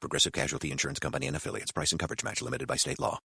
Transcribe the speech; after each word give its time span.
Progressive 0.00 0.32
Casualty 0.32 0.70
Insurance 0.70 0.98
Company 0.98 1.26
and 1.26 1.36
affiliates. 1.36 1.72
Price 1.72 1.92
and 1.92 1.98
coverage 1.98 2.24
match 2.24 2.42
limited 2.42 2.68
by 2.68 2.76
state 2.76 2.98
law. 2.98 3.18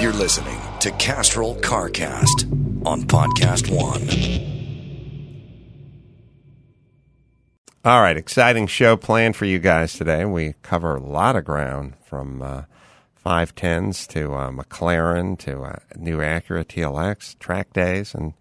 You're 0.00 0.12
listening 0.14 0.58
to 0.80 0.90
Castrol 0.92 1.56
CarCast 1.56 2.86
on 2.86 3.02
Podcast 3.02 3.70
One. 3.70 4.50
All 7.84 8.00
right, 8.00 8.16
exciting 8.16 8.66
show 8.66 8.96
planned 8.96 9.36
for 9.36 9.46
you 9.46 9.58
guys 9.58 9.94
today. 9.94 10.24
We 10.24 10.54
cover 10.62 10.96
a 10.96 11.00
lot 11.02 11.36
of 11.36 11.44
ground 11.44 11.94
from 12.04 12.42
uh, 12.42 12.62
510s 13.24 14.06
to 14.08 14.34
uh, 14.34 14.50
McLaren 14.50 15.38
to 15.40 15.62
uh, 15.62 15.76
new 15.96 16.18
Acura 16.18 16.64
TLX, 16.64 17.38
track 17.38 17.72
days, 17.72 18.14
and 18.14 18.34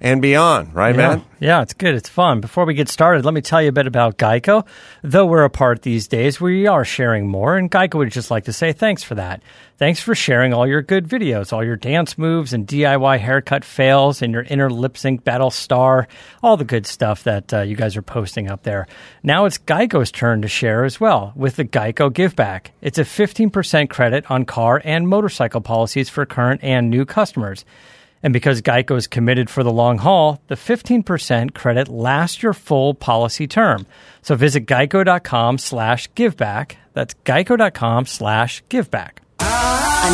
and 0.00 0.22
beyond, 0.22 0.74
right, 0.74 0.94
yeah. 0.94 1.16
Matt? 1.16 1.24
Yeah, 1.40 1.62
it's 1.62 1.74
good. 1.74 1.94
It's 1.94 2.08
fun. 2.08 2.40
Before 2.40 2.64
we 2.64 2.74
get 2.74 2.88
started, 2.88 3.24
let 3.24 3.34
me 3.34 3.40
tell 3.40 3.60
you 3.62 3.68
a 3.68 3.72
bit 3.72 3.86
about 3.86 4.18
Geico. 4.18 4.66
Though 5.02 5.26
we're 5.26 5.44
apart 5.44 5.82
these 5.82 6.08
days, 6.08 6.40
we 6.40 6.66
are 6.66 6.84
sharing 6.84 7.28
more, 7.28 7.56
and 7.56 7.70
Geico 7.70 7.94
would 7.94 8.10
just 8.10 8.30
like 8.30 8.44
to 8.44 8.52
say 8.52 8.72
thanks 8.72 9.02
for 9.02 9.14
that. 9.14 9.42
Thanks 9.76 10.00
for 10.00 10.14
sharing 10.14 10.52
all 10.52 10.66
your 10.66 10.82
good 10.82 11.08
videos, 11.08 11.52
all 11.52 11.64
your 11.64 11.76
dance 11.76 12.18
moves 12.18 12.52
and 12.52 12.66
DIY 12.66 13.18
haircut 13.18 13.64
fails, 13.64 14.20
and 14.22 14.32
your 14.32 14.42
inner 14.42 14.70
lip 14.70 14.96
sync 14.98 15.24
battle 15.24 15.50
star, 15.50 16.08
all 16.42 16.56
the 16.56 16.64
good 16.64 16.86
stuff 16.86 17.24
that 17.24 17.52
uh, 17.52 17.60
you 17.60 17.76
guys 17.76 17.96
are 17.96 18.02
posting 18.02 18.50
up 18.50 18.62
there. 18.62 18.86
Now 19.22 19.44
it's 19.46 19.58
Geico's 19.58 20.10
turn 20.10 20.42
to 20.42 20.48
share 20.48 20.84
as 20.84 21.00
well 21.00 21.32
with 21.34 21.56
the 21.56 21.64
Geico 21.64 22.12
Give 22.12 22.36
Back. 22.36 22.72
It's 22.80 22.98
a 22.98 23.04
15% 23.04 23.88
credit 23.88 24.30
on 24.30 24.44
car 24.44 24.80
and 24.84 25.08
motorcycle 25.08 25.60
policies 25.60 26.08
for 26.08 26.26
current 26.26 26.60
and 26.62 26.90
new 26.90 27.04
customers. 27.06 27.64
And 28.22 28.32
because 28.32 28.60
Geico 28.60 28.96
is 28.96 29.06
committed 29.06 29.48
for 29.48 29.62
the 29.62 29.72
long 29.72 29.98
haul, 29.98 30.42
the 30.48 30.54
15% 30.54 31.54
credit 31.54 31.88
lasts 31.88 32.42
your 32.42 32.52
full 32.52 32.94
policy 32.94 33.46
term. 33.46 33.86
So 34.20 34.34
visit 34.34 34.66
geico.com 34.66 35.58
slash 35.58 36.10
giveback. 36.12 36.76
That's 36.92 37.14
geico.com 37.24 38.06
slash 38.06 38.62
giveback. 38.64 39.18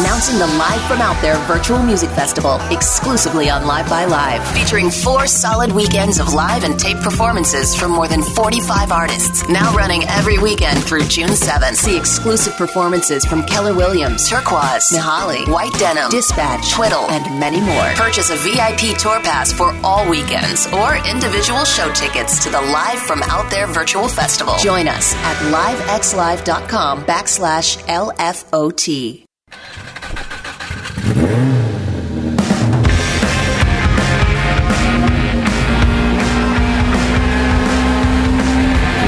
Announcing 0.00 0.38
the 0.38 0.46
Live 0.58 0.82
from 0.82 1.00
Out 1.00 1.20
There 1.22 1.38
Virtual 1.46 1.82
Music 1.82 2.10
Festival 2.10 2.60
exclusively 2.70 3.48
on 3.48 3.66
Live 3.66 3.88
by 3.88 4.04
Live, 4.04 4.46
featuring 4.48 4.90
four 4.90 5.26
solid 5.26 5.72
weekends 5.72 6.18
of 6.18 6.34
live 6.34 6.64
and 6.64 6.78
tape 6.78 6.98
performances 6.98 7.74
from 7.74 7.92
more 7.92 8.06
than 8.06 8.22
45 8.22 8.92
artists. 8.92 9.48
Now 9.48 9.74
running 9.74 10.02
every 10.04 10.38
weekend 10.38 10.84
through 10.84 11.04
June 11.04 11.30
7th. 11.30 11.76
See 11.76 11.96
exclusive 11.96 12.54
performances 12.56 13.24
from 13.24 13.42
Keller 13.44 13.74
Williams, 13.74 14.28
Turkuaz, 14.28 14.92
Nihali, 14.92 15.48
White 15.48 15.72
Denim, 15.78 16.10
Dispatch, 16.10 16.72
Twiddle, 16.72 17.08
and 17.10 17.40
many 17.40 17.60
more. 17.60 17.88
Purchase 17.94 18.30
a 18.30 18.36
VIP 18.36 18.98
tour 18.98 19.20
pass 19.20 19.50
for 19.50 19.74
all 19.82 20.08
weekends 20.08 20.66
or 20.74 20.96
individual 21.08 21.64
show 21.64 21.90
tickets 21.92 22.44
to 22.44 22.50
the 22.50 22.60
Live 22.60 22.98
from 22.98 23.22
Out 23.24 23.50
There 23.50 23.66
Virtual 23.66 24.08
Festival. 24.08 24.56
Join 24.58 24.88
us 24.88 25.14
at 25.14 25.36
livexlive.com 25.52 27.04
backslash 27.04 27.78
LFOT. 27.86 29.25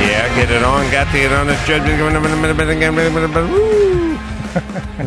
Yeah, 0.01 0.35
get 0.37 0.51
it 0.51 0.63
on. 0.63 0.91
Got 0.91 1.07
to 1.13 1.19
get 1.19 1.33
on. 1.33 1.49
It's 1.49 1.67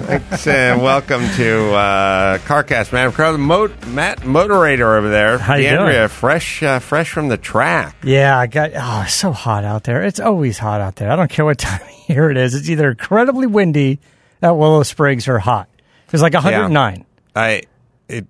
Thanks, 0.05 0.47
and 0.47 0.81
welcome 0.83 1.27
to 1.35 1.73
uh, 1.73 2.37
CarCast, 2.39 2.93
man. 2.93 3.11
Crowd, 3.11 3.39
Mo- 3.39 3.73
Matt, 3.87 4.19
Motorator 4.19 4.97
over 4.97 5.09
there. 5.09 5.37
How 5.37 5.55
you 5.55 5.67
DeAndrea, 5.69 5.93
doing? 5.97 6.07
fresh, 6.09 6.61
uh, 6.63 6.79
fresh 6.79 7.09
from 7.11 7.27
the 7.29 7.37
track. 7.37 7.95
Yeah, 8.03 8.37
I 8.37 8.47
got, 8.47 8.71
oh, 8.75 9.01
it's 9.05 9.13
so 9.13 9.31
hot 9.31 9.63
out 9.63 9.83
there. 9.83 10.03
It's 10.03 10.19
always 10.19 10.57
hot 10.59 10.79
out 10.81 10.95
there. 10.97 11.09
I 11.11 11.15
don't 11.15 11.29
care 11.29 11.43
what 11.45 11.57
time 11.57 11.81
of 11.81 12.09
year 12.09 12.29
it 12.29 12.37
is. 12.37 12.53
It's 12.53 12.69
either 12.69 12.89
incredibly 12.91 13.47
windy 13.47 13.99
at 14.41 14.51
Willow 14.51 14.83
Springs 14.83 15.27
are 15.27 15.39
hot. 15.39 15.69
It's 16.11 16.21
like 16.21 16.33
109. 16.33 17.05
I 17.35 17.63
it 18.09 18.27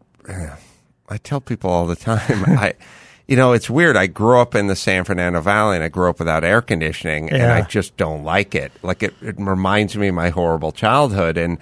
I 1.09 1.17
tell 1.17 1.41
people 1.41 1.69
all 1.69 1.87
the 1.87 1.95
time. 1.95 2.19
I 2.45 2.73
you 3.27 3.35
know 3.35 3.53
it's 3.53 3.69
weird. 3.69 3.97
I 3.97 4.07
grew 4.07 4.39
up 4.39 4.55
in 4.55 4.67
the 4.67 4.75
San 4.75 5.03
Fernando 5.03 5.41
Valley 5.41 5.75
and 5.77 5.83
I 5.83 5.87
grew 5.89 6.09
up 6.09 6.19
without 6.19 6.43
air 6.43 6.61
conditioning, 6.61 7.31
and 7.31 7.43
I 7.43 7.61
just 7.61 7.95
don't 7.97 8.23
like 8.23 8.55
it. 8.55 8.71
Like 8.83 9.03
it, 9.03 9.13
it 9.21 9.35
reminds 9.39 9.95
me 9.97 10.09
of 10.09 10.15
my 10.15 10.29
horrible 10.29 10.71
childhood 10.71 11.37
and. 11.37 11.57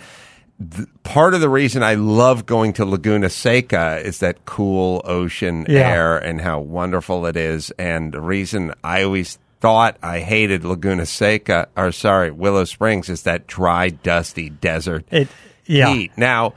th- 0.75 0.87
Part 1.03 1.33
of 1.33 1.41
the 1.41 1.49
reason 1.49 1.81
I 1.81 1.95
love 1.95 2.45
going 2.45 2.73
to 2.73 2.85
Laguna 2.85 3.29
Seca 3.31 3.99
is 4.05 4.19
that 4.19 4.45
cool 4.45 5.01
ocean 5.03 5.65
Yeah. 5.67 5.89
air 5.89 6.17
and 6.19 6.39
how 6.39 6.59
wonderful 6.59 7.25
it 7.25 7.35
is. 7.35 7.71
And 7.79 8.11
the 8.13 8.21
reason 8.21 8.73
I 8.83 9.01
always 9.03 9.39
thought 9.59 9.97
I 10.01 10.19
hated 10.19 10.63
Laguna 10.63 11.05
Seca, 11.05 11.67
or 11.75 11.91
sorry, 11.91 12.31
Willow 12.31 12.65
Springs, 12.65 13.09
is 13.09 13.23
that 13.23 13.47
dry, 13.47 13.89
dusty 13.89 14.49
desert 14.49 15.05
It, 15.11 15.27
yeah. 15.65 15.93
heat. 15.93 16.11
Now, 16.17 16.53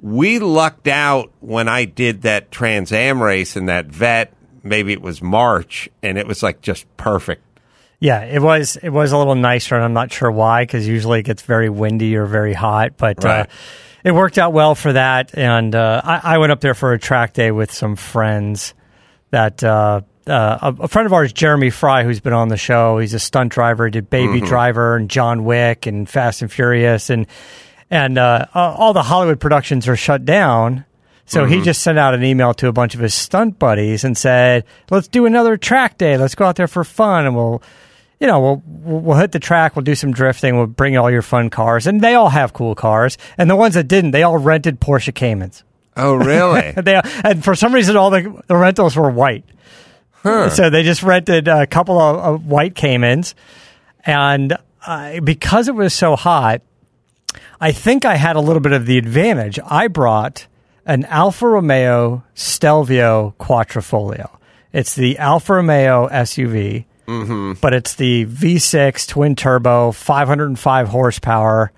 we 0.00 0.38
lucked 0.38 0.88
out 0.88 1.32
when 1.40 1.68
I 1.68 1.84
did 1.84 2.22
that 2.22 2.50
Trans 2.50 2.92
Am 2.92 3.22
race 3.22 3.56
in 3.56 3.66
that 3.66 3.86
vet. 3.86 4.32
Maybe 4.62 4.92
it 4.92 5.00
was 5.00 5.22
March, 5.22 5.88
and 6.02 6.18
it 6.18 6.26
was 6.26 6.42
like 6.42 6.60
just 6.60 6.84
perfect. 6.96 7.42
Yeah, 7.98 8.24
it 8.24 8.42
was 8.42 8.76
it 8.76 8.90
was 8.90 9.12
a 9.12 9.18
little 9.18 9.34
nicer, 9.34 9.74
and 9.74 9.84
I'm 9.84 9.94
not 9.94 10.12
sure 10.12 10.30
why 10.30 10.64
because 10.64 10.86
usually 10.86 11.20
it 11.20 11.22
gets 11.22 11.42
very 11.42 11.70
windy 11.70 12.16
or 12.16 12.26
very 12.26 12.52
hot. 12.52 12.96
But 12.96 13.24
uh, 13.24 13.46
it 14.04 14.12
worked 14.12 14.38
out 14.38 14.52
well 14.52 14.74
for 14.74 14.92
that, 14.92 15.36
and 15.36 15.74
uh, 15.74 16.02
I, 16.04 16.34
I 16.34 16.38
went 16.38 16.52
up 16.52 16.60
there 16.60 16.74
for 16.74 16.92
a 16.92 16.98
track 16.98 17.32
day 17.32 17.50
with 17.50 17.72
some 17.72 17.96
friends. 17.96 18.74
That 19.30 19.64
uh, 19.64 20.02
uh, 20.26 20.72
a, 20.80 20.88
friend 20.88 21.06
of 21.06 21.12
ours, 21.12 21.32
Jeremy 21.32 21.70
Fry, 21.70 22.02
who's 22.02 22.20
been 22.20 22.32
on 22.32 22.48
the 22.48 22.56
show, 22.56 22.98
he's 22.98 23.14
a 23.14 23.18
stunt 23.18 23.52
driver, 23.52 23.88
did 23.90 24.10
Baby 24.10 24.40
Driver 24.40 24.96
and 24.96 25.08
John 25.08 25.44
Wick 25.44 25.86
and 25.86 26.08
Fast 26.08 26.42
and 26.42 26.50
Furious, 26.50 27.10
and 27.10 27.26
and 27.90 28.18
uh, 28.18 28.46
all 28.54 28.92
the 28.92 29.02
Hollywood 29.02 29.38
productions 29.38 29.86
are 29.86 29.96
shut 29.96 30.24
down. 30.24 30.84
So 31.28 31.44
he 31.44 31.60
just 31.60 31.82
sent 31.82 31.98
out 31.98 32.14
an 32.14 32.22
email 32.22 32.54
to 32.54 32.68
a 32.68 32.72
bunch 32.72 32.94
of 32.94 33.00
his 33.00 33.12
stunt 33.12 33.58
buddies 33.58 34.04
and 34.04 34.16
said, 34.16 34.64
"Let's 34.90 35.08
do 35.08 35.26
another 35.26 35.56
track 35.56 35.98
day. 35.98 36.16
Let's 36.16 36.34
go 36.34 36.44
out 36.44 36.56
there 36.56 36.68
for 36.68 36.84
fun, 36.84 37.26
and 37.26 37.34
we'll, 37.34 37.62
you 38.20 38.28
know, 38.28 38.40
we'll 38.40 38.62
we'll, 38.66 39.00
we'll 39.00 39.16
hit 39.16 39.32
the 39.32 39.40
track. 39.40 39.74
We'll 39.74 39.84
do 39.84 39.96
some 39.96 40.12
drifting. 40.12 40.56
We'll 40.56 40.66
bring 40.66 40.96
all 40.96 41.10
your 41.10 41.22
fun 41.22 41.50
cars, 41.50 41.86
and 41.86 42.00
they 42.00 42.14
all 42.14 42.28
have 42.28 42.52
cool 42.52 42.76
cars. 42.76 43.18
And 43.38 43.50
the 43.50 43.56
ones 43.56 43.74
that 43.74 43.88
didn't, 43.88 44.12
they 44.12 44.22
all 44.22 44.38
rented 44.38 44.80
Porsche 44.80 45.14
Caymans. 45.14 45.64
Oh, 45.96 46.14
really? 46.14 46.72
And 46.76 46.84
they 46.86 47.00
and 47.24 47.44
for 47.44 47.56
some 47.56 47.74
reason, 47.74 47.96
all 47.96 48.10
the, 48.10 48.42
the 48.46 48.56
rentals 48.56 48.94
were 48.96 49.10
white. 49.10 49.44
So 50.50 50.70
they 50.70 50.82
just 50.82 51.02
rented 51.02 51.48
a 51.48 51.66
couple 51.66 52.00
of, 52.00 52.16
of 52.16 52.46
white 52.46 52.74
Caymans, 52.74 53.34
and 54.04 54.56
uh, 54.86 55.20
because 55.20 55.68
it 55.68 55.74
was 55.74 55.94
so 55.94 56.16
hot, 56.16 56.62
I 57.60 57.72
think 57.72 58.04
I 58.04 58.16
had 58.16 58.36
a 58.36 58.40
little 58.40 58.60
bit 58.60 58.72
of 58.72 58.86
the 58.86 58.98
advantage. 58.98 59.58
I 59.64 59.88
brought 59.88 60.46
an 60.84 61.04
Alfa 61.06 61.46
Romeo 61.48 62.22
Stelvio 62.34 63.34
Quadrifoglio. 63.40 64.30
It's 64.72 64.94
the 64.94 65.18
Alfa 65.18 65.54
Romeo 65.54 66.08
SUV, 66.08 66.84
but 67.60 67.72
it's 67.74 67.94
the 67.94 68.26
V6 68.26 69.06
twin 69.08 69.36
turbo, 69.36 69.92
505 69.92 70.88
horsepower. 70.88 71.72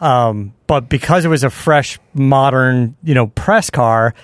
Um, 0.00 0.54
but 0.66 0.88
because 0.88 1.24
it 1.24 1.28
was 1.28 1.42
a 1.44 1.50
fresh, 1.50 1.98
modern, 2.14 2.96
you 3.02 3.14
know, 3.14 3.26
press 3.28 3.68
car, 3.70 4.14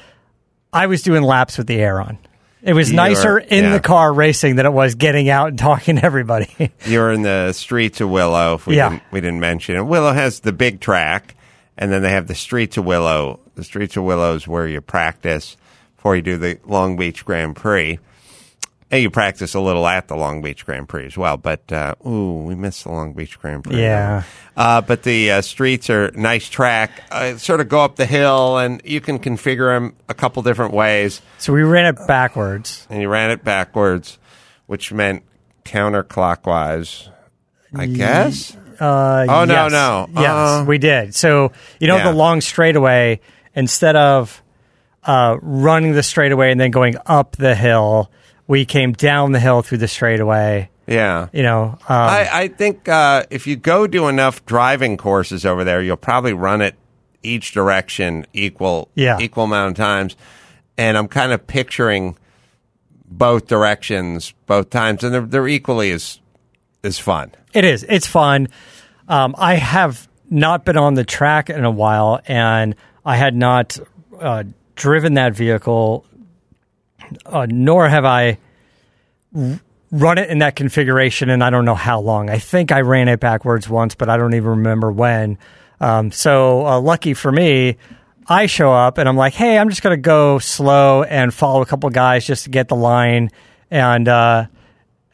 I 0.73 0.87
was 0.87 1.03
doing 1.03 1.23
laps 1.23 1.59
with 1.59 1.67
the 1.67 1.77
air 1.77 2.01
on. 2.01 2.19
It 2.65 2.73
was 2.73 2.91
You 2.91 2.97
nicer 2.97 3.39
in 3.39 3.65
yeah. 3.65 3.73
the 3.75 3.81
car 3.81 4.13
racing 4.13 4.57
than 4.57 4.65
it 4.67 4.73
was 4.73 4.95
getting 4.95 5.29
out 5.29 5.49
and 5.49 5.59
talking 5.59 5.97
to 5.97 6.05
everybody. 6.05 6.73
You're 6.87 7.13
in 7.13 7.23
the 7.23 7.53
streets 7.53 8.01
of 8.01 8.09
Willow. 8.11 8.55
If 8.55 8.67
we 8.67 8.77
Yeah. 8.77 8.89
didn't, 8.89 9.03
we 9.13 9.21
didn't 9.21 9.41
mention 9.41 9.77
it. 9.77 9.83
Willow 9.83 10.13
has 10.13 10.41
the 10.41 10.53
big 10.53 10.81
track, 10.81 11.35
and 11.77 11.93
then 11.93 12.03
they 12.03 12.11
have 12.11 12.27
the 12.27 12.35
streets 12.35 12.77
of 12.77 12.85
Willow. 12.87 13.41
The 13.55 13.65
streets 13.65 13.97
of 13.97 14.05
Willow 14.05 14.35
is 14.35 14.49
where 14.49 14.67
you 14.67 14.81
practice 14.81 15.57
before 15.97 16.17
you 16.17 16.23
do 16.23 16.37
the 16.39 16.59
Long 16.65 16.97
Beach 16.97 17.25
Grand 17.25 17.55
Prix. 17.57 17.99
And 18.91 19.03
you 19.03 19.11
practice 19.11 19.55
a 19.55 19.61
little 19.61 19.87
at 19.89 20.07
the 20.09 20.15
Long 20.15 20.41
Beach 20.41 20.65
Grand 20.65 20.89
Prix 20.89 21.07
as 21.07 21.17
well. 21.17 21.37
But 21.37 21.73
uh, 21.73 21.95
ooh, 22.07 22.45
we 22.45 22.55
missed 22.55 22.85
the 22.85 22.91
Long 22.93 23.13
Beach 23.13 23.39
Grand 23.41 23.65
Prix. 23.65 23.81
Yeah. 23.81 24.23
Uh, 24.57 24.81
but 24.83 25.03
the 25.03 25.33
uh, 25.33 25.41
streets 25.41 25.91
are 25.91 26.13
nice 26.13 26.49
track. 26.49 26.91
Uh, 27.11 27.37
sort 27.37 27.61
of 27.61 27.69
go 27.69 27.81
up 27.81 27.97
the 27.97 28.07
hill, 28.07 28.59
and 28.59 28.81
you 28.85 29.01
can 29.01 29.19
configure 29.19 29.75
them 29.75 29.97
a 30.09 30.15
couple 30.15 30.43
different 30.45 30.75
ways. 30.75 31.21
so 31.39 31.53
we 31.53 31.63
ran 31.63 31.87
it 31.87 32.07
backwards. 32.07 32.87
And 32.89 33.01
you 33.03 33.09
ran 33.09 33.31
it 33.33 33.43
backwards, 33.43 34.19
which 34.67 34.93
meant 34.93 35.25
counterclockwise. 35.65 37.09
I 37.75 37.87
guess. 37.87 38.57
Uh, 38.79 39.27
Oh, 39.29 39.45
no, 39.45 39.55
yes. 39.67 39.73
no. 39.73 40.09
Yes, 40.15 40.31
Uh, 40.31 40.65
we 40.67 40.79
did. 40.79 41.15
So 41.15 41.53
you 41.81 41.89
know 41.89 41.97
Yeah. 41.97 42.05
the 42.11 42.13
long 42.17 42.41
straightaway. 42.41 43.21
Instead 43.57 43.95
of 43.97 44.43
uh, 45.05 45.37
running 45.41 45.93
the 45.93 46.03
straightaway 46.03 46.51
and 46.51 46.61
then 46.61 46.71
going 46.73 46.97
up 47.07 47.37
the 47.37 47.55
hill, 47.55 48.11
we 48.47 48.65
came 48.65 48.93
down 48.93 49.33
the 49.33 49.41
hill 49.41 49.63
through 49.63 49.79
the 49.79 49.89
straightaway. 49.89 50.71
Yeah. 50.87 51.29
You 51.33 51.43
know, 51.43 51.65
um, 51.65 51.79
I, 51.89 52.29
I 52.33 52.49
think 52.49 52.89
uh, 52.89 53.25
if 53.31 53.47
you 53.47 53.57
go 53.57 53.87
do 53.87 54.09
enough 54.09 54.45
driving 54.45 54.97
courses 54.99 55.47
over 55.47 55.65
there, 55.65 55.81
you'll 55.83 55.97
probably 55.97 56.35
run 56.35 56.61
it 56.61 56.75
each 57.23 57.53
direction 57.53 58.27
equal 58.35 58.89
Yeah. 58.95 59.19
equal 59.19 59.45
amount 59.45 59.71
of 59.71 59.77
times. 59.77 60.15
And 60.77 60.99
I'm 60.99 61.09
kind 61.09 61.33
of 61.33 61.47
picturing 61.47 62.19
both 63.07 63.47
directions 63.47 64.35
both 64.47 64.71
times, 64.71 65.05
and 65.05 65.15
they're, 65.15 65.21
they're 65.23 65.49
equally 65.49 65.91
as 65.93 66.21
as 66.83 66.99
fun. 66.99 67.31
It 67.55 67.65
is. 67.65 67.85
It's 67.89 68.07
fun. 68.07 68.49
Um, 69.09 69.35
I 69.39 69.55
have 69.55 70.07
not 70.29 70.65
been 70.65 70.77
on 70.77 70.95
the 70.95 71.05
track 71.05 71.49
in 71.49 71.65
a 71.65 71.71
while, 71.71 72.21
and 72.27 72.75
I 73.07 73.17
had 73.17 73.35
not 73.37 73.79
uh, 74.21 74.45
driven 74.75 75.15
that 75.15 75.35
vehicle, 75.35 76.05
uh, 77.27 77.47
nor 77.49 77.89
have 77.89 78.05
I 78.05 78.39
run 79.91 80.19
it 80.19 80.29
in 80.29 80.39
that 80.39 80.57
configuration. 80.57 81.31
And 81.31 81.43
I 81.43 81.51
don't 81.51 81.65
know 81.65 81.75
how 81.75 82.01
long. 82.01 82.31
I 82.31 82.39
think 82.39 82.73
I 82.73 82.81
ran 82.81 83.09
it 83.09 83.21
backwards 83.21 83.69
once, 83.69 83.95
but 83.95 84.09
I 84.09 84.17
don't 84.17 84.35
even 84.35 84.51
remember 84.51 84.91
when. 84.91 85.39
Um, 85.81 86.11
so 86.11 86.67
uh, 86.67 86.81
lucky 86.81 87.15
for 87.15 87.31
me. 87.31 87.77
I 88.27 88.47
show 88.47 88.73
up 88.73 88.99
and 88.99 89.09
I'm 89.09 89.17
like, 89.17 89.35
hey, 89.35 89.59
I'm 89.59 89.69
just 89.69 89.83
going 89.83 89.97
to 89.97 90.01
go 90.01 90.39
slow 90.39 91.03
and 91.03 91.33
follow 91.33 91.61
a 91.61 91.67
couple 91.67 91.91
guys 91.91 92.27
just 92.27 92.45
to 92.45 92.51
get 92.51 92.69
the 92.69 92.77
line. 92.77 93.31
And 93.71 94.09
uh, 94.09 94.47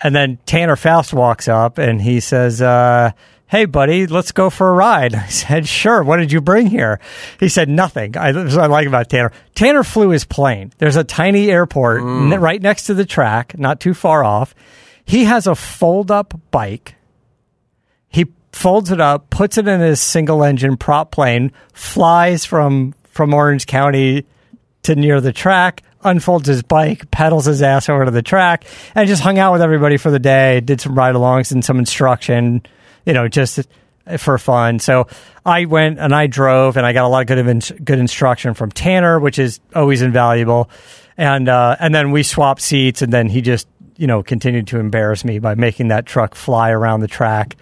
and 0.03 0.15
then 0.15 0.39
Tanner 0.47 0.77
Faust 0.77 1.13
walks 1.13 1.49
up 1.49 1.79
and 1.79 2.01
he 2.01 2.21
says, 2.21 2.63
uh, 2.63 3.11
Hey, 3.51 3.65
buddy, 3.65 4.07
let's 4.07 4.33
go 4.33 4.49
for 4.49 4.69
a 4.71 4.73
ride. 4.73 5.15
I 5.17 5.27
said, 5.27 5.67
Sure. 5.67 6.03
What 6.03 6.19
did 6.19 6.31
you 6.33 6.41
bring 6.41 6.67
here? 6.69 7.01
He 7.41 7.49
said, 7.49 7.69
Nothing. 7.69 8.17
I, 8.17 8.33
that's 8.33 8.55
what 8.55 8.65
I 8.65 8.67
like 8.69 8.87
about 8.87 9.09
Tanner. 9.09 9.33
Tanner 9.55 9.83
flew 9.85 10.11
his 10.11 10.25
plane. 10.25 10.73
There's 10.79 10.97
a 10.97 11.05
tiny 11.05 11.51
airport 11.51 12.03
Mm. 12.03 12.33
n- 12.33 12.41
right 12.41 12.63
next 12.63 12.85
to 12.85 12.95
the 12.95 13.05
track, 13.05 13.59
not 13.59 13.81
too 13.81 13.93
far 13.95 14.23
off. 14.25 14.55
He 15.05 15.25
has 15.25 15.47
a 15.47 15.55
fold 15.55 16.11
up 16.11 16.39
bike. 16.53 16.95
He 18.09 18.27
folds 18.53 18.91
it 18.93 19.01
up, 19.01 19.31
puts 19.31 19.59
it 19.59 19.67
in 19.69 19.81
his 19.81 20.01
single 20.01 20.43
engine 20.45 20.77
prop 20.77 21.11
plane, 21.11 21.53
flies 21.73 22.45
from 22.45 22.95
from 23.11 23.35
Orange 23.35 23.67
County 23.67 24.25
to 24.85 24.95
near 24.95 25.21
the 25.21 25.33
track, 25.33 25.83
unfolds 26.05 26.47
his 26.49 26.63
bike, 26.63 27.11
pedals 27.11 27.47
his 27.47 27.61
ass 27.63 27.89
over 27.89 28.05
to 28.05 28.11
the 28.13 28.23
track, 28.23 28.65
and 28.95 29.09
just 29.09 29.23
hung 29.23 29.39
out 29.39 29.53
with 29.53 29.63
everybody 29.63 29.97
for 29.97 30.11
the 30.13 30.19
day. 30.21 30.61
Did 30.61 30.81
some 30.81 30.95
ride 30.95 31.17
alongs 31.17 31.51
and 31.53 31.65
some 31.65 31.79
instruction, 31.79 32.63
you 33.11 33.15
know, 33.15 33.27
just 33.27 33.67
for 34.19 34.39
fun. 34.39 34.79
So 34.79 35.09
I 35.45 35.65
went 35.65 35.99
and 35.99 36.15
I 36.15 36.29
drove, 36.29 36.77
and 36.77 36.87
I 36.87 36.93
got 36.93 37.05
a 37.07 37.09
lot 37.09 37.23
of 37.23 37.27
good 37.27 37.85
good 37.85 37.99
instruction 37.99 38.55
from 38.55 38.71
Tanner, 38.71 39.19
which 39.19 39.41
is 39.41 39.59
always 39.75 40.01
invaluable. 40.01 40.71
And 41.17 41.49
uh, 41.49 41.75
and 41.81 41.93
then 41.93 42.13
we 42.13 42.23
swapped 42.23 42.61
seats, 42.63 43.03
and 43.03 43.13
then 43.13 43.29
he 43.29 43.41
just 43.41 43.67
you 43.97 44.07
know 44.07 44.23
continued 44.23 44.69
to 44.69 44.79
embarrass 44.79 45.25
me 45.25 45.41
by 45.41 45.57
making 45.57 45.89
that 45.89 46.07
truck 46.07 46.37
fly 46.37 46.71
around 46.71 47.01
the 47.01 47.09
track 47.09 47.57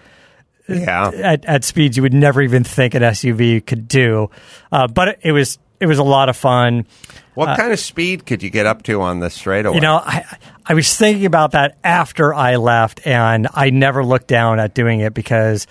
Yeah. 0.69 1.09
at, 1.15 1.47
at 1.47 1.65
speeds 1.65 1.97
you 1.97 2.03
would 2.03 2.13
never 2.13 2.43
even 2.43 2.63
think 2.63 2.95
an 2.95 3.03
SUV 3.03 3.65
could 3.65 3.89
do. 3.89 4.31
Uh, 4.71 4.87
but 4.87 5.19
it 5.23 5.33
was 5.33 5.59
it 5.81 5.87
was 5.87 5.99
a 5.99 6.03
lot 6.05 6.29
of 6.29 6.37
fun. 6.37 6.87
What 7.35 7.57
kind 7.57 7.73
of 7.73 7.79
speed 7.79 8.27
could 8.27 8.43
you 8.43 8.51
get 8.51 8.67
up 8.67 8.83
to 8.85 9.01
on 9.01 9.21
the 9.21 9.31
straightaway? 9.31 9.73
Uh, 9.73 9.77
You 9.77 9.81
know, 9.81 9.97
I 9.97 10.25
I 10.67 10.75
was 10.75 10.97
thinking 10.97 11.25
about 11.25 11.53
that 11.53 11.79
after 11.85 12.35
I 12.35 12.57
left, 12.57 13.07
and 13.07 13.47
I 13.55 13.71
never 13.71 14.05
looked 14.05 14.27
down 14.29 14.61
at 14.61 14.75
doing 14.75 15.01
it 15.01 15.15
because. 15.15 15.67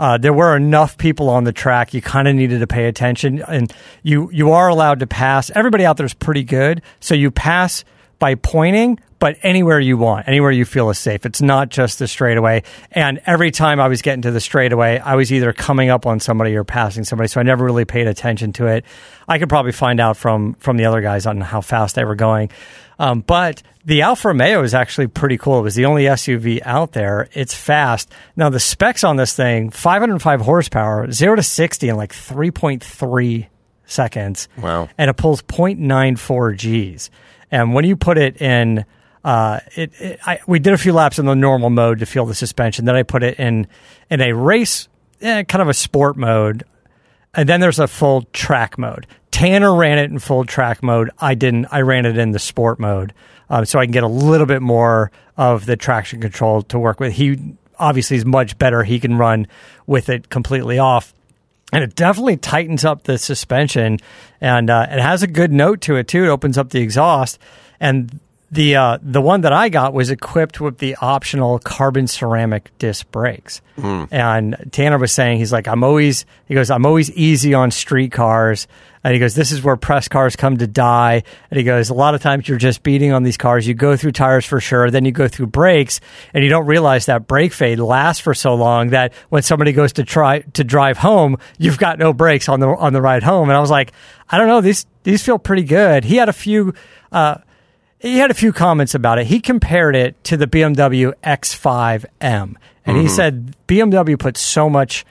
Uh, 0.00 0.18
there 0.18 0.32
were 0.32 0.56
enough 0.56 0.98
people 0.98 1.28
on 1.30 1.44
the 1.44 1.52
track. 1.52 1.94
You 1.94 2.02
kind 2.02 2.26
of 2.26 2.34
needed 2.34 2.58
to 2.58 2.66
pay 2.66 2.86
attention, 2.86 3.40
and 3.46 3.72
you 4.02 4.30
you 4.32 4.50
are 4.50 4.66
allowed 4.66 4.98
to 4.98 5.06
pass. 5.06 5.48
Everybody 5.54 5.84
out 5.84 5.96
there 5.96 6.06
is 6.06 6.14
pretty 6.14 6.42
good, 6.42 6.82
so 6.98 7.14
you 7.14 7.30
pass 7.30 7.84
by 8.22 8.36
pointing, 8.36 9.00
but 9.18 9.36
anywhere 9.42 9.80
you 9.80 9.96
want, 9.96 10.28
anywhere 10.28 10.52
you 10.52 10.64
feel 10.64 10.90
is 10.90 10.98
safe. 10.98 11.26
It's 11.26 11.42
not 11.42 11.70
just 11.70 11.98
the 11.98 12.06
straightaway. 12.06 12.62
And 12.92 13.20
every 13.26 13.50
time 13.50 13.80
I 13.80 13.88
was 13.88 14.00
getting 14.00 14.22
to 14.22 14.30
the 14.30 14.38
straightaway, 14.38 15.00
I 15.00 15.16
was 15.16 15.32
either 15.32 15.52
coming 15.52 15.90
up 15.90 16.06
on 16.06 16.20
somebody 16.20 16.54
or 16.54 16.62
passing 16.62 17.02
somebody, 17.02 17.26
so 17.26 17.40
I 17.40 17.42
never 17.42 17.64
really 17.64 17.84
paid 17.84 18.06
attention 18.06 18.52
to 18.52 18.66
it. 18.66 18.84
I 19.26 19.40
could 19.40 19.48
probably 19.48 19.72
find 19.72 19.98
out 19.98 20.16
from 20.16 20.54
from 20.60 20.76
the 20.76 20.84
other 20.84 21.00
guys 21.00 21.26
on 21.26 21.40
how 21.40 21.62
fast 21.62 21.96
they 21.96 22.04
were 22.04 22.14
going. 22.14 22.50
Um, 22.96 23.22
but 23.22 23.60
the 23.84 24.02
Alfa 24.02 24.28
Romeo 24.28 24.62
is 24.62 24.72
actually 24.72 25.08
pretty 25.08 25.36
cool. 25.36 25.58
It 25.58 25.62
was 25.62 25.74
the 25.74 25.86
only 25.86 26.04
SUV 26.04 26.60
out 26.64 26.92
there. 26.92 27.28
It's 27.32 27.54
fast. 27.54 28.08
Now 28.36 28.50
the 28.50 28.60
specs 28.60 29.02
on 29.02 29.16
this 29.16 29.34
thing: 29.34 29.70
505 29.70 30.42
horsepower, 30.42 31.10
zero 31.10 31.34
to 31.34 31.42
sixty 31.42 31.88
in 31.88 31.96
like 31.96 32.12
3.3 32.12 33.48
seconds. 33.84 34.48
Wow. 34.58 34.88
And 34.96 35.10
it 35.10 35.14
pulls 35.14 35.42
0.94 35.42 36.94
Gs. 36.96 37.10
And 37.52 37.74
when 37.74 37.84
you 37.84 37.96
put 37.96 38.16
it 38.18 38.40
in, 38.40 38.84
uh, 39.22 39.60
it, 39.76 39.92
it 40.00 40.20
I, 40.26 40.40
we 40.46 40.58
did 40.58 40.72
a 40.72 40.78
few 40.78 40.94
laps 40.94 41.18
in 41.18 41.26
the 41.26 41.34
normal 41.34 41.70
mode 41.70 42.00
to 42.00 42.06
feel 42.06 42.26
the 42.26 42.34
suspension. 42.34 42.86
Then 42.86 42.96
I 42.96 43.04
put 43.04 43.22
it 43.22 43.38
in 43.38 43.68
in 44.10 44.20
a 44.22 44.32
race, 44.32 44.88
eh, 45.20 45.44
kind 45.44 45.62
of 45.62 45.68
a 45.68 45.74
sport 45.74 46.16
mode, 46.16 46.64
and 47.34 47.48
then 47.48 47.60
there's 47.60 47.78
a 47.78 47.86
full 47.86 48.22
track 48.32 48.78
mode. 48.78 49.06
Tanner 49.30 49.74
ran 49.74 49.98
it 49.98 50.10
in 50.10 50.18
full 50.18 50.44
track 50.44 50.82
mode. 50.82 51.10
I 51.18 51.34
didn't. 51.34 51.66
I 51.70 51.82
ran 51.82 52.06
it 52.06 52.18
in 52.18 52.32
the 52.32 52.38
sport 52.38 52.80
mode, 52.80 53.12
um, 53.50 53.66
so 53.66 53.78
I 53.78 53.84
can 53.84 53.92
get 53.92 54.02
a 54.02 54.08
little 54.08 54.46
bit 54.46 54.62
more 54.62 55.12
of 55.36 55.66
the 55.66 55.76
traction 55.76 56.20
control 56.20 56.62
to 56.62 56.78
work 56.78 56.98
with. 56.98 57.12
He 57.12 57.54
obviously 57.78 58.16
is 58.16 58.24
much 58.24 58.56
better. 58.56 58.82
He 58.82 58.98
can 58.98 59.18
run 59.18 59.46
with 59.86 60.08
it 60.08 60.30
completely 60.30 60.78
off 60.78 61.12
and 61.72 61.82
it 61.82 61.94
definitely 61.94 62.36
tightens 62.36 62.84
up 62.84 63.04
the 63.04 63.18
suspension 63.18 63.98
and 64.40 64.70
uh, 64.70 64.86
it 64.90 65.00
has 65.00 65.22
a 65.22 65.26
good 65.26 65.52
note 65.52 65.80
to 65.82 65.96
it 65.96 66.06
too 66.06 66.24
it 66.24 66.28
opens 66.28 66.58
up 66.58 66.70
the 66.70 66.80
exhaust 66.80 67.38
and 67.80 68.20
the 68.50 68.76
uh, 68.76 68.98
the 69.00 69.22
one 69.22 69.40
that 69.40 69.52
I 69.54 69.70
got 69.70 69.94
was 69.94 70.10
equipped 70.10 70.60
with 70.60 70.76
the 70.76 70.94
optional 71.00 71.58
carbon 71.58 72.06
ceramic 72.06 72.70
disc 72.78 73.10
brakes. 73.10 73.62
And 74.10 74.68
Tanner 74.72 74.98
was 74.98 75.10
saying 75.10 75.38
he's 75.38 75.52
like 75.52 75.66
I'm 75.66 75.82
always 75.82 76.26
he 76.46 76.54
goes 76.54 76.70
I'm 76.70 76.84
always 76.84 77.10
easy 77.12 77.54
on 77.54 77.70
street 77.70 78.12
cars. 78.12 78.68
And 79.04 79.12
he 79.12 79.20
goes 79.20 79.34
this 79.34 79.50
is 79.52 79.62
where 79.62 79.76
press 79.76 80.08
cars 80.08 80.36
come 80.36 80.58
to 80.58 80.66
die. 80.66 81.22
And 81.50 81.58
he 81.58 81.64
goes 81.64 81.90
a 81.90 81.94
lot 81.94 82.14
of 82.14 82.22
times 82.22 82.48
you're 82.48 82.58
just 82.58 82.82
beating 82.82 83.12
on 83.12 83.22
these 83.22 83.36
cars. 83.36 83.66
You 83.66 83.74
go 83.74 83.96
through 83.96 84.12
tires 84.12 84.44
for 84.44 84.60
sure, 84.60 84.90
then 84.90 85.04
you 85.04 85.12
go 85.12 85.28
through 85.28 85.48
brakes 85.48 86.00
and 86.32 86.44
you 86.44 86.50
don't 86.50 86.66
realize 86.66 87.06
that 87.06 87.26
brake 87.26 87.52
fade 87.52 87.78
lasts 87.78 88.22
for 88.22 88.34
so 88.34 88.54
long 88.54 88.90
that 88.90 89.12
when 89.28 89.42
somebody 89.42 89.72
goes 89.72 89.94
to 89.94 90.04
try 90.04 90.40
to 90.40 90.64
drive 90.64 90.98
home, 90.98 91.36
you've 91.58 91.78
got 91.78 91.98
no 91.98 92.12
brakes 92.12 92.48
on 92.48 92.60
the 92.60 92.68
on 92.68 92.92
the 92.92 93.02
ride 93.02 93.22
home. 93.22 93.48
And 93.48 93.56
I 93.56 93.60
was 93.60 93.70
like, 93.70 93.92
I 94.30 94.38
don't 94.38 94.48
know, 94.48 94.60
these 94.60 94.86
these 95.02 95.22
feel 95.22 95.38
pretty 95.38 95.64
good. 95.64 96.04
He 96.04 96.16
had 96.16 96.28
a 96.28 96.32
few 96.32 96.74
uh, 97.10 97.38
he 97.98 98.18
had 98.18 98.30
a 98.32 98.34
few 98.34 98.52
comments 98.52 98.94
about 98.94 99.18
it. 99.18 99.26
He 99.26 99.40
compared 99.40 99.94
it 99.94 100.22
to 100.24 100.36
the 100.36 100.46
BMW 100.46 101.12
X5M, 101.22 102.56
and 102.84 102.96
he 102.96 103.06
said 103.08 103.56
BMW 103.68 104.18
put 104.18 104.36
so 104.36 104.68
much 104.68 105.04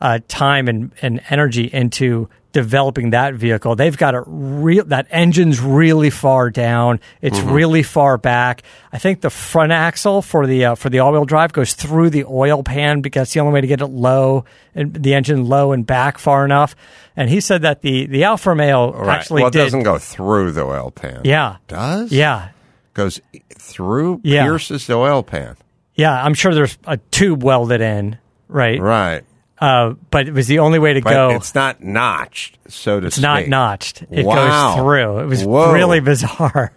uh, 0.00 0.20
time 0.28 0.66
and, 0.66 0.92
and 1.02 1.20
energy 1.28 1.68
into 1.70 2.28
developing 2.52 3.10
that 3.10 3.34
vehicle. 3.34 3.76
They've 3.76 3.96
got 3.96 4.14
a 4.14 4.22
real 4.26 4.84
that 4.86 5.06
engine's 5.10 5.60
really 5.60 6.10
far 6.10 6.50
down. 6.50 7.00
It's 7.20 7.38
really 7.40 7.82
far 7.82 8.16
back. 8.18 8.62
I 8.92 8.98
think 8.98 9.20
the 9.20 9.30
front 9.30 9.70
axle 9.72 10.22
for 10.22 10.46
the 10.46 10.64
uh, 10.66 10.74
for 10.74 10.88
the 10.88 11.00
all 11.00 11.12
wheel 11.12 11.24
drive 11.24 11.52
goes 11.52 11.74
through 11.74 12.10
the 12.10 12.24
oil 12.24 12.62
pan 12.62 13.00
because 13.02 13.32
the 13.32 13.40
only 13.40 13.52
way 13.52 13.60
to 13.60 13.66
get 13.66 13.80
it 13.80 13.86
low 13.86 14.44
and 14.74 14.94
the 14.94 15.14
engine 15.14 15.46
low 15.46 15.72
and 15.72 15.86
back 15.86 16.18
far 16.18 16.44
enough. 16.44 16.74
And 17.16 17.28
he 17.28 17.40
said 17.40 17.62
that 17.62 17.82
the 17.82 18.06
the 18.06 18.24
Alfa 18.24 18.50
Romeo 18.50 18.92
Right. 18.92 19.16
actually 19.18 19.42
well, 19.42 19.48
it 19.48 19.52
did. 19.52 19.64
doesn't 19.64 19.82
go 19.82 19.98
through 19.98 20.52
the 20.52 20.62
oil 20.64 20.90
pan. 20.90 21.20
yeah, 21.24 21.56
Does? 21.68 22.10
yeah. 22.12 22.50
Goes 22.94 23.20
through, 23.58 24.20
Yeah. 24.24 24.44
pierces 24.44 24.86
the 24.86 24.94
oil 24.94 25.22
pan. 25.22 25.56
Yeah, 25.94 26.12
I'm 26.24 26.34
sure 26.34 26.54
there's 26.54 26.78
a 26.86 26.96
tube 26.96 27.42
welded 27.42 27.80
in, 27.80 28.18
right? 28.48 28.80
Right. 28.80 29.24
Uh, 29.60 29.94
but 30.10 30.28
it 30.28 30.34
was 30.34 30.46
the 30.46 30.60
only 30.60 30.78
way 30.78 30.94
to 30.94 31.00
But 31.02 31.10
go. 31.10 31.30
it's 31.30 31.54
not 31.54 31.82
notched, 31.82 32.58
so 32.68 33.00
to 33.00 33.06
It's 33.08 33.18
not 33.18 33.38
speak. 33.40 33.48
not 33.48 33.70
notched. 33.70 34.02
It 34.10 34.24
Wow. 34.24 34.74
goes 34.74 34.82
through. 34.82 35.18
It 35.20 35.26
was 35.26 35.44
Whoa. 35.44 35.72
really 35.72 36.00
bizarre. 36.00 36.72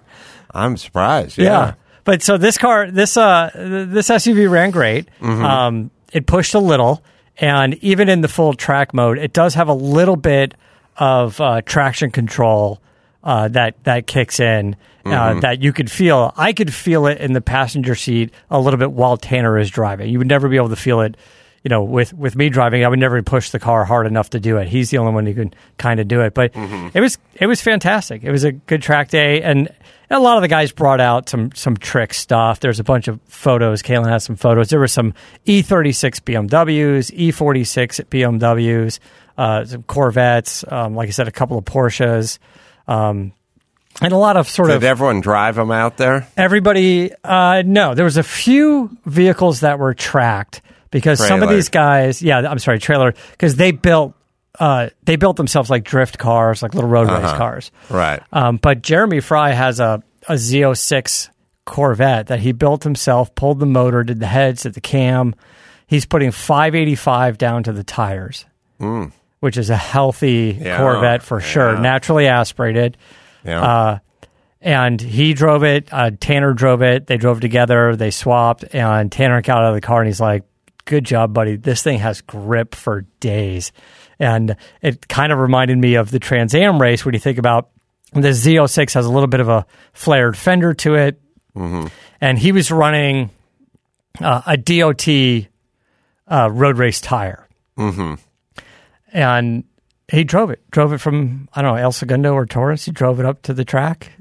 I'm 0.54 0.78
surprised. 0.78 1.38
Yeah. 1.38 1.46
Yeah. 1.46 1.74
But 2.04 2.24
so 2.24 2.38
this 2.38 2.58
car, 2.58 2.90
this 2.90 3.16
uh, 3.18 3.52
this 3.56 4.10
SUV 4.10 4.50
ran 4.50 4.72
great. 4.72 5.08
Mm-hmm. 5.22 5.46
Um, 5.46 5.92
it 6.12 6.26
pushed 6.26 6.56
a 6.56 6.60
little, 6.60 7.04
and 7.38 7.76
even 7.76 8.10
in 8.10 8.22
the 8.22 8.28
full 8.28 8.54
track 8.54 8.94
mode, 8.94 9.20
it 9.20 9.32
does 9.34 9.54
have 9.54 9.68
a 9.68 9.74
little 9.74 10.16
bit 10.16 10.56
of 10.98 11.40
uh, 11.40 11.62
traction 11.62 12.10
control 12.10 12.82
uh, 13.24 13.48
that 13.50 13.82
that 13.84 14.08
kicks 14.08 14.40
in. 14.40 14.76
Uh, 15.04 15.10
Mm-hmm. 15.10 15.40
that 15.40 15.64
you 15.64 15.74
could 15.74 15.90
feel. 15.90 16.32
I 16.38 16.54
could 16.54 16.72
feel 16.72 17.08
it 17.08 17.18
in 17.20 17.34
the 17.34 17.42
passenger 17.42 17.96
seat 17.96 18.32
a 18.52 18.60
little 18.60 18.78
bit 18.78 18.92
while 18.92 19.18
Tanner 19.18 19.58
is 19.58 19.72
driving. 19.72 20.10
You 20.12 20.20
would 20.20 20.28
never 20.28 20.48
be 20.48 20.58
able 20.58 20.70
to 20.70 20.76
feel 20.76 21.02
it, 21.02 21.18
you 21.64 21.70
know, 21.70 21.84
with 21.84 22.14
with 22.14 22.36
me 22.36 22.50
driving. 22.50 22.84
I 22.84 22.88
would 22.88 23.00
never 23.00 23.22
push 23.22 23.52
the 23.52 23.60
car 23.60 23.86
hard 23.86 24.08
enough 24.08 24.32
to 24.32 24.40
do 24.40 24.58
it. 24.58 24.68
He's 24.68 24.90
the 24.90 24.98
only 24.98 25.14
one 25.14 25.26
who 25.26 25.34
can 25.34 25.54
kind 25.78 26.00
of 26.00 26.08
do 26.08 26.22
it. 26.22 26.34
But 26.34 26.54
Mm-hmm. 26.54 26.90
it 26.98 27.02
was 27.02 27.18
it 27.36 27.48
was 27.48 27.62
fantastic. 27.62 28.24
It 28.24 28.32
was 28.32 28.44
a 28.44 28.52
good 28.52 28.82
track 28.82 29.10
day, 29.10 29.42
and 29.42 29.70
a 30.10 30.20
lot 30.20 30.38
of 30.38 30.42
the 30.42 30.48
guys 30.50 30.72
brought 30.72 31.00
out 31.00 31.30
some 31.30 31.52
some 31.54 31.78
trick 31.78 32.14
stuff. 32.14 32.60
There's 32.60 32.80
a 32.80 32.84
bunch 32.84 33.08
of 33.08 33.20
photos. 33.28 33.82
Kalen 33.84 34.10
has 34.10 34.24
some 34.24 34.36
photos. 34.36 34.70
There 34.70 34.80
were 34.80 34.88
some 34.88 35.14
E36 35.46 36.22
BMWs, 36.22 37.12
E46 37.16 38.06
BMWs, 38.10 39.00
uh, 39.38 39.66
some 39.66 39.84
Corvettes. 39.84 40.66
Um, 40.68 40.96
like 40.96 41.08
I 41.08 41.12
said, 41.12 41.28
a 41.28 41.32
couple 41.32 41.58
of 41.58 41.66
Porsches. 41.66 42.40
Um, 42.88 43.34
and 44.02 44.14
a 44.14 44.18
lot 44.18 44.36
of 44.38 44.50
sort 44.50 44.70
Did 44.70 44.76
of 44.76 44.82
Did 44.82 44.88
everyone 44.88 45.22
drive 45.22 45.56
them 45.56 45.70
out 45.72 45.98
there? 45.98 46.28
everybody 46.38 47.12
uh, 47.24 47.62
no 47.66 47.94
there 47.94 48.06
was 48.06 48.18
a 48.18 48.24
few 48.24 48.90
vehicles 49.06 49.60
that 49.60 49.80
were 49.80 49.94
tracked 49.94 50.62
because 50.92 51.26
some 51.26 51.42
of 51.42 51.50
these 51.50 51.70
guys 51.70 52.22
yeah 52.22 52.40
i'm 52.40 52.60
sorry 52.60 52.78
trailer 52.80 53.14
because 53.32 53.56
they 53.56 53.72
built 53.72 54.14
uh, 54.60 54.90
they 55.06 55.16
built 55.16 55.38
themselves 55.38 55.70
like 55.70 55.84
drift 55.86 56.18
cars 56.18 56.62
like 56.62 56.74
little 56.76 56.90
road 56.90 57.08
Uh-huh. 57.10 57.22
race 57.28 57.38
cars 57.38 57.72
Right. 57.90 58.22
um, 58.34 58.58
but 58.58 58.82
jeremy 58.82 59.20
fry 59.22 59.52
has 59.52 59.80
a, 59.80 60.04
a 60.28 60.34
z06 60.34 61.30
corvette 61.66 62.28
that 62.28 62.40
he 62.40 62.52
built 62.52 62.84
himself 62.84 63.34
pulled 63.36 63.60
the 63.60 63.66
motor 63.66 64.04
did 64.04 64.20
the 64.20 64.28
heads 64.28 64.64
did 64.64 64.74
the 64.74 64.82
cam 64.82 65.36
he's 65.88 66.06
putting 66.06 66.32
585 66.32 67.38
down 67.38 67.64
to 67.64 67.72
the 67.74 67.84
tires 67.84 68.46
which 69.42 69.58
is 69.58 69.70
a 69.70 69.78
healthy. 69.78 70.58
Yeah. 70.60 70.78
corvette 70.78 71.22
for 71.24 71.40
sure 71.40 71.74
Yeah. 71.74 71.80
naturally 71.82 72.28
aspirated 72.28 72.98
Yeah. 73.46 73.62
uh, 73.62 74.00
and 74.64 75.02
he 75.02 75.34
drove 75.34 75.64
it. 75.64 75.88
Uh, 75.92 76.12
Tanner 76.20 76.54
drove 76.54 76.84
it. 76.84 77.08
They 77.08 77.18
drove 77.18 77.40
together. 77.42 77.96
They 77.96 78.12
swapped, 78.12 78.64
and 78.76 79.12
Tanner 79.12 79.42
got 79.42 79.58
out 79.64 79.70
of 79.70 79.74
the 79.74 79.82
car 79.82 80.00
and 80.02 80.08
he's 80.08 80.20
like, 80.22 80.44
"Good 80.86 81.06
job, 81.06 81.34
buddy. 81.34 81.56
This 81.56 81.84
thing 81.84 82.00
has 82.00 82.22
grip 82.22 82.76
for 82.76 83.02
days." 83.20 83.72
And 84.20 84.56
it 84.82 85.08
kind 85.08 85.32
of 85.32 85.40
reminded 85.40 85.78
me 85.78 85.96
of 85.96 86.12
the 86.12 86.20
Trans 86.20 86.54
Am 86.54 86.82
race 86.82 87.04
when 87.04 87.14
you 87.14 87.20
think 87.20 87.38
about 87.38 87.70
the 88.14 88.30
Z06 88.30 88.94
has 88.94 89.06
a 89.06 89.12
little 89.12 89.28
bit 89.28 89.40
of 89.40 89.50
a 89.50 89.66
flared 89.94 90.38
fender 90.38 90.74
to 90.76 90.96
it, 90.96 91.22
and 92.20 92.38
he 92.38 92.52
was 92.52 92.72
running 92.72 93.30
uh, 94.20 94.42
a 94.46 94.58
DOT 94.58 95.08
uh, 96.28 96.50
road 96.52 96.78
race 96.78 97.02
tire, 97.02 97.48
mm-hmm. 97.78 98.16
and 99.14 99.64
he 100.10 100.24
drove 100.24 100.52
it. 100.52 100.60
Drove 100.72 100.94
it 100.94 100.98
from 100.98 101.48
I 101.54 101.62
don't 101.62 101.76
know 101.76 101.82
El 101.82 101.92
Segundo 101.92 102.34
or 102.34 102.46
Torrance. 102.46 102.86
He 102.86 102.92
drove 102.92 103.20
it 103.20 103.26
up 103.26 103.42
to 103.44 103.54
the 103.54 103.64
track 103.64 104.12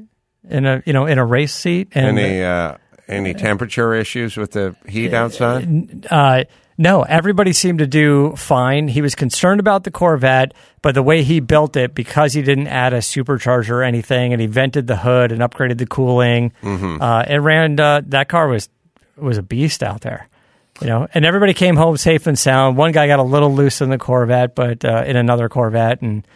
in 0.49 0.67
a 0.67 0.83
you 0.87 0.93
know 0.93 1.07
in 1.07 1.19
a 1.19 1.25
race 1.25 1.55
seat. 1.55 1.89
And 1.93 2.19
any 2.19 2.43
uh, 2.43 2.77
any 3.11 3.35
temperature 3.35 3.93
issues 3.95 4.37
with 4.37 4.53
the 4.53 4.75
heat 4.87 5.13
outside? 5.13 6.07
uh, 6.11 6.45
no, 6.79 7.03
everybody 7.03 7.53
seemed 7.53 7.81
to 7.81 7.87
do 7.87 8.35
fine. 8.37 8.89
He 8.89 9.03
was 9.03 9.15
concerned 9.15 9.61
about 9.61 9.85
the 9.85 9.91
Corvette, 9.91 10.55
but 10.81 10.95
the 10.95 11.03
way 11.03 11.23
he 11.23 11.41
built 11.41 11.77
it, 11.77 11.95
because 11.95 12.33
he 12.33 12.41
didn't 12.41 12.69
add 12.69 12.95
a 12.95 12.99
supercharger 13.01 13.71
or 13.71 13.83
anything, 13.83 14.33
and 14.33 14.41
he 14.41 14.47
vented 14.47 14.87
the 14.87 14.97
hood 14.97 15.31
and 15.31 15.43
upgraded 15.43 15.77
the 15.77 15.85
cooling, 15.85 16.53
uh, 16.63 17.25
it 17.29 17.37
ran. 17.37 17.79
Uh, 17.79 18.01
that 18.07 18.31
car 18.31 18.49
was 18.49 18.71
was 19.17 19.37
a 19.37 19.43
beast 19.43 19.83
out 19.83 20.01
there. 20.01 20.27
You 20.81 20.87
know, 20.87 21.07
and 21.13 21.27
everybody 21.27 21.53
came 21.53 21.77
home 21.77 21.99
safe 21.99 22.27
and 22.27 22.39
sound. 22.39 22.79
One 22.79 22.93
guy 22.93 23.07
got 23.07 23.19
a 23.19 23.25
little 23.25 23.55
loose 23.55 23.83
in 23.83 23.91
the 23.91 23.99
Corvette, 23.99 24.55
but 24.55 24.83
uh, 24.83 25.05
in 25.07 25.17
another 25.17 25.51
Corvette, 25.51 26.01
and 26.01 26.27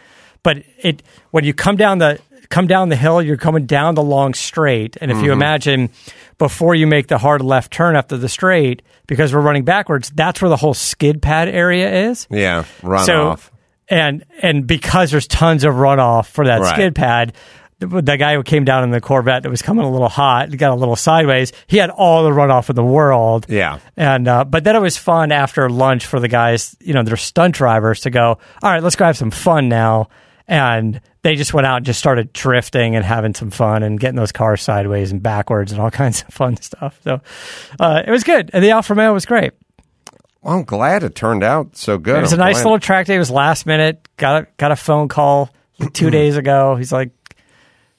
but 0.43 0.57
it 0.77 1.01
when 1.31 1.43
you 1.43 1.55
come 1.55 1.75
down 1.77 1.97
the 1.97 2.19
come 2.49 2.67
down 2.67 2.89
the 2.89 2.95
hill, 2.95 3.21
you're 3.21 3.37
coming 3.37 3.65
down 3.65 3.95
the 3.95 4.03
long 4.03 4.33
straight, 4.33 4.97
and 5.01 5.11
if 5.11 5.21
you 5.21 5.31
imagine 5.31 5.89
before 6.37 6.75
you 6.75 6.87
make 6.87 7.07
the 7.07 7.17
hard 7.17 7.41
left 7.41 7.71
turn 7.71 7.95
after 7.95 8.17
the 8.17 8.29
straight, 8.29 8.81
because 9.07 9.33
we're 9.33 9.41
running 9.41 9.63
backwards, 9.63 10.11
that's 10.13 10.41
where 10.41 10.49
the 10.49 10.57
whole 10.57 10.73
skid 10.73 11.21
pad 11.21 11.47
area 11.47 12.09
is. 12.09 12.27
Yeah, 12.29 12.63
runoff. 12.81 13.05
So, 13.05 13.39
and 13.87 14.25
and 14.41 14.65
because 14.67 15.11
there's 15.11 15.27
tons 15.27 15.63
of 15.63 15.75
runoff 15.75 16.27
for 16.27 16.45
that 16.45 16.61
Right. 16.61 16.73
skid 16.73 16.95
pad, 16.95 17.33
the, 17.79 17.87
the 18.01 18.17
guy 18.17 18.35
who 18.35 18.41
came 18.43 18.63
down 18.65 18.83
in 18.83 18.89
the 18.91 19.01
Corvette 19.01 19.43
that 19.43 19.49
was 19.49 19.61
coming 19.61 19.85
a 19.85 19.91
little 19.91 20.09
hot, 20.09 20.49
got 20.57 20.71
a 20.71 20.75
little 20.75 20.95
sideways. 20.95 21.51
He 21.67 21.77
had 21.77 21.89
all 21.89 22.23
the 22.23 22.31
runoff 22.31 22.69
in 22.69 22.75
the 22.75 22.83
world. 22.83 23.45
Yeah. 23.49 23.79
And 23.97 24.27
uh, 24.27 24.43
but 24.45 24.63
then 24.63 24.75
it 24.75 24.81
was 24.81 24.97
fun 24.97 25.31
after 25.31 25.69
lunch 25.69 26.05
for 26.05 26.19
the 26.19 26.27
guys, 26.29 26.75
you 26.79 26.93
know, 26.93 27.03
they're 27.03 27.17
stunt 27.17 27.55
drivers 27.55 28.01
to 28.01 28.09
go. 28.09 28.39
All 28.63 28.71
right, 28.71 28.81
let's 28.81 28.95
go 28.95 29.05
have 29.05 29.17
some 29.17 29.31
fun 29.31 29.69
now. 29.69 30.09
And 30.47 31.01
they 31.23 31.35
just 31.35 31.53
went 31.55 31.65
out 31.65 31.77
and 31.77 31.85
just 31.85 31.97
started 31.99 32.31
drifting 32.31 32.95
and 32.95 33.03
having 33.03 33.33
some 33.33 33.49
fun 33.49 33.81
and 33.81 33.99
getting 33.99 34.15
those 34.15 34.31
cars 34.31 34.61
sideways 34.61 35.11
and 35.11 35.23
backwards 35.23 35.71
and 35.71 35.81
all 35.81 35.89
kinds 36.03 36.21
of 36.21 36.33
fun 36.33 36.57
stuff. 36.57 36.99
So 37.03 37.21
uh, 37.79 38.03
it 38.05 38.11
was 38.11 38.23
good. 38.23 38.51
And 38.53 38.63
the 38.63 38.69
Alfa 38.71 38.93
Romeo 38.93 39.11
was 39.13 39.25
great. 39.25 39.53
well, 40.43 40.57
I'm 40.57 40.63
glad 40.63 41.03
it 41.03 41.15
turned 41.15 41.43
out 41.43 41.75
so 41.75 41.97
good. 41.97 42.17
It 42.17 42.21
was 42.21 42.33
a 42.33 42.37
nice 42.37 42.57
glad- 42.57 42.63
little 42.65 42.79
track 42.79 43.07
day. 43.07 43.15
It 43.15 43.19
was 43.19 43.31
last 43.31 43.65
minute. 43.65 44.07
Got 44.17 44.43
a, 44.43 44.47
got 44.57 44.71
a 44.71 44.75
phone 44.75 45.07
call 45.07 45.49
two 45.93 46.09
days 46.11 46.37
ago. 46.37 46.75
He's 46.75 46.91
like, 46.91 47.09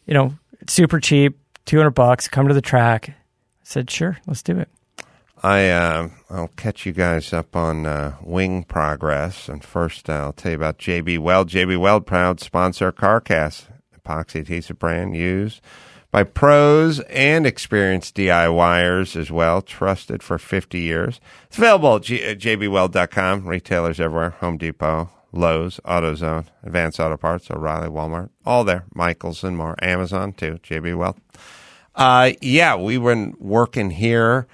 you 0.07 0.15
know, 0.15 0.33
super 0.69 1.01
cheap, 1.01 1.39
two 1.65 1.77
hundred 1.79 1.91
bucks. 1.91 2.29
Come 2.29 2.47
to 2.49 2.55
the 2.55 2.61
track. 2.63 3.09
I 3.11 3.15
said, 3.65 3.91
sure, 3.91 4.17
let's 4.29 4.45
do 4.45 4.57
it. 4.61 4.69
I 5.43 5.69
uh, 5.69 6.09
I'll 6.31 6.49
catch 6.49 6.87
you 6.87 6.93
guys 6.93 7.33
up 7.33 7.55
on 7.55 7.85
uh, 7.87 8.17
wing 8.23 8.65
progress, 8.65 9.49
and 9.49 9.63
first 9.63 10.09
uh, 10.09 10.15
I'll 10.15 10.33
tell 10.33 10.53
you 10.53 10.57
about 10.57 10.79
JB 10.79 11.19
Weld. 11.19 11.51
JB 11.51 11.79
Weld, 11.79 12.07
proud 12.07 12.41
sponsor 12.41 12.91
CarCast, 12.91 13.67
epoxy 13.99 14.41
adhesive 14.41 14.79
brand 14.79 15.15
used 15.15 15.61
by 16.11 16.23
pros 16.23 17.01
and 17.01 17.47
experienced 17.47 18.15
DIYers 18.17 19.15
as 19.17 19.31
well, 19.31 19.61
trusted 19.61 20.23
for 20.23 20.39
50 20.39 20.81
years. 20.81 21.21
It's 21.49 21.59
available 21.59 21.97
at 21.97 22.03
G- 22.03 22.25
at 22.25 22.39
jbweld.com, 22.39 23.47
retailers 23.47 24.01
everywhere, 24.01 24.31
Home 24.41 24.57
Depot, 24.57 25.11
Lowe's, 25.33 25.79
AutoZone, 25.85 26.47
Advanced 26.63 26.99
Auto 27.01 27.19
Parts, 27.19 27.51
O'Reilly, 27.51 27.89
Walmart, 27.89 28.31
all 28.47 28.65
there, 28.65 28.85
Michaels 28.95 29.45
and 29.45 29.59
more, 29.59 29.75
Amazon 29.83 30.33
too, 30.33 30.59
JB 30.63 30.97
Weld. 30.97 31.21
Uh, 31.95 32.33
yeah, 32.41 32.77
we 32.77 32.97
were 32.97 33.33
working 33.39 33.91
here 33.91 34.47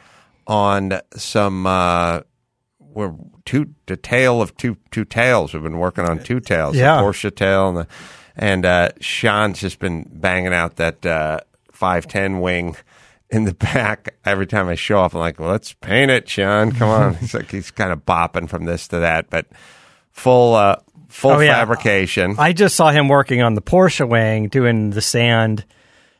on 0.46 1.00
some 1.16 1.66
uh, 1.66 2.20
we're 2.78 3.14
two 3.44 3.74
the 3.86 3.96
tale 3.96 4.40
of 4.42 4.56
two 4.56 4.76
two 4.90 5.04
tales. 5.04 5.54
We've 5.54 5.62
been 5.62 5.78
working 5.78 6.04
on 6.04 6.18
two 6.22 6.40
tales, 6.40 6.76
Yeah. 6.76 6.96
the 6.96 7.02
Porsche 7.02 7.34
tail, 7.34 7.68
and 7.68 7.78
the, 7.78 7.86
and 8.36 8.64
uh, 8.66 8.88
Sean's 9.00 9.60
just 9.60 9.78
been 9.78 10.06
banging 10.12 10.52
out 10.54 10.76
that 10.76 11.04
uh, 11.06 11.40
five 11.72 12.06
ten 12.06 12.40
wing 12.40 12.76
in 13.30 13.44
the 13.44 13.54
back 13.74 14.14
every 14.24 14.46
time 14.46 14.68
I 14.68 14.74
show 14.74 15.00
up. 15.00 15.14
I'm 15.14 15.20
like, 15.20 15.38
well, 15.40 15.50
let's 15.50 15.72
paint 15.72 16.10
it, 16.10 16.28
Sean. 16.28 16.72
Come 16.72 16.88
on. 16.88 17.14
he's 17.20 17.34
like 17.34 17.50
he's 17.50 17.70
kind 17.70 17.92
of 17.92 18.04
bopping 18.04 18.48
from 18.48 18.64
this 18.64 18.88
to 18.88 19.00
that, 19.00 19.30
but 19.30 19.46
full 20.10 20.54
uh, 20.54 20.76
full 21.08 21.32
Oh, 21.32 21.40
yeah. 21.40 21.54
fabrication. 21.54 22.36
I 22.38 22.52
just 22.52 22.74
saw 22.76 22.90
him 22.90 23.08
working 23.08 23.40
on 23.42 23.54
the 23.54 23.62
Porsche 23.62 24.06
wing, 24.08 24.48
doing 24.48 24.90
the 24.90 25.00
sand, 25.02 25.64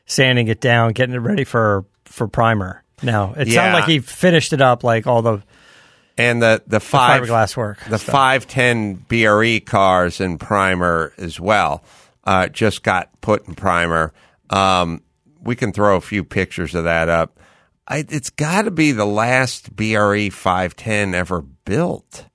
sanding 0.05 0.47
it 0.47 0.59
down, 0.61 0.93
getting 0.93 1.13
it 1.15 1.19
ready 1.19 1.43
for 1.43 1.85
for 2.05 2.27
primer. 2.27 2.83
Now 3.03 3.33
it 3.37 3.47
Yeah. 3.47 3.55
sounded 3.55 3.73
like 3.79 3.85
he 3.89 3.99
finished 3.99 4.53
it 4.53 4.61
up, 4.61 4.83
like 4.83 5.05
all 5.07 5.21
the, 5.21 5.43
and 6.17 6.41
the 6.41 6.61
the 6.65 6.77
the 6.77 6.79
five 6.79 7.21
fiberglass 7.23 7.57
work. 7.57 7.79
the 7.89 7.97
stuff. 7.99 8.13
510 8.13 9.05
BRE 9.07 9.59
cars 9.65 10.19
in 10.21 10.37
primer 10.37 11.13
as 11.17 11.39
well. 11.39 11.83
Uh, 12.23 12.47
just 12.47 12.83
got 12.83 13.09
put 13.21 13.47
in 13.47 13.55
primer. 13.55 14.13
Um, 14.49 15.01
we 15.41 15.55
can 15.55 15.73
throw 15.73 15.97
a 15.97 16.01
few 16.01 16.23
pictures 16.23 16.73
of 16.75 16.85
that 16.85 17.09
up. 17.09 17.39
I, 17.87 18.05
it's 18.07 18.29
got 18.29 18.61
to 18.61 18.71
be 18.71 18.93
the 18.93 19.05
last 19.05 19.75
BRE 19.75 20.29
510 20.29 21.13
ever 21.13 21.41
built. 21.41 22.25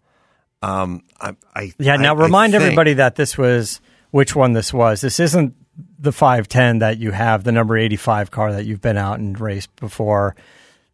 Um, 0.60 1.04
I, 1.20 1.34
I 1.54 1.72
Yeah. 1.78 1.96
Now 1.96 2.14
remind 2.16 2.54
everybody 2.54 2.94
that 2.94 3.14
this 3.16 3.38
was 3.38 3.80
which 4.10 4.34
one 4.37 4.52
this 4.52 4.75
was. 4.75 5.00
This 5.00 5.20
isn't 5.20 5.54
the 5.98 6.12
510 6.12 6.80
that 6.80 6.98
you 6.98 7.12
have, 7.12 7.44
the 7.44 7.52
number 7.52 7.78
85 7.78 8.30
car 8.30 8.52
that 8.52 8.66
you've 8.66 8.80
been 8.82 8.96
out 8.98 9.20
and 9.20 9.40
raced 9.40 9.75
before. 9.76 10.34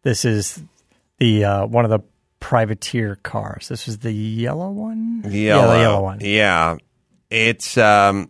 This 0.05 0.23
is 0.23 0.61
the 1.17 1.45
uh, 1.45 1.65
one 1.65 1.83
of 1.83 1.89
the 1.89 2.01
privateer 2.39 3.15
cars. 3.15 3.69
This 3.69 3.87
is 3.87 3.97
the 3.97 4.11
yellow 4.11 4.69
one. 4.69 5.23
yellow, 5.25 5.31
yeah, 5.31 5.73
the 5.73 5.79
yellow 5.79 6.03
one. 6.03 6.19
Yeah, 6.21 6.77
it's. 7.31 7.75
Um, 7.75 8.29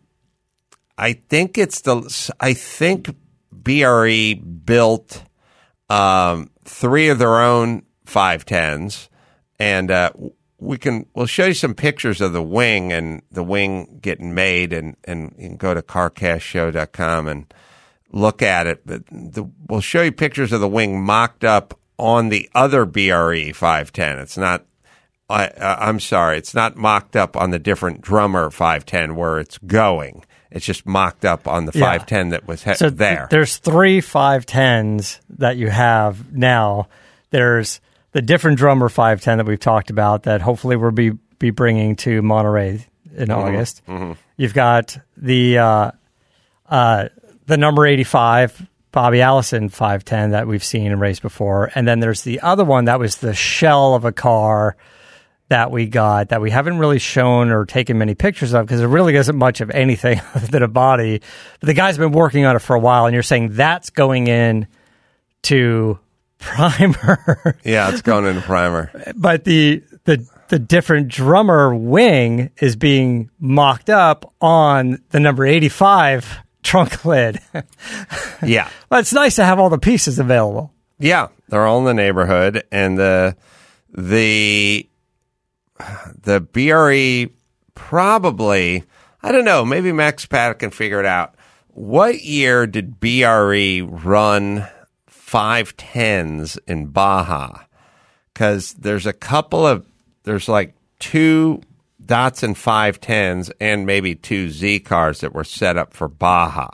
I 0.97 1.11
think 1.11 1.57
it's 1.57 1.81
the. 1.81 2.33
I 2.39 2.53
think 2.53 3.13
BRE 3.51 4.35
built 4.35 5.21
um, 5.89 6.49
three 6.63 7.09
of 7.09 7.19
their 7.19 7.41
own 7.41 7.83
five 8.05 8.45
tens, 8.45 9.09
and 9.59 9.91
uh, 9.91 10.11
we 10.57 10.77
can. 10.77 11.07
We'll 11.13 11.25
show 11.25 11.47
you 11.47 11.53
some 11.53 11.73
pictures 11.73 12.21
of 12.21 12.31
the 12.31 12.41
wing 12.41 12.93
and 12.93 13.21
the 13.31 13.43
wing 13.43 13.99
getting 14.01 14.33
made, 14.33 14.71
and 14.71 14.95
and 15.03 15.35
you 15.37 15.49
can 15.49 15.57
go 15.57 15.73
to 15.73 15.81
carcastshow.com 15.81 17.27
and 17.27 17.53
look 18.15 18.41
at 18.41 18.65
it. 18.65 18.81
But 18.87 19.03
the, 19.11 19.47
we'll 19.69 19.81
show 19.81 20.01
you 20.01 20.11
pictures 20.11 20.51
of 20.51 20.61
the 20.61 20.67
wing 20.67 21.03
mocked 21.03 21.43
up 21.43 21.77
on 21.99 22.29
the 22.29 22.49
other 22.55 22.85
BRE 22.85 23.51
510. 23.53 24.19
It's 24.19 24.37
not. 24.37 24.65
I, 25.29 25.47
uh, 25.47 25.77
I'm 25.79 25.99
sorry, 25.99 26.37
it's 26.37 26.53
not 26.53 26.75
mocked 26.77 27.15
up 27.15 27.35
on 27.35 27.49
the 27.51 27.57
different 27.59 28.01
drummer 28.01 28.49
510 28.51 29.15
where 29.15 29.39
it's 29.39 29.57
going. 29.57 30.23
It's 30.51 30.65
just 30.65 30.85
mocked 30.85 31.25
up 31.25 31.47
on 31.47 31.65
the 31.65 31.71
Yeah. 31.73 31.85
510 31.85 32.29
that 32.29 32.47
was 32.47 32.63
he- 32.63 32.75
So 32.75 32.89
th- 32.89 32.97
there. 32.99 33.27
there's 33.31 33.57
three 33.57 34.01
510s 34.01 35.19
that 35.39 35.57
you 35.57 35.69
have 35.69 36.31
now. 36.31 36.87
There's 37.31 37.81
the 38.11 38.21
different 38.21 38.57
drummer 38.59 38.87
510 38.87 39.39
that 39.39 39.47
we've 39.47 39.59
talked 39.59 39.89
about 39.89 40.23
that 40.23 40.41
hopefully 40.41 40.75
we'll 40.75 40.91
be, 40.91 41.09
be 41.39 41.49
bringing 41.49 41.95
to 41.97 42.21
Monterey 42.21 42.85
in 43.17 43.31
August. 43.31 43.81
You've 44.37 44.53
got 44.53 44.95
the 45.17 45.57
uh, 45.57 45.91
uh, 46.69 47.07
the 47.47 47.57
number 47.57 47.85
85 47.85 48.67
Bobby 48.91 49.21
Allison 49.21 49.67
510 49.67 50.31
that 50.31 50.47
we've 50.47 50.63
seen 50.63 50.91
and 50.91 51.01
raced 51.01 51.21
before. 51.21 51.69
And 51.75 51.87
then 51.87 51.99
there's 51.99 52.21
the 52.21 52.39
other 52.39 52.63
one 52.63 52.85
that 52.85 52.97
was 52.97 53.17
the 53.17 53.33
shell 53.33 53.93
of 53.93 54.05
a 54.05 54.13
car 54.13 54.77
that 55.49 55.69
we 55.69 55.85
got 55.85 56.29
that 56.29 56.41
we 56.41 56.49
haven't 56.49 56.79
really 56.79 56.97
shown 56.97 57.49
or 57.49 57.65
taken 57.65 57.97
many 57.97 58.15
pictures 58.15 58.53
of 58.53 58.65
because 58.65 58.81
it 58.81 58.87
really 58.87 59.15
isn't 59.15 59.35
much 59.35 59.61
of 59.61 59.69
anything 59.69 60.21
other 60.35 60.47
than 60.47 60.63
a 60.63 60.67
body. 60.67 61.21
But 61.59 61.67
the 61.67 61.73
guy's 61.73 61.97
been 61.97 62.13
working 62.13 62.45
on 62.45 62.55
it 62.55 62.59
for 62.59 62.75
a 62.75 62.79
while, 62.79 63.05
and 63.05 63.13
you're 63.13 63.21
saying 63.21 63.49
that's 63.53 63.89
going 63.89 64.27
in 64.27 64.67
to 65.43 65.99
primer, 66.39 67.57
yeah, 67.63 67.89
it's 67.91 68.01
going 68.01 68.25
into 68.25 68.41
primer. 68.41 68.91
but 69.15 69.43
the 69.43 69.83
the 70.05 70.25
the 70.47 70.59
different 70.59 71.07
drummer 71.07 71.75
wing 71.75 72.51
is 72.61 72.75
being 72.75 73.29
mocked 73.39 73.89
up 73.89 74.33
on 74.41 75.01
the 75.09 75.19
number 75.19 75.45
85 75.45 76.44
trunk 76.65 77.05
lid. 77.05 77.39
Yeah. 78.45 78.69
but 78.89 78.99
it's 78.99 79.13
nice 79.13 79.37
to 79.37 79.45
have 79.45 79.59
all 79.59 79.69
the 79.69 79.77
pieces 79.79 80.19
available. 80.19 80.73
Yeah, 80.99 81.29
they're 81.47 81.65
all 81.65 81.79
in 81.79 81.85
the 81.85 81.93
neighborhood, 81.93 82.63
and 82.71 82.97
the 82.97 83.35
the 83.93 84.87
the 86.21 86.41
BRE 86.41 87.33
probably 87.73 88.83
I 89.23 89.31
don't 89.31 89.45
know. 89.45 89.65
Maybe 89.65 89.91
Max 89.91 90.25
Paddock 90.25 90.59
can 90.59 90.69
figure 90.71 90.99
it 90.99 91.05
out. 91.05 91.35
What 91.69 92.21
year 92.23 92.67
did 92.67 92.99
BRE 92.99 93.81
run 93.83 94.67
five 95.07 95.75
tens 95.77 96.57
in 96.67 96.87
Baja? 96.87 97.63
Because 98.33 98.73
there's 98.73 99.05
a 99.05 99.13
couple 99.13 99.65
of 99.65 99.85
there's 100.23 100.47
like 100.47 100.75
two 100.99 101.61
Datsun 102.05 102.55
five 102.55 102.99
tens 102.99 103.51
and 103.59 103.85
maybe 103.85 104.15
two 104.15 104.49
Z 104.49 104.81
cars 104.81 105.21
that 105.21 105.33
were 105.33 105.43
set 105.43 105.77
up 105.77 105.93
for 105.93 106.07
Baja. 106.07 106.69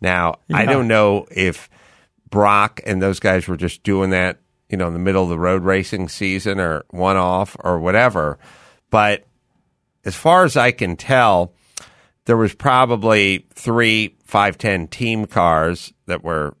Now 0.00 0.36
I 0.52 0.66
don't 0.66 0.88
know 0.88 1.26
if 1.30 1.68
Brock 2.30 2.80
and 2.86 3.02
those 3.02 3.20
guys 3.20 3.48
were 3.48 3.56
just 3.56 3.82
doing 3.82 4.10
that, 4.10 4.38
you 4.68 4.76
know, 4.76 4.86
in 4.86 4.92
the 4.92 4.98
middle 4.98 5.22
of 5.22 5.28
the 5.28 5.38
road 5.38 5.62
racing 5.62 6.08
season 6.08 6.60
or 6.60 6.84
one 6.90 7.16
off 7.16 7.56
or 7.60 7.78
whatever. 7.80 8.38
But 8.90 9.26
as 10.04 10.14
far 10.14 10.44
as 10.44 10.56
I 10.56 10.70
can 10.70 10.96
tell, 10.96 11.54
there 12.26 12.36
was 12.36 12.54
probably 12.54 13.46
three 13.54 14.16
510 14.24 14.88
team 14.88 15.26
cars 15.26 15.92
that 16.06 16.22
were 16.22 16.56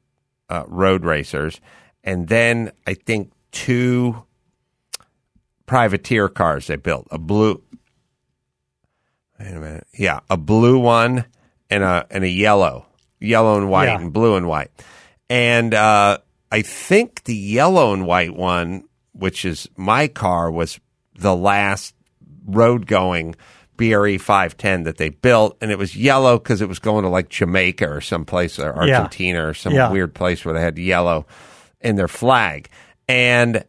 uh, 0.48 0.64
road 0.66 1.04
racers, 1.04 1.60
and 2.02 2.28
then 2.28 2.72
I 2.86 2.94
think 2.94 3.32
two 3.52 4.22
privateer 5.66 6.28
cars 6.28 6.66
they 6.66 6.76
built 6.76 7.06
a 7.10 7.18
blue. 7.18 7.62
Wait 9.38 9.52
a 9.54 9.60
minute, 9.60 9.86
yeah, 9.96 10.20
a 10.28 10.36
blue 10.36 10.78
one 10.78 11.24
and 11.70 11.82
a 11.84 12.06
and 12.10 12.24
a 12.24 12.28
yellow, 12.28 12.86
yellow 13.20 13.56
and 13.56 13.70
white, 13.70 13.86
Yeah. 13.86 14.00
and 14.00 14.12
blue 14.12 14.36
and 14.36 14.48
white, 14.48 14.70
and 15.30 15.74
uh, 15.74 16.18
I 16.50 16.62
think 16.62 17.24
the 17.24 17.36
yellow 17.36 17.92
and 17.92 18.06
white 18.06 18.34
one, 18.34 18.84
which 19.12 19.44
is 19.44 19.68
my 19.76 20.08
car, 20.08 20.50
was 20.50 20.80
the 21.18 21.36
last 21.36 21.94
road 22.46 22.86
going 22.86 23.36
BRE 23.76 24.16
510 24.18 24.82
that 24.84 24.96
they 24.96 25.10
built, 25.10 25.56
and 25.60 25.70
it 25.70 25.78
was 25.78 25.94
yellow 25.94 26.38
because 26.38 26.60
it 26.60 26.68
was 26.68 26.78
going 26.80 27.04
to 27.04 27.08
like 27.08 27.28
Jamaica 27.28 27.88
or 27.88 28.00
someplace 28.00 28.58
or 28.58 28.64
Yeah. 28.86 28.96
Argentina 29.02 29.46
or 29.46 29.54
some 29.54 29.72
Yeah. 29.72 29.90
weird 29.92 30.14
place 30.14 30.44
where 30.44 30.54
they 30.54 30.60
had 30.62 30.78
yellow 30.78 31.26
in 31.80 31.94
their 31.94 32.08
flag. 32.08 32.68
And 33.08 33.62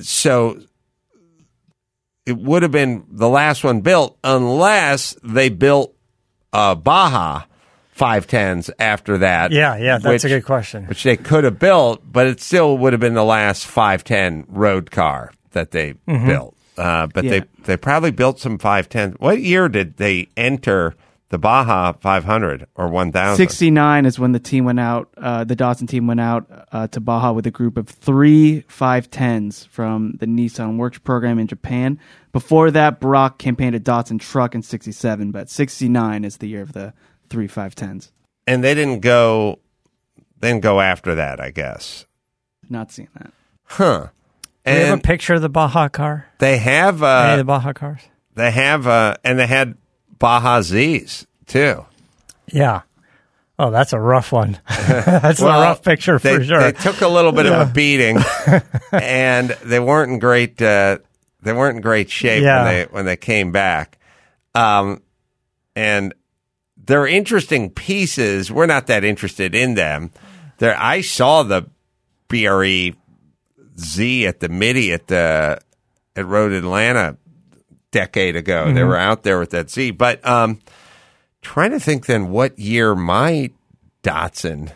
so 0.00 0.58
it 2.26 2.36
would 2.38 2.62
have 2.62 2.72
been 2.72 3.04
the 3.10 3.28
last 3.28 3.64
one 3.64 3.80
built 3.80 4.16
unless 4.24 5.16
they 5.24 5.48
built 5.48 5.94
uh, 6.52 6.74
Baja 6.74 7.42
510s 7.96 8.70
after 8.78 9.18
that. 9.18 9.52
Yeah, 9.52 9.76
yeah, 9.76 9.98
that's 9.98 10.24
which- 10.24 10.32
a 10.32 10.36
good 10.36 10.44
question. 10.44 10.86
Which 10.86 11.02
they 11.02 11.16
could 11.16 11.44
have 11.44 11.58
built, 11.58 12.00
but 12.10 12.26
it 12.26 12.40
still 12.40 12.76
would 12.78 12.92
have 12.92 13.00
been 13.00 13.14
the 13.14 13.24
last 13.24 13.66
510 13.66 14.46
road 14.48 14.90
car 14.90 15.32
that 15.52 15.70
they 15.70 15.94
Mm-hmm. 16.08 16.26
built. 16.26 16.56
Uh, 16.78 17.06
but 17.12 17.24
Yeah. 17.24 17.30
they 17.30 17.42
they 17.64 17.76
probably 17.76 18.10
built 18.10 18.40
some 18.40 18.58
510s. 18.58 19.20
What 19.20 19.40
year 19.40 19.68
did 19.68 19.98
they 19.98 20.28
enter 20.36 20.94
the 21.32 21.38
Baja 21.38 21.92
500 21.94 22.66
or 22.74 22.88
1000? 22.88 23.36
69 23.38 24.04
is 24.04 24.18
when 24.18 24.32
the 24.32 24.38
team 24.38 24.66
went 24.66 24.78
out, 24.78 25.08
uh, 25.16 25.44
the 25.44 25.56
Datsun 25.56 25.88
team 25.88 26.06
went 26.06 26.20
out 26.20 26.66
uh, 26.70 26.86
to 26.88 27.00
Baja 27.00 27.32
with 27.32 27.46
a 27.46 27.50
group 27.50 27.78
of 27.78 27.88
three 27.88 28.64
510s 28.68 29.66
from 29.66 30.12
the 30.20 30.26
Nissan 30.26 30.76
Works 30.76 30.98
program 30.98 31.38
in 31.38 31.46
Japan. 31.46 31.98
Before 32.32 32.70
that, 32.70 33.00
Brock 33.00 33.38
campaigned 33.38 33.74
a 33.74 33.80
Datsun 33.80 34.20
truck 34.20 34.54
in 34.54 34.60
67, 34.60 35.30
but 35.30 35.48
69 35.48 36.24
is 36.26 36.36
the 36.36 36.48
year 36.48 36.60
of 36.60 36.74
the 36.74 36.92
three 37.30 37.48
510s. 37.48 38.10
And 38.46 38.62
they 38.62 38.74
didn't 38.74 39.00
go 39.00 39.58
they 40.38 40.50
didn't 40.50 40.62
go 40.62 40.82
after 40.82 41.14
that, 41.14 41.40
I 41.40 41.50
guess. 41.50 42.04
Not 42.68 42.92
seeing 42.92 43.08
that. 43.14 43.32
Huh. 43.64 44.08
Do 44.66 44.72
you 44.72 44.78
have 44.80 44.98
a 44.98 45.02
picture 45.02 45.34
of 45.34 45.40
the 45.40 45.48
Baja 45.48 45.88
car? 45.88 46.26
they 46.40 46.58
have 46.58 47.02
Any 47.02 47.40
of 47.40 47.46
the 47.46 47.52
uh, 47.52 47.58
Baja 47.58 47.72
cars? 47.72 48.00
they 48.34 48.50
have 48.50 48.86
uh, 48.86 49.16
and 49.24 49.38
they 49.38 49.46
had 49.46 49.78
Baja 50.22 50.62
Z's 50.62 51.26
too. 51.46 51.84
Yeah. 52.46 52.82
Oh, 53.58 53.70
that's 53.72 53.92
a 53.92 53.98
rough 54.00 54.30
one. 54.32 54.58
that's 54.68 55.40
Well, 55.40 55.60
a 55.60 55.64
rough 55.66 55.82
picture 55.82 56.18
they, 56.18 56.36
for 56.36 56.44
sure. 56.44 56.60
They 56.60 56.72
took 56.72 57.00
a 57.00 57.08
little 57.08 57.32
bit 57.32 57.46
of 57.46 57.68
a 57.68 57.72
beating, 57.72 58.18
and 58.92 59.50
they 59.64 59.80
weren't 59.80 60.12
in 60.12 60.18
great. 60.20 60.62
Uh, 60.62 60.98
they 61.42 61.52
weren't 61.52 61.76
in 61.76 61.82
great 61.82 62.08
shape 62.08 62.42
Yeah. 62.44 62.64
when 62.64 62.74
they 62.74 62.84
when 62.84 63.04
they 63.04 63.16
came 63.16 63.50
back. 63.52 63.98
Um, 64.54 65.02
and 65.74 66.14
they're 66.76 67.06
interesting 67.06 67.70
pieces. 67.70 68.50
We're 68.50 68.66
not 68.66 68.86
that 68.86 69.02
interested 69.04 69.54
in 69.54 69.74
them. 69.74 70.12
There, 70.58 70.76
I 70.78 71.00
saw 71.00 71.42
the 71.42 71.68
BRE 72.28 72.96
Z 73.78 74.26
at 74.26 74.40
the 74.40 74.48
Mitty 74.48 74.92
at 74.92 75.08
the 75.08 75.60
at 76.14 76.26
Road 76.26 76.52
Atlanta 76.52 77.16
decade 77.92 78.34
ago. 78.34 78.64
Mm-hmm. 78.64 78.74
They 78.74 78.84
were 78.84 78.96
out 78.96 79.22
there 79.22 79.38
with 79.38 79.50
that 79.50 79.70
Z, 79.70 79.92
but 79.92 80.26
um, 80.26 80.58
trying 81.40 81.70
to 81.70 81.80
think 81.80 82.06
then 82.06 82.30
what 82.30 82.58
year 82.58 82.96
my 82.96 83.50
Datsun 84.02 84.72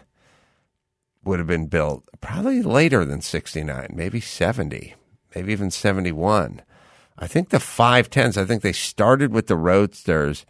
would 1.25 1.41
have 1.41 1.49
been 1.49 1.67
built. 1.67 2.05
Probably 2.21 2.63
later 2.63 3.05
than 3.05 3.21
69, 3.21 3.89
maybe 3.93 4.21
70, 4.21 4.95
maybe 5.35 5.53
even 5.53 5.71
71. 5.71 6.63
I 7.19 7.27
think 7.27 7.49
the 7.49 7.59
510s, 7.59 8.37
I 8.37 8.45
think 8.45 8.63
they 8.63 8.73
started 8.73 9.33
with 9.33 9.47
the 9.47 9.57
Roadsters. 9.57 10.47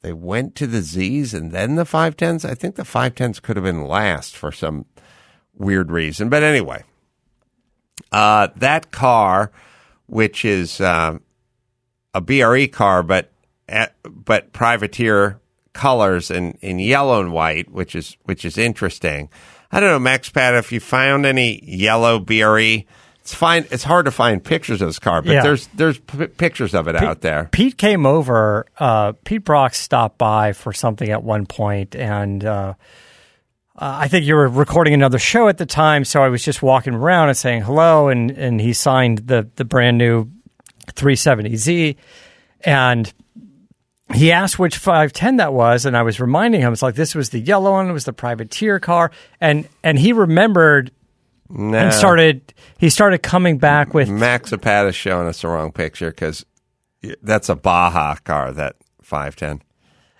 They 0.00 0.12
went 0.12 0.54
to 0.56 0.66
the 0.66 0.78
Zs 0.78 1.34
and 1.34 1.52
then 1.52 1.74
the 1.74 1.84
510s. 1.84 2.48
I 2.48 2.54
think 2.54 2.76
the 2.76 2.84
510s 2.84 3.42
could 3.42 3.56
have 3.56 3.64
been 3.64 3.84
last 3.84 4.36
for 4.36 4.52
some 4.52 4.86
weird 5.54 5.90
reason. 5.90 6.28
But 6.28 6.42
anyway, 6.42 6.84
uh, 8.12 8.48
that 8.56 8.90
car, 8.90 9.50
which 10.06 10.44
is 10.44 10.80
um, 10.80 11.20
a 12.14 12.20
BRE 12.20 12.66
car, 12.66 13.02
but 13.02 13.30
at, 13.68 13.94
but 14.04 14.52
privateer 14.52 15.40
colors 15.72 16.30
in, 16.30 16.52
in 16.60 16.78
yellow 16.78 17.20
and 17.20 17.32
white, 17.32 17.70
which 17.70 17.94
is 17.94 18.16
which 18.24 18.44
is 18.44 18.58
interesting. 18.58 19.28
I 19.70 19.80
don't 19.80 19.90
know, 19.90 19.98
Max 19.98 20.30
Pat, 20.30 20.54
if 20.54 20.72
you 20.72 20.80
found 20.80 21.26
any 21.26 21.62
yellow 21.62 22.18
BRE, 22.18 22.84
it's 23.20 23.34
fine. 23.34 23.66
It's 23.70 23.84
hard 23.84 24.06
to 24.06 24.10
find 24.10 24.42
pictures 24.42 24.80
of 24.80 24.88
this 24.88 24.98
car, 24.98 25.20
but 25.20 25.32
Yeah. 25.32 25.42
there's 25.42 25.66
there's 25.74 25.98
p- 25.98 26.26
pictures 26.28 26.74
of 26.74 26.88
it 26.88 26.96
out 26.96 27.20
there. 27.20 27.48
Pete 27.52 27.76
came 27.76 28.06
over. 28.06 28.64
Uh, 28.78 29.12
Pete 29.24 29.44
Brock 29.44 29.74
stopped 29.74 30.16
by 30.16 30.52
for 30.54 30.72
something 30.72 31.10
at 31.10 31.22
one 31.22 31.44
point, 31.44 31.94
and 31.94 32.42
uh, 32.42 32.74
uh, 33.76 33.96
I 34.00 34.08
think 34.08 34.24
you 34.24 34.34
were 34.34 34.48
recording 34.48 34.94
another 34.94 35.18
show 35.18 35.48
at 35.48 35.58
the 35.58 35.66
time. 35.66 36.04
So 36.06 36.22
I 36.22 36.28
was 36.30 36.42
just 36.42 36.62
walking 36.62 36.94
around 36.94 37.28
and 37.28 37.36
saying 37.36 37.62
hello, 37.62 38.08
and 38.08 38.30
and 38.30 38.58
he 38.60 38.72
signed 38.72 39.18
the 39.18 39.48
the 39.56 39.66
brand 39.66 39.98
new 39.98 40.30
370Z, 40.94 41.96
and 42.62 43.12
he 44.14 44.32
asked 44.32 44.58
which 44.58 44.76
510 44.76 45.36
that 45.36 45.52
was, 45.52 45.84
and 45.84 45.96
I 45.96 46.02
was 46.02 46.18
reminding 46.20 46.60
him 46.60 46.72
it's 46.72 46.82
like 46.82 46.94
this 46.94 47.14
was 47.14 47.30
the 47.30 47.40
yellow 47.40 47.72
one, 47.72 47.88
it 47.88 47.92
was 47.92 48.04
the 48.04 48.12
privateer 48.12 48.80
car, 48.80 49.10
and 49.40 49.68
and 49.84 49.98
he 49.98 50.12
remembered 50.12 50.90
No. 51.50 51.76
and 51.78 51.92
started 51.94 52.54
he 52.78 52.88
started 52.90 53.22
coming 53.22 53.58
back 53.58 53.92
with 53.94 54.08
Max 54.08 54.52
is 54.52 54.94
showing 54.94 55.26
us 55.28 55.42
the 55.42 55.48
wrong 55.48 55.72
picture 55.72 56.10
because 56.10 56.44
that's 57.22 57.48
a 57.48 57.54
Baja 57.56 58.16
car, 58.24 58.52
that 58.52 58.76
510. 59.02 59.62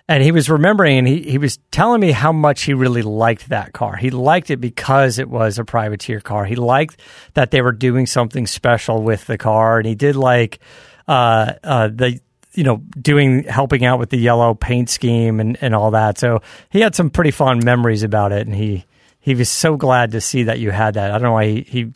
And 0.09 0.23
he 0.23 0.31
was 0.31 0.49
remembering 0.49 0.97
and 0.97 1.07
he, 1.07 1.21
he 1.21 1.37
was 1.37 1.59
telling 1.69 2.01
me 2.01 2.11
how 2.11 2.31
much 2.31 2.63
he 2.63 2.73
really 2.73 3.03
liked 3.03 3.49
that 3.49 3.73
car. 3.73 3.95
He 3.95 4.09
liked 4.09 4.49
it 4.49 4.57
because 4.57 5.19
it 5.19 5.29
was 5.29 5.59
a 5.59 5.63
privateer 5.63 6.19
car. 6.19 6.45
He 6.45 6.55
liked 6.55 6.99
that 7.35 7.51
they 7.51 7.61
were 7.61 7.71
doing 7.71 8.07
something 8.07 8.47
special 8.47 9.03
with 9.03 9.27
the 9.27 9.37
car, 9.37 9.77
and 9.77 9.87
he 9.87 9.93
did 9.93 10.15
like 10.15 10.59
uh, 11.07 11.53
uh, 11.63 11.89
the 11.89 12.19
you 12.53 12.63
know 12.63 12.77
doing 12.99 13.43
helping 13.43 13.85
out 13.85 13.99
with 13.99 14.09
the 14.09 14.17
yellow 14.17 14.55
paint 14.55 14.89
scheme 14.89 15.39
and, 15.39 15.59
and 15.61 15.75
all 15.75 15.91
that. 15.91 16.17
So 16.17 16.41
he 16.71 16.81
had 16.81 16.95
some 16.95 17.11
pretty 17.11 17.31
fond 17.31 17.63
memories 17.63 18.01
about 18.01 18.31
it, 18.31 18.47
and 18.47 18.55
he 18.55 18.85
he 19.19 19.35
was 19.35 19.47
so 19.47 19.77
glad 19.77 20.13
to 20.13 20.21
see 20.21 20.43
that 20.43 20.57
you 20.57 20.71
had 20.71 20.95
that. 20.95 21.11
I 21.11 21.19
don't 21.19 21.21
know 21.21 21.33
why 21.33 21.45
he, 21.45 21.61
he 21.61 21.93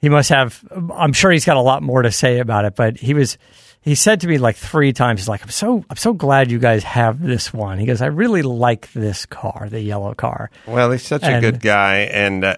he 0.00 0.08
must 0.08 0.30
have. 0.30 0.64
I'm 0.94 1.12
sure 1.12 1.30
he's 1.30 1.44
got 1.44 1.58
a 1.58 1.60
lot 1.60 1.82
more 1.82 2.00
to 2.00 2.10
say 2.10 2.38
about 2.38 2.64
it, 2.64 2.74
but 2.74 2.96
he 2.96 3.12
was. 3.12 3.36
He 3.82 3.94
said 3.96 4.20
to 4.20 4.28
me 4.28 4.38
like 4.38 4.56
three 4.56 4.92
times, 4.92 5.20
he's 5.20 5.28
like, 5.28 5.42
"I'm 5.42 5.50
so 5.50 5.84
I'm 5.90 5.96
so 5.96 6.12
glad 6.12 6.50
you 6.50 6.58
guys 6.60 6.84
have 6.84 7.20
this 7.20 7.52
one." 7.52 7.78
He 7.78 7.86
goes, 7.86 8.00
"I 8.00 8.06
really 8.06 8.42
like 8.42 8.92
this 8.92 9.26
car, 9.26 9.66
the 9.68 9.80
yellow 9.80 10.14
car." 10.14 10.50
Well, 10.66 10.92
he's 10.92 11.02
such 11.02 11.24
a 11.24 11.40
good 11.40 11.60
guy, 11.60 11.98
and 12.12 12.44
uh, 12.44 12.56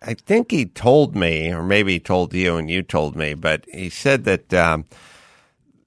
I 0.00 0.14
think 0.14 0.50
he 0.50 0.64
told 0.66 1.14
me, 1.14 1.52
or 1.52 1.62
maybe 1.62 1.92
he 1.92 2.00
told 2.00 2.32
you, 2.32 2.56
and 2.56 2.70
you 2.70 2.82
told 2.82 3.16
me, 3.16 3.34
but 3.34 3.64
he 3.70 3.90
said 3.90 4.24
that 4.24 4.54
um, 4.54 4.86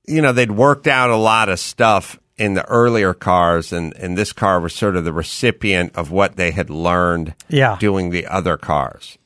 you 0.07 0.21
know 0.21 0.31
they'd 0.33 0.51
worked 0.51 0.85
out 0.87 1.09
a 1.09 1.15
lot 1.17 1.49
of 1.49 1.59
stuff 1.59 2.19
in 2.37 2.53
the 2.53 2.65
earlier 2.65 3.13
cars, 3.15 3.73
and 3.73 3.91
and 3.97 4.15
this 4.15 4.33
car 4.33 4.59
was 4.59 4.73
sort 4.75 4.95
of 4.95 5.03
the 5.03 5.13
recipient 5.13 5.95
of 5.95 6.11
what 6.11 6.35
they 6.35 6.51
had 6.51 6.69
learned 6.69 7.33
Yeah. 7.47 7.77
doing 7.79 8.11
the 8.11 8.27
other 8.27 8.55
cars. 8.57 9.17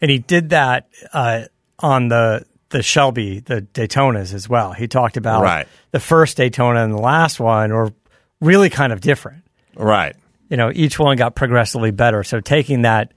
and 0.00 0.10
he 0.10 0.18
did 0.18 0.50
that 0.50 0.88
uh, 1.12 1.42
on 1.80 2.08
the 2.08 2.44
the 2.70 2.82
Shelby, 2.82 3.40
the 3.40 3.62
Daytonas 3.62 4.32
as 4.34 4.48
well. 4.48 4.72
He 4.72 4.88
talked 4.88 5.16
about 5.16 5.42
Right. 5.42 5.68
the 5.90 6.00
first 6.00 6.36
Daytona 6.36 6.82
and 6.84 6.92
the 6.92 7.00
last 7.00 7.38
one 7.40 7.72
were 7.72 7.92
really 8.40 8.70
kind 8.70 8.92
of 8.92 9.00
different. 9.00 9.42
Right. 9.76 10.16
You 10.48 10.56
know, 10.56 10.70
each 10.74 10.98
one 10.98 11.16
got 11.16 11.34
progressively 11.34 11.90
better. 11.90 12.24
So 12.24 12.40
taking 12.40 12.82
that 12.82 13.12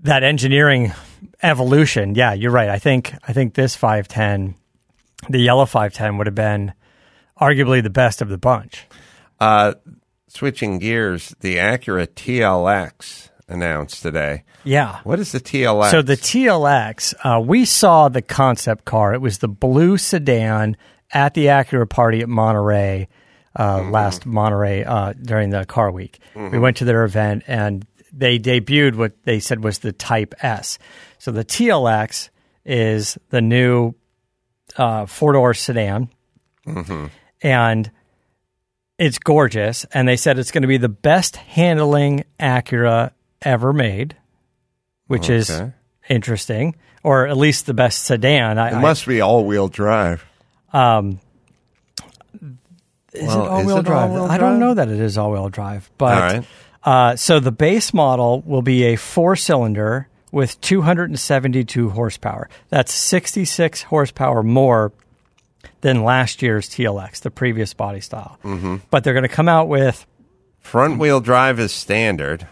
that 0.00 0.22
engineering 0.22 0.92
evolution, 1.42 2.14
yeah, 2.14 2.32
you're 2.32 2.52
right. 2.52 2.68
I 2.68 2.78
think 2.78 3.12
I 3.26 3.32
think 3.32 3.54
this 3.54 3.74
510, 3.74 4.54
the 5.28 5.38
yellow 5.40 5.66
510 5.66 6.18
would 6.18 6.26
have 6.26 6.34
been 6.34 6.72
arguably 7.40 7.82
the 7.82 7.90
best 7.90 8.22
of 8.22 8.28
the 8.28 8.38
bunch. 8.38 8.86
Uh, 9.40 9.74
switching 10.28 10.78
gears, 10.78 11.34
the 11.40 11.56
Acura 11.56 12.06
TLX 12.06 13.30
announced 13.48 14.02
today. 14.02 14.44
Yeah. 14.64 15.00
What 15.04 15.18
is 15.18 15.32
the 15.32 15.40
TLX? 15.40 15.90
So 15.90 16.02
the 16.02 16.16
TLX, 16.16 17.14
uh, 17.24 17.40
we 17.40 17.64
saw 17.64 18.08
the 18.08 18.22
concept 18.22 18.84
car. 18.84 19.14
It 19.14 19.20
was 19.20 19.38
the 19.38 19.48
blue 19.48 19.96
sedan 19.98 20.76
at 21.12 21.34
the 21.34 21.46
Acura 21.46 21.88
party 21.88 22.20
at 22.20 22.28
Monterey 22.28 23.08
uh, 23.58 23.82
last 23.90 24.26
Monterey 24.26 24.84
uh, 24.84 25.14
during 25.14 25.50
the 25.50 25.64
car 25.64 25.90
week. 25.90 26.18
We 26.34 26.58
went 26.58 26.76
to 26.78 26.84
their 26.84 27.04
event 27.04 27.44
and 27.46 27.86
they 28.12 28.38
debuted 28.38 28.94
what 28.94 29.12
they 29.24 29.40
said 29.40 29.62
was 29.64 29.78
the 29.78 29.92
Type 29.92 30.34
S. 30.42 30.78
So 31.18 31.32
the 31.32 31.44
TLX 31.44 32.30
is 32.64 33.18
the 33.30 33.40
new 33.40 33.94
uh, 34.76 35.06
four 35.06 35.32
door 35.32 35.54
sedan, 35.54 36.10
and 37.42 37.90
it's 38.98 39.18
gorgeous. 39.18 39.84
And 39.92 40.06
they 40.06 40.16
said 40.16 40.38
it's 40.38 40.50
going 40.50 40.62
to 40.62 40.68
be 40.68 40.76
the 40.76 40.88
best 40.88 41.36
handling 41.36 42.24
Acura 42.38 43.12
ever 43.42 43.72
made, 43.72 44.16
which 45.06 45.28
is 45.30 45.50
interesting, 46.08 46.76
or 47.02 47.26
at 47.26 47.36
least 47.36 47.66
the 47.66 47.74
best 47.74 48.04
sedan. 48.04 48.58
I, 48.58 48.78
it 48.78 48.80
must 48.80 49.06
be 49.06 49.20
all 49.20 49.44
wheel 49.44 49.68
drive. 49.68 50.24
I, 50.72 50.96
um, 50.96 51.20
is 53.12 53.26
Well, 53.26 53.40
it 53.40 53.44
is 53.44 53.48
all-wheel 53.50 53.76
it 53.78 53.84
drive? 53.86 54.10
all-wheel 54.10 54.24
I 54.24 54.38
don't 54.38 54.50
drive? 54.58 54.60
know 54.60 54.74
that 54.74 54.88
it 54.88 55.00
is 55.00 55.16
all-wheel 55.18 55.48
drive, 55.48 55.90
but 55.98 56.14
All 56.14 56.20
right. 56.20 56.44
uh, 56.84 57.16
so 57.16 57.40
the 57.40 57.50
base 57.52 57.94
model 57.94 58.42
will 58.42 58.62
be 58.62 58.84
a 58.84 58.96
four-cylinder 58.96 60.08
with 60.30 60.60
272 60.60 61.88
horsepower. 61.90 62.48
That's 62.68 62.92
66 62.92 63.82
horsepower 63.84 64.42
more 64.42 64.92
than 65.80 66.04
last 66.04 66.42
year's 66.42 66.68
TLX, 66.68 67.20
the 67.20 67.30
previous 67.30 67.72
body 67.72 68.00
style. 68.00 68.38
Mm-hmm. 68.44 68.76
But 68.90 69.04
they're 69.04 69.14
going 69.14 69.22
to 69.22 69.28
come 69.28 69.48
out 69.48 69.68
with, 69.68 70.06
Front 70.60 70.98
wheel 70.98 71.20
drive 71.20 71.58
is 71.58 71.72
standard. 71.72 72.46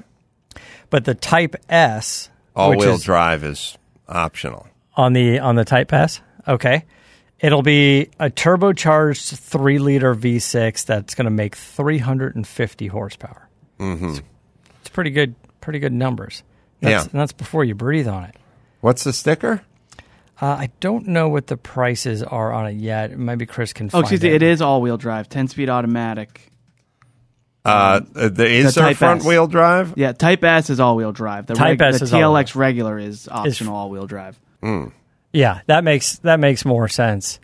But 0.91 1.05
the 1.05 1.15
Type 1.15 1.57
S, 1.69 2.31
all 2.55 2.71
wheel 2.71 2.95
is 2.95 3.03
drive 3.03 3.45
is 3.45 3.77
optional. 4.09 4.67
on 4.97 5.13
the 5.13 5.39
on 5.41 5.57
the 5.57 5.65
Type 5.65 5.93
S. 5.93 6.21
Okay, 6.49 6.85
it'll 7.41 7.63
be 7.63 8.09
a 8.21 8.31
turbocharged 8.31 9.37
three 9.39 9.79
liter 9.79 10.15
V6 10.15 10.85
that's 10.87 11.15
going 11.15 11.25
to 11.25 11.31
make 11.31 11.55
350 11.57 12.87
horsepower. 12.87 13.49
Mm-hmm. 13.81 14.09
It's, 14.11 14.21
it's 14.81 14.89
pretty 14.91 15.11
good, 15.11 15.35
pretty 15.61 15.79
good 15.79 15.93
numbers. 15.93 16.43
That's, 16.81 16.91
Yeah. 17.07 17.11
and 17.11 17.21
that's 17.21 17.33
before 17.33 17.65
you 17.65 17.75
breathe 17.75 18.07
on 18.09 18.25
it. 18.25 18.37
What's 18.81 19.05
the 19.05 19.13
sticker? 19.13 19.63
Uh, 20.41 20.47
I 20.47 20.71
don't 20.81 21.09
know 21.09 21.29
what 21.31 21.47
the 21.47 21.57
prices 21.57 22.23
are 22.23 22.53
on 22.53 22.67
it 22.67 22.77
yet. 22.77 23.19
Maybe 23.19 23.47
Chris 23.47 23.73
can. 23.73 23.87
Oh, 23.87 23.91
Find 23.91 24.05
excuse 24.05 24.23
me. 24.23 24.29
it 24.29 24.35
It 24.37 24.43
is 24.43 24.61
all 24.63 24.83
wheel 24.83 24.99
drive, 24.99 25.29
ten 25.31 25.49
speed 25.49 25.69
automatic. 25.71 26.53
Uh, 27.67 28.01
the, 28.29 28.47
is 28.47 28.75
the 28.75 28.81
there 28.81 28.89
Type 28.91 28.97
front 28.97 29.21
S. 29.21 29.27
wheel 29.27 29.47
drive? 29.47 29.95
Yeah, 29.97 30.13
Type 30.13 30.43
S 30.45 30.71
is 30.71 30.79
all 30.81 30.97
wheel 30.97 31.13
drive. 31.13 31.47
The, 31.47 31.55
Type 31.55 31.81
S 31.81 31.99
the 31.99 32.05
is 32.05 32.13
all- 32.15 32.21
TLX 32.35 32.55
regular 32.55 32.99
is 32.99 33.29
optional 33.31 33.75
all 33.75 33.91
wheel 33.91 34.07
drive. 34.07 34.39
Yeah, 35.33 35.61
that 35.67 35.85
makes 35.85 36.19
that 36.19 36.41
makes 36.41 36.65
more 36.65 36.89
sense 36.89 37.41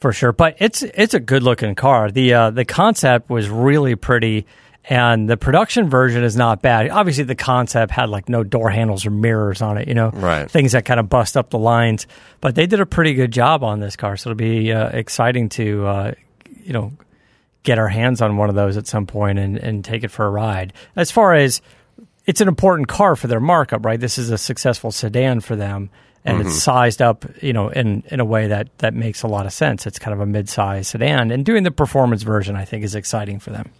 for 0.00 0.12
sure. 0.12 0.32
But 0.32 0.56
it's 0.58 0.82
it's 0.82 1.14
a 1.14 1.20
good 1.20 1.42
looking 1.42 1.74
car. 1.74 2.10
The 2.10 2.34
uh, 2.34 2.50
the 2.50 2.64
concept 2.64 3.30
was 3.30 3.48
really 3.48 3.94
pretty, 3.94 4.46
and 4.84 5.28
the 5.28 5.36
production 5.36 5.88
version 5.88 6.24
is 6.24 6.36
not 6.36 6.60
bad. 6.60 6.90
Obviously, 6.90 7.24
the 7.24 7.34
concept 7.36 7.92
had 7.92 8.08
like 8.08 8.28
no 8.28 8.42
door 8.42 8.68
handles 8.70 9.06
or 9.06 9.10
mirrors 9.10 9.62
on 9.62 9.78
it. 9.78 9.86
You 9.88 9.94
know, 9.94 10.10
Right. 10.10 10.50
Things 10.50 10.72
that 10.72 10.84
kind 10.84 10.98
of 10.98 11.08
bust 11.08 11.36
up 11.36 11.50
the 11.50 11.58
lines. 11.58 12.06
But 12.40 12.54
they 12.56 12.66
did 12.66 12.80
a 12.80 12.86
pretty 12.86 13.14
good 13.14 13.30
job 13.32 13.62
on 13.62 13.78
this 13.80 13.94
car, 13.96 14.16
so 14.16 14.30
it'll 14.30 14.38
be 14.38 14.72
uh, 14.72 14.88
exciting 14.88 15.50
to 15.50 15.86
uh, 15.86 16.12
you 16.64 16.72
know 16.72 16.92
get 17.62 17.78
our 17.78 17.88
hands 17.88 18.22
on 18.22 18.36
one 18.36 18.48
of 18.48 18.54
those 18.54 18.76
at 18.76 18.86
some 18.86 19.06
point 19.06 19.38
and, 19.38 19.56
and 19.58 19.84
take 19.84 20.04
it 20.04 20.10
for 20.10 20.26
a 20.26 20.30
ride. 20.30 20.72
As 20.96 21.10
far 21.10 21.34
as 21.34 21.60
it's 22.26 22.40
an 22.40 22.48
important 22.48 22.88
car 22.88 23.16
for 23.16 23.26
their 23.26 23.40
markup, 23.40 23.84
right? 23.84 23.98
This 23.98 24.18
is 24.18 24.30
a 24.30 24.38
successful 24.38 24.92
sedan 24.92 25.40
for 25.40 25.56
them, 25.56 25.90
and 26.24 26.40
it's 26.40 26.62
sized 26.62 27.02
up, 27.02 27.24
you 27.42 27.52
know, 27.52 27.68
in 27.70 28.02
in 28.08 28.20
a 28.20 28.24
way 28.24 28.48
that 28.48 28.68
that 28.78 28.94
makes 28.94 29.22
a 29.22 29.26
lot 29.26 29.46
of 29.46 29.52
sense. 29.52 29.86
It's 29.86 29.98
kind 29.98 30.14
of 30.14 30.20
a 30.20 30.26
mid-size 30.26 30.88
sedan, 30.88 31.30
and 31.30 31.44
doing 31.44 31.64
the 31.64 31.70
performance 31.70 32.22
version, 32.22 32.56
I 32.56 32.64
think, 32.64 32.84
is 32.84 32.94
exciting 32.94 33.40
for 33.40 33.50
them. 33.50 33.70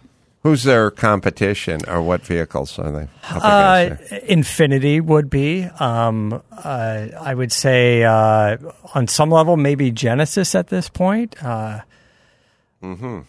Who's 0.43 0.63
their 0.63 0.89
competition, 0.89 1.81
or 1.87 2.01
what 2.01 2.25
vehicles 2.25 2.79
are 2.79 2.91
they 2.91 3.07
Uh. 3.29 3.95
Infiniti 4.27 4.99
would 4.99 5.29
be. 5.29 5.65
Um, 5.79 6.41
uh, 6.51 7.07
I 7.19 7.33
would 7.33 7.51
say 7.51 8.03
uh, 8.03 8.57
on 8.95 9.07
some 9.07 9.29
level, 9.29 9.55
maybe 9.55 9.91
Genesis 9.91 10.55
at 10.55 10.67
this 10.67 10.89
point. 10.89 11.41
Uh, 11.43 11.81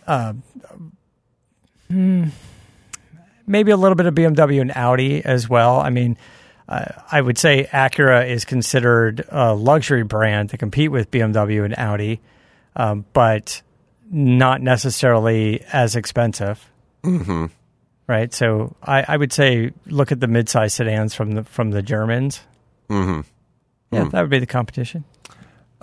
uh, 0.07 0.33
hmm, 1.89 2.25
maybe 3.47 3.71
a 3.71 3.77
little 3.77 3.95
bit 3.97 4.07
of 4.07 4.15
BMW 4.15 4.61
and 4.61 4.73
Audi 4.73 5.25
as 5.25 5.49
well. 5.49 5.81
I 5.81 5.91
mean, 5.91 6.17
uh, 6.69 6.87
I 7.11 7.21
would 7.21 7.39
say 7.39 7.69
Acura 7.73 8.29
is 8.29 8.45
considered 8.45 9.25
a 9.29 9.55
luxury 9.55 10.05
brand 10.05 10.51
to 10.51 10.59
compete 10.59 10.91
with 10.91 11.11
BMW 11.11 11.65
and 11.65 11.75
Audi, 11.77 12.21
um, 12.77 13.05
but 13.13 13.63
not 14.11 14.61
necessarily 14.61 15.63
as 15.73 15.97
expensive 15.97 16.69
Hmm. 17.05 17.47
right? 18.07 18.33
So 18.33 18.77
I, 18.83 19.05
I 19.09 19.17
would 19.17 19.33
say 19.33 19.73
look 19.87 20.13
at 20.13 20.21
the 20.21 20.29
mid-size 20.29 20.75
sedans 20.75 21.15
from 21.15 21.33
the 21.33 21.45
from 21.45 21.73
the 21.73 21.83
Germans. 21.83 22.41
Mm-hmm. 22.89 23.23
Yeah, 23.91 24.05
that 24.05 24.21
would 24.21 24.31
be 24.31 24.39
the 24.39 24.47
competition. 24.47 25.05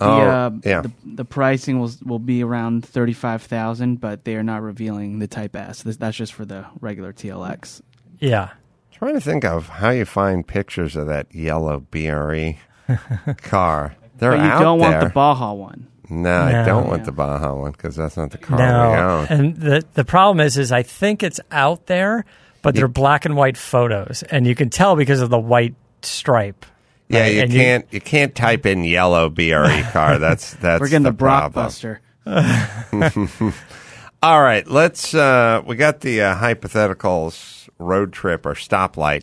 The, 0.00 0.06
Oh, 0.06 0.20
uh, 0.20 0.50
yeah. 0.64 0.80
the, 0.80 0.92
the 1.04 1.24
pricing 1.24 1.78
will 1.78 1.92
will 2.04 2.18
be 2.18 2.42
around 2.42 2.84
thirty 2.86 3.12
five 3.12 3.42
thousand, 3.42 4.00
but 4.00 4.24
they 4.24 4.34
are 4.36 4.42
not 4.42 4.62
revealing 4.62 5.18
the 5.20 5.26
Type 5.28 5.54
S. 5.54 5.82
This, 5.82 5.96
that's 5.98 6.16
just 6.16 6.32
for 6.32 6.44
the 6.44 6.64
regular 6.80 7.12
TLX. 7.12 7.82
Yeah, 8.18 8.50
trying 8.92 9.14
to 9.14 9.20
think 9.20 9.44
of 9.44 9.68
how 9.68 9.90
you 9.90 10.04
find 10.06 10.46
pictures 10.46 10.96
of 10.96 11.06
that 11.06 11.34
yellow 11.34 11.80
BRE 11.90 12.56
car. 13.42 13.94
They're 14.18 14.32
But 14.32 14.40
you 14.40 14.44
out 14.50 14.60
don't 14.60 14.78
there. 14.78 14.90
want 14.90 15.04
the 15.04 15.10
Baja 15.14 15.52
one. 15.52 15.86
no, 16.10 16.42
I 16.42 16.64
don't 16.64 16.86
want 16.88 17.00
Yeah. 17.00 17.04
the 17.06 17.12
Baja 17.12 17.54
one 17.54 17.72
because 17.72 17.96
that's 17.96 18.16
not 18.16 18.30
the 18.30 18.38
car 18.38 18.58
we 18.58 18.98
own. 18.98 19.26
and 19.28 19.56
the 19.56 19.84
the 19.94 20.04
problem 20.04 20.40
is, 20.44 20.58
is 20.58 20.72
I 20.72 20.82
think 20.82 21.22
it's 21.22 21.40
out 21.50 21.86
there, 21.86 22.24
but 22.62 22.74
they're 22.74 22.88
black 22.88 23.24
and 23.24 23.36
white 23.36 23.56
photos, 23.56 24.22
and 24.24 24.46
you 24.46 24.54
can 24.54 24.70
tell 24.70 24.96
because 24.96 25.20
of 25.20 25.30
the 25.30 25.38
white 25.38 25.74
stripe. 26.02 26.64
Yeah, 27.10 27.20
right? 27.22 27.34
you 27.34 27.40
And 27.42 27.52
can't 27.52 27.86
you, 27.90 28.00
can't 28.00 28.34
type 28.34 28.66
in 28.66 28.84
yellow 28.84 29.28
BRE 29.30 29.82
car. 29.92 30.18
That's 30.20 30.54
that's 30.54 30.80
We're 30.80 30.88
getting 30.88 31.02
the, 31.04 31.10
the, 31.12 31.16
problem. 31.16 31.66
Brockbuster. 31.68 31.98
All 34.22 34.42
right, 34.42 34.66
let's. 34.66 35.14
Uh, 35.14 35.62
we 35.66 35.76
got 35.76 36.00
the 36.00 36.20
uh, 36.22 36.34
hypotheticals 36.36 37.68
road 37.78 38.12
trip 38.12 38.44
or 38.44 38.52
stoplight 38.54 39.22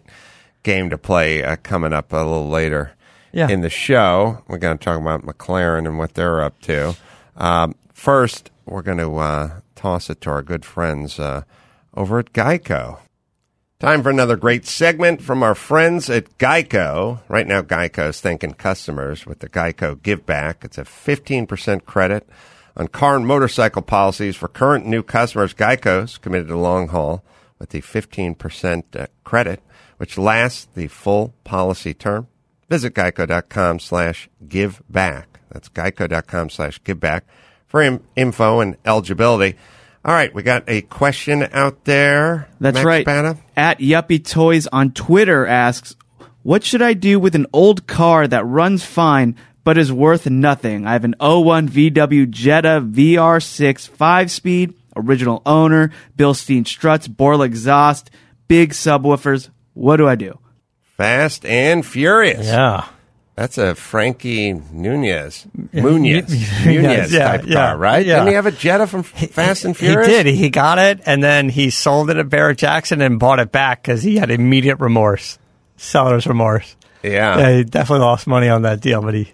game 0.63 0.89
to 0.89 0.97
play 0.97 1.43
uh, 1.43 1.55
coming 1.57 1.93
up 1.93 2.11
a 2.11 2.17
little 2.17 2.49
later 2.49 2.91
Yeah. 3.31 3.47
in 3.49 3.61
the 3.61 3.69
show. 3.69 4.43
We're 4.47 4.57
going 4.57 4.77
to 4.77 4.83
talk 4.83 4.99
about 4.99 5.21
McLaren 5.23 5.85
and 5.85 5.97
what 5.99 6.15
they're 6.15 6.41
up 6.41 6.59
to. 6.61 6.95
Um, 7.35 7.75
first, 7.93 8.49
we're 8.65 8.81
going 8.81 8.97
to 8.97 9.15
uh, 9.17 9.59
toss 9.75 10.09
it 10.09 10.19
to 10.21 10.31
our 10.31 10.41
good 10.41 10.65
friends 10.65 11.19
uh, 11.19 11.43
over 11.93 12.17
at 12.19 12.33
Geico. 12.33 12.97
Time 13.79 14.01
for 14.01 14.09
another 14.09 14.35
great 14.35 14.65
segment 14.65 15.21
from 15.21 15.43
our 15.43 15.53
friends 15.53 16.09
at 16.09 16.39
Geico. 16.39 17.19
Right 17.27 17.45
now, 17.45 17.61
Geico 17.61 18.09
is 18.09 18.19
thanking 18.19 18.55
customers 18.55 19.27
with 19.27 19.37
the 19.37 19.47
Geico 19.47 20.01
Give 20.01 20.25
Back. 20.25 20.63
It's 20.63 20.79
a 20.79 20.83
15% 20.83 21.85
credit 21.85 22.27
on 22.75 22.87
car 22.87 23.15
and 23.17 23.27
motorcycle 23.27 23.83
policies 23.83 24.35
for 24.35 24.47
current 24.47 24.87
new 24.87 25.03
customers. 25.03 25.53
Geico's 25.53 26.17
committed 26.17 26.47
to 26.47 26.57
long 26.57 26.87
haul 26.87 27.23
with 27.59 27.69
the 27.69 27.81
15% 27.81 28.95
uh, 28.95 29.05
credit, 29.23 29.61
which 29.97 30.17
lasts 30.17 30.67
the 30.73 30.87
full 30.87 31.35
policy 31.43 31.93
term. 31.93 32.27
Visit 32.69 32.95
geico.com 32.95 33.77
slash 33.77 34.27
give 34.47 34.81
back. 34.89 35.39
That's 35.51 35.69
geico.com 35.69 36.49
slash 36.49 36.83
give 36.83 36.99
back 36.99 37.25
for 37.67 37.99
info 38.15 38.59
and 38.59 38.75
eligibility. 38.85 39.55
All 40.07 40.13
right, 40.13 40.33
we 40.33 40.41
got 40.41 40.63
a 40.69 40.83
question 40.83 41.45
out 41.51 41.83
there. 41.83 42.47
That's 42.61 42.75
Max 42.75 42.85
right. 42.85 43.05
Bana. 43.05 43.37
At 43.57 43.79
Yuppie 43.79 44.23
Toys 44.25 44.65
on 44.67 44.91
Twitter 44.91 45.45
asks, 45.45 45.97
"What 46.43 46.63
should 46.63 46.81
I 46.81 46.93
do 46.93 47.19
with 47.19 47.35
an 47.35 47.45
old 47.51 47.87
car 47.87 48.25
that 48.25 48.45
runs 48.45 48.85
fine 48.85 49.35
but 49.65 49.77
is 49.77 49.91
worth 49.91 50.29
nothing? 50.29 50.87
I 50.87 50.93
have 50.93 51.03
an 51.03 51.15
01 51.19 51.67
VW 51.67 52.25
Jetta 52.25 52.79
VR6 52.81 53.89
5-speed, 53.89 54.73
original 54.95 55.41
owner, 55.45 55.91
Bilstein 56.17 56.65
struts, 56.65 57.09
Borla 57.09 57.43
exhaust, 57.43 58.09
big 58.47 58.71
subwoofers. 58.71 59.49
What 59.73 59.97
do 59.97 60.07
I 60.07 60.15
do?" 60.15 60.39
Fast 60.95 61.45
and 61.45 61.85
Furious. 61.85 62.47
Yeah. 62.47 62.85
That's 63.37 63.59
a 63.59 63.75
Frankie 63.75 64.51
Nunez. 64.71 65.45
Munez. 65.71 66.65
Nunez 66.65 67.13
yeah, 67.13 67.37
type 67.37 67.45
yeah, 67.45 67.53
car, 67.53 67.77
right? 67.77 68.03
yeah. 68.03 68.15
Didn't 68.15 68.29
he 68.29 68.33
have 68.33 68.47
a 68.47 68.51
Jetta 68.51 68.87
from 68.87 69.03
Fast 69.03 69.63
and 69.63 69.77
Furious? 69.77 70.07
He 70.07 70.11
did. 70.11 70.25
He 70.25 70.49
got 70.49 70.79
it, 70.79 71.01
and 71.05 71.23
then 71.23 71.47
he 71.47 71.69
sold 71.69 72.09
it 72.09 72.17
at 72.17 72.29
Barrett 72.29 72.57
Jackson 72.57 72.99
and 72.99 73.19
bought 73.19 73.37
it 73.37 73.51
back 73.51 73.83
because 73.83 74.01
he 74.01 74.15
had 74.15 74.31
immediate 74.31 74.77
remorse, 74.79 75.37
seller's 75.75 76.25
remorse. 76.25 76.75
Yeah. 77.03 77.37
Yeah, 77.37 77.57
he 77.57 77.63
definitely 77.63 78.05
lost 78.05 78.25
money 78.25 78.49
on 78.49 78.63
that 78.63 78.81
deal, 78.81 79.03
but 79.03 79.13
he 79.13 79.31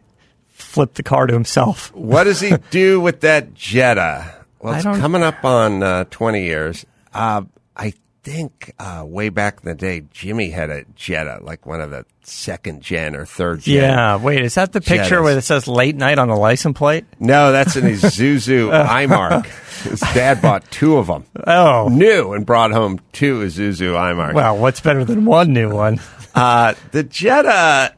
flipped 0.50 0.96
the 0.96 1.04
car 1.04 1.26
to 1.26 1.34
himself. 1.34 1.96
What 1.96 2.26
does 2.26 2.42
he 2.42 2.58
do 2.72 3.00
with 3.00 3.22
that 3.22 3.54
Jetta? 3.54 4.36
Well, 4.60 4.74
it's 4.74 4.84
coming 4.84 5.24
up 5.24 5.46
on 5.46 5.82
uh, 5.82 6.04
20 6.12 6.44
years. 6.44 6.86
Uh, 7.14 7.44
I 7.78 7.94
think 8.24 8.74
uh, 8.80 9.04
way 9.06 9.30
back 9.30 9.60
in 9.64 9.70
the 9.70 9.76
day, 9.76 10.04
Jimmy 10.12 10.50
had 10.50 10.70
a 10.70 10.86
Jetta, 10.96 11.40
like 11.44 11.66
one 11.66 11.82
of 11.82 11.92
the 11.92 12.06
second 12.24 12.82
gen 12.82 13.16
or 13.16 13.26
third 13.26 13.60
gen. 13.62 13.76
Yeah. 13.84 14.16
Wait, 14.18 14.42
is 14.46 14.56
that 14.56 14.72
the 14.72 14.80
picture 14.82 15.18
Jettas. 15.20 15.24
where 15.24 15.38
it 15.38 15.42
says 15.44 15.68
late 15.68 15.96
night 15.96 16.18
on 16.20 16.30
the 16.30 16.36
license 16.36 16.78
plate? 16.78 17.06
No, 17.20 17.52
that's 17.52 17.76
an 17.76 17.84
Isuzu 17.84 18.70
iMark. 18.88 19.46
His 19.84 20.00
dad 20.00 20.42
bought 20.42 20.70
two 20.72 20.98
of 20.98 21.08
them. 21.08 21.26
Oh. 21.46 21.90
New 21.90 22.34
and 22.34 22.46
brought 22.46 22.72
home 22.72 23.00
two 23.12 23.42
Isuzu 23.42 23.94
iMark. 23.94 24.34
Well, 24.34 24.58
what's 24.58 24.80
better 24.80 25.04
than 25.04 25.26
one 25.26 25.52
new 25.52 25.70
one? 25.70 26.00
uh, 26.36 26.76
the 26.92 27.04
Jetta, 27.04 27.94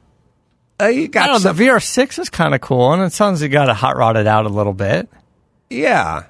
uh, 0.81 0.85
you 0.87 1.03
I 1.03 1.07
got 1.07 1.27
know. 1.27 1.37
some, 1.37 1.55
The 1.55 1.63
VR6 1.65 2.17
is 2.19 2.29
kind 2.31 2.55
of 2.55 2.61
cool, 2.61 2.91
and 2.93 3.03
it 3.03 3.13
sounds 3.13 3.41
like 3.41 3.51
you 3.51 3.53
got 3.53 3.65
to 3.65 3.73
hot 3.75 3.95
rod 3.95 4.17
it 4.17 4.25
out 4.27 4.45
a 4.45 4.49
little 4.49 4.73
bit. 4.73 5.07
yeah. 5.69 6.23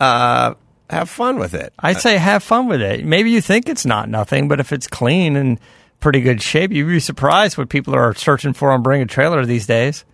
Uh, 0.00 0.54
have 0.90 1.08
fun 1.10 1.38
with 1.38 1.54
it. 1.54 1.72
I'd 1.78 2.00
say 2.00 2.16
have 2.18 2.42
fun 2.42 2.66
with 2.68 2.80
it. 2.82 3.04
Maybe 3.04 3.30
you 3.30 3.40
think 3.40 3.68
it's 3.68 3.86
not 3.86 4.08
nothing, 4.08 4.48
but 4.48 4.60
if 4.60 4.72
it's 4.72 4.86
clean 4.86 5.36
and 5.36 5.58
pretty 6.00 6.20
good 6.20 6.42
shape, 6.42 6.72
you'd 6.72 6.88
be 6.88 7.00
surprised 7.00 7.56
what 7.56 7.68
people 7.68 7.94
are 7.94 8.14
searching 8.14 8.52
for 8.52 8.70
on 8.70 8.82
Bring 8.82 9.00
a 9.02 9.06
Trailer 9.06 9.44
these 9.46 9.66
days. 9.66 10.04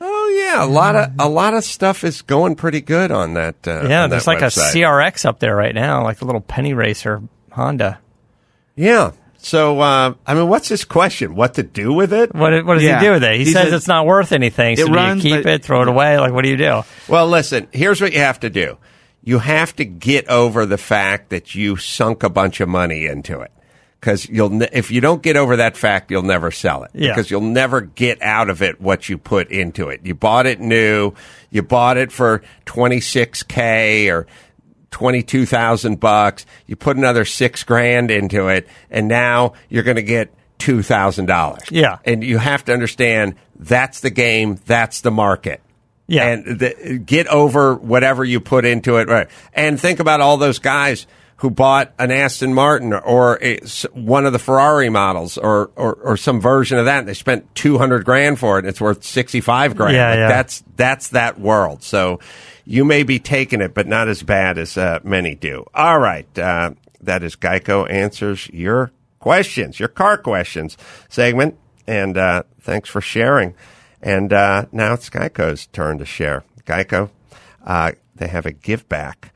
Oh 0.00 0.34
yeah, 0.36 0.64
a 0.64 0.66
lot 0.66 0.96
of 0.96 1.12
a 1.20 1.28
lot 1.28 1.54
of 1.54 1.62
stuff 1.62 2.02
is 2.02 2.22
going 2.22 2.56
pretty 2.56 2.80
good 2.80 3.12
on 3.12 3.34
that. 3.34 3.54
Uh, 3.66 3.86
Yeah, 3.88 4.04
on 4.04 4.10
there's 4.10 4.24
that 4.24 4.30
like 4.32 4.40
website. 4.40 4.74
a 4.74 4.78
CRX 4.78 5.24
up 5.24 5.38
there 5.38 5.54
right 5.54 5.74
now, 5.74 6.02
like 6.02 6.20
a 6.20 6.24
little 6.24 6.40
penny 6.40 6.74
racer 6.74 7.22
Honda. 7.52 8.00
Yeah. 8.74 9.12
So 9.38 9.78
uh, 9.80 10.14
I 10.26 10.34
mean, 10.34 10.48
what's 10.48 10.68
his 10.68 10.84
question? 10.84 11.34
What 11.36 11.54
to 11.54 11.62
do 11.62 11.92
with 11.92 12.12
it? 12.12 12.34
What, 12.34 12.64
what 12.64 12.74
does 12.74 12.82
Yeah. 12.82 12.98
he 13.00 13.06
do 13.06 13.12
with 13.12 13.24
it? 13.24 13.32
He, 13.38 13.44
He 13.44 13.52
says 13.52 13.64
said- 13.66 13.72
it's 13.74 13.88
not 13.88 14.06
worth 14.06 14.32
anything. 14.32 14.76
So 14.76 14.84
It 14.84 14.86
do 14.88 14.92
runs, 14.94 15.24
you 15.24 15.36
keep 15.36 15.44
but- 15.44 15.52
it, 15.52 15.64
throw 15.64 15.82
it 15.82 15.88
away? 15.88 16.18
Like, 16.18 16.32
what 16.32 16.42
do 16.42 16.48
you 16.48 16.56
do? 16.56 16.82
Well, 17.08 17.28
listen. 17.28 17.68
Here's 17.72 18.00
what 18.00 18.12
you 18.12 18.20
have 18.20 18.40
to 18.40 18.50
do. 18.50 18.78
You 19.22 19.38
have 19.38 19.76
to 19.76 19.84
get 19.84 20.28
over 20.28 20.66
the 20.66 20.78
fact 20.78 21.30
that 21.30 21.54
you 21.54 21.76
sunk 21.76 22.22
a 22.22 22.28
bunch 22.28 22.60
of 22.60 22.68
money 22.68 23.06
into 23.06 23.40
it. 23.40 23.52
Because 24.00 24.28
you'll, 24.28 24.50
ne- 24.50 24.68
if 24.72 24.90
you 24.90 25.00
don't 25.00 25.22
get 25.22 25.36
over 25.36 25.56
that 25.56 25.76
fact, 25.76 26.10
you'll 26.10 26.22
never 26.24 26.50
sell 26.50 26.82
it. 26.82 26.90
Yeah. 26.92 27.10
Because 27.10 27.30
you'll 27.30 27.40
never 27.40 27.80
get 27.80 28.20
out 28.20 28.50
of 28.50 28.60
it 28.60 28.80
what 28.80 29.08
you 29.08 29.16
put 29.16 29.48
into 29.52 29.90
it. 29.90 30.00
You 30.02 30.16
bought 30.16 30.46
it 30.46 30.58
new. 30.58 31.12
You 31.50 31.62
bought 31.62 31.98
it 31.98 32.10
for 32.10 32.42
twenty 32.64 32.98
six 33.00 33.44
k 33.44 34.10
or 34.10 34.26
twenty 34.90 35.22
two 35.22 35.46
thousand 35.46 36.00
bucks. 36.00 36.46
You 36.66 36.74
put 36.74 36.96
another 36.96 37.24
six 37.24 37.62
grand 37.62 38.10
into 38.10 38.48
it, 38.48 38.66
and 38.90 39.06
now 39.06 39.52
you're 39.68 39.84
going 39.84 39.94
to 39.96 40.02
get 40.02 40.34
two 40.58 40.82
thousand 40.82 41.26
dollars. 41.26 41.62
Yeah. 41.70 41.98
and 42.04 42.24
you 42.24 42.38
have 42.38 42.64
to 42.64 42.72
understand 42.72 43.36
that's 43.56 44.00
the 44.00 44.10
game. 44.10 44.58
That's 44.66 45.02
the 45.02 45.12
market. 45.12 45.60
Yeah. 46.06 46.26
And 46.26 46.58
the, 46.58 47.02
get 47.04 47.26
over 47.28 47.74
whatever 47.74 48.24
you 48.24 48.40
put 48.40 48.64
into 48.64 48.96
it. 48.96 49.08
Right. 49.08 49.28
And 49.52 49.80
think 49.80 50.00
about 50.00 50.20
all 50.20 50.36
those 50.36 50.58
guys 50.58 51.06
who 51.36 51.50
bought 51.50 51.92
an 51.98 52.10
Aston 52.10 52.54
Martin 52.54 52.92
or 52.92 53.38
a, 53.42 53.58
one 53.92 54.26
of 54.26 54.32
the 54.32 54.38
Ferrari 54.38 54.88
models 54.88 55.38
or, 55.38 55.70
or, 55.74 55.94
or 55.94 56.16
some 56.16 56.40
version 56.40 56.78
of 56.78 56.84
that. 56.84 57.00
And 57.00 57.08
they 57.08 57.14
spent 57.14 57.52
200 57.56 58.04
grand 58.04 58.38
for 58.38 58.58
it 58.58 58.60
and 58.60 58.68
it's 58.68 58.80
worth 58.80 59.02
65 59.02 59.74
grand. 59.74 59.96
Yeah, 59.96 60.08
Like, 60.10 60.18
yeah. 60.18 60.28
That's, 60.28 60.64
that's 60.76 61.08
that 61.08 61.40
world. 61.40 61.82
So 61.82 62.20
you 62.64 62.84
may 62.84 63.02
be 63.02 63.18
taking 63.18 63.60
it, 63.60 63.74
but 63.74 63.88
not 63.88 64.08
as 64.08 64.22
bad 64.22 64.56
as 64.56 64.78
uh, 64.78 65.00
many 65.02 65.34
do. 65.34 65.64
All 65.74 65.98
right. 65.98 66.38
Uh, 66.38 66.74
that 67.00 67.24
is 67.24 67.34
Geico 67.34 67.90
answers 67.90 68.48
your 68.50 68.92
questions, 69.18 69.80
your 69.80 69.88
car 69.88 70.18
questions 70.18 70.76
segment. 71.08 71.58
And 71.86 72.16
uh, 72.16 72.44
thanks 72.60 72.88
for 72.88 73.00
sharing. 73.00 73.54
And 74.02 74.32
uh, 74.32 74.66
now 74.72 74.94
it's 74.94 75.08
Geico's 75.08 75.66
turn 75.68 75.98
to 75.98 76.04
share. 76.04 76.44
Geico, 76.64 77.10
uh, 77.64 77.92
they 78.14 78.28
have 78.28 78.46
a 78.46 78.52
give 78.52 78.88
back. 78.88 79.32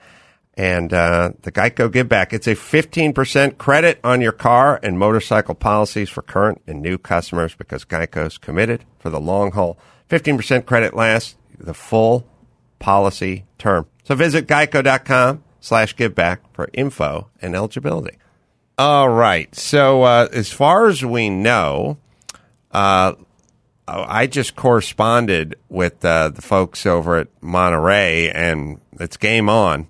And 0.56 0.92
uh, 0.92 1.32
the 1.42 1.52
Geico 1.52 1.92
Give 1.92 2.08
Back, 2.08 2.32
it's 2.32 2.46
a 2.46 2.54
15% 2.54 3.58
credit 3.58 4.00
on 4.02 4.22
your 4.22 4.32
car 4.32 4.80
and 4.82 4.98
motorcycle 4.98 5.54
policies 5.54 6.08
for 6.08 6.22
current 6.22 6.62
and 6.66 6.80
new 6.80 6.96
customers 6.96 7.54
because 7.54 7.84
Geico's 7.84 8.38
committed 8.38 8.84
for 8.98 9.10
the 9.10 9.20
long 9.20 9.52
haul. 9.52 9.78
15% 10.08 10.64
credit 10.64 10.94
lasts 10.94 11.36
the 11.58 11.74
full 11.74 12.26
policy 12.78 13.44
term. 13.58 13.86
So 14.04 14.14
visit 14.14 14.46
geico.com 14.46 15.44
slash 15.60 15.94
give 15.94 16.14
back 16.14 16.40
for 16.54 16.70
info 16.72 17.28
and 17.42 17.54
eligibility. 17.54 18.16
All 18.78 19.10
right. 19.10 19.54
So 19.54 20.04
uh, 20.04 20.28
as 20.32 20.50
far 20.50 20.86
as 20.86 21.04
we 21.04 21.28
know, 21.28 21.98
uh, 22.72 23.12
I 23.88 24.26
just 24.26 24.56
corresponded 24.56 25.54
with 25.68 26.04
uh, 26.04 26.30
the 26.30 26.42
folks 26.42 26.86
over 26.86 27.16
at 27.18 27.28
Monterey, 27.40 28.30
and 28.30 28.80
it's 28.98 29.16
game 29.16 29.48
on 29.48 29.80
in 29.80 29.86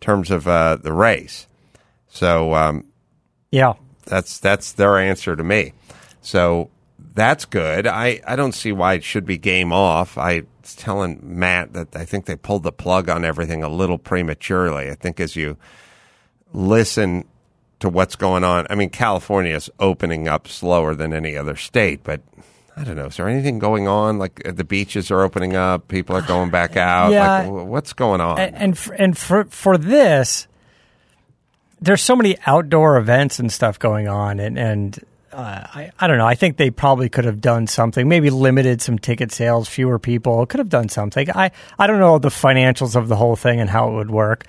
terms 0.00 0.30
of 0.30 0.48
uh, 0.48 0.76
the 0.76 0.92
race. 0.92 1.46
So 2.08 2.54
um, 2.54 2.84
Yeah. 3.50 3.74
that's 4.06 4.38
that's 4.38 4.72
their 4.72 4.98
answer 4.98 5.36
to 5.36 5.44
me. 5.44 5.72
So 6.22 6.70
that's 7.14 7.44
good. 7.44 7.86
I, 7.86 8.20
I 8.26 8.36
don't 8.36 8.52
see 8.52 8.72
why 8.72 8.94
it 8.94 9.04
should 9.04 9.26
be 9.26 9.36
game 9.38 9.72
off. 9.72 10.16
I 10.18 10.42
was 10.62 10.74
telling 10.74 11.20
Matt 11.22 11.72
that 11.74 11.94
I 11.94 12.04
think 12.04 12.24
they 12.24 12.36
pulled 12.36 12.62
the 12.62 12.72
plug 12.72 13.08
on 13.10 13.24
everything 13.24 13.62
a 13.62 13.68
little 13.68 13.98
prematurely. 13.98 14.90
I 14.90 14.94
think 14.94 15.20
as 15.20 15.36
you 15.36 15.56
listen 16.52 17.24
to 17.80 17.88
what's 17.88 18.16
going 18.16 18.44
on, 18.44 18.66
I 18.70 18.74
mean, 18.74 18.90
California 18.90 19.54
is 19.54 19.70
opening 19.78 20.26
up 20.28 20.48
slower 20.48 20.94
than 20.94 21.12
any 21.12 21.36
other 21.36 21.56
state, 21.56 22.00
but 22.02 22.22
I 22.76 22.84
don't 22.84 22.96
know. 22.96 23.06
Is 23.06 23.16
there 23.16 23.28
anything 23.28 23.58
going 23.58 23.88
on? 23.88 24.18
Like 24.18 24.46
uh, 24.46 24.52
the 24.52 24.64
beaches 24.64 25.10
are 25.10 25.22
opening 25.22 25.56
up, 25.56 25.88
people 25.88 26.14
are 26.14 26.22
going 26.22 26.50
back 26.50 26.76
out. 26.76 27.10
Yeah. 27.10 27.46
Like, 27.48 27.66
what's 27.66 27.92
going 27.92 28.20
on? 28.20 28.38
and 28.38 28.54
and 28.54 28.78
for, 28.78 28.92
and 28.94 29.16
for 29.16 29.44
for 29.44 29.78
this, 29.78 30.46
there's 31.80 32.02
so 32.02 32.14
many 32.14 32.36
outdoor 32.46 32.98
events 32.98 33.38
and 33.38 33.50
stuff 33.50 33.78
going 33.78 34.08
on, 34.08 34.40
and 34.40 34.58
and 34.58 34.98
uh, 35.32 35.66
I 35.74 35.90
I 35.98 36.06
don't 36.06 36.18
know. 36.18 36.26
I 36.26 36.34
think 36.34 36.58
they 36.58 36.70
probably 36.70 37.08
could 37.08 37.24
have 37.24 37.40
done 37.40 37.66
something, 37.66 38.08
maybe 38.08 38.28
limited 38.28 38.82
some 38.82 38.98
ticket 38.98 39.32
sales, 39.32 39.68
fewer 39.68 39.98
people. 39.98 40.44
Could 40.44 40.58
have 40.58 40.68
done 40.68 40.90
something. 40.90 41.30
I 41.30 41.52
I 41.78 41.86
don't 41.86 41.98
know 41.98 42.18
the 42.18 42.28
financials 42.28 42.94
of 42.94 43.08
the 43.08 43.16
whole 43.16 43.36
thing 43.36 43.60
and 43.60 43.70
how 43.70 43.88
it 43.88 43.94
would 43.94 44.10
work. 44.10 44.44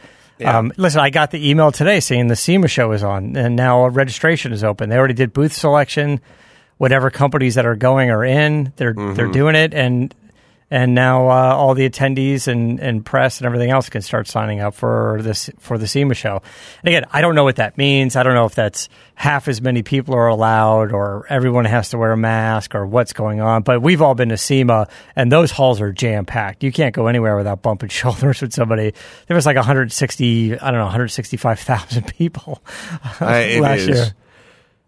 Um, 0.46 0.72
listen, 0.78 1.00
I 1.00 1.10
got 1.10 1.32
the 1.32 1.50
email 1.50 1.72
today 1.72 2.00
saying 2.00 2.28
the 2.28 2.36
SEMA 2.36 2.68
show 2.68 2.92
is 2.92 3.04
on, 3.04 3.36
and 3.36 3.56
now 3.56 3.88
registration 3.88 4.54
is 4.54 4.64
open. 4.64 4.90
They 4.90 4.98
already 4.98 5.16
did 5.16 5.34
booth 5.34 5.52
selection. 5.54 6.22
Whatever 6.78 7.10
companies 7.10 7.56
that 7.56 7.66
are 7.66 7.76
going 7.76 8.10
are 8.12 8.24
in. 8.24 8.72
They're 8.76 8.94
they're 8.94 9.28
doing 9.32 9.56
it, 9.56 9.74
and 9.74 10.14
and 10.70 10.94
now 10.94 11.30
uh, 11.30 11.56
all 11.56 11.76
the 11.76 11.90
attendees 11.90 12.48
and, 12.48 12.80
and 12.80 13.06
press 13.06 13.38
and 13.38 13.46
everything 13.46 13.70
else 13.70 13.90
can 13.90 14.02
start 14.02 14.28
signing 14.28 14.60
up 14.60 14.74
for 14.74 15.20
this 15.22 15.50
for 15.60 15.78
the 15.78 15.88
SEMA 15.88 16.14
show. 16.14 16.42
And 16.82 16.88
again, 16.90 17.06
I 17.12 17.22
don't 17.22 17.36
know 17.36 17.46
what 17.46 17.56
that 17.56 17.78
means. 17.78 18.18
I 18.18 18.24
don't 18.24 18.34
know 18.34 18.46
if 18.46 18.54
that's 18.54 18.90
half 19.16 19.48
as 19.48 19.62
many 19.62 19.82
people 19.82 20.14
are 20.14 20.28
allowed, 20.28 20.92
or 20.92 21.26
everyone 21.30 21.64
has 21.66 21.90
to 21.92 21.98
wear 21.98 22.12
a 22.12 22.18
mask, 22.18 22.76
or 22.76 22.86
what's 22.86 23.14
going 23.14 23.40
on. 23.40 23.64
But 23.64 23.82
we've 23.82 24.02
all 24.02 24.14
been 24.14 24.30
to 24.30 24.38
SEMA, 24.38 24.88
and 25.16 25.32
those 25.32 25.52
halls 25.52 25.80
are 25.80 25.94
jam 25.94 26.26
packed. 26.26 26.64
You 26.64 26.72
can't 26.74 26.94
go 26.94 27.08
anywhere 27.08 27.38
without 27.38 27.62
bumping 27.62 27.90
shoulders 27.90 28.42
with 28.42 28.52
somebody. 28.54 28.94
There 29.28 29.36
was 29.36 29.46
like 29.46 29.56
160, 29.56 30.60
I 30.60 30.72
don't 30.72 30.80
know, 30.80 30.84
165,000 30.84 32.08
people 32.08 32.62
it 33.22 33.62
last 33.62 33.80
is 33.80 33.88
year. 33.88 34.16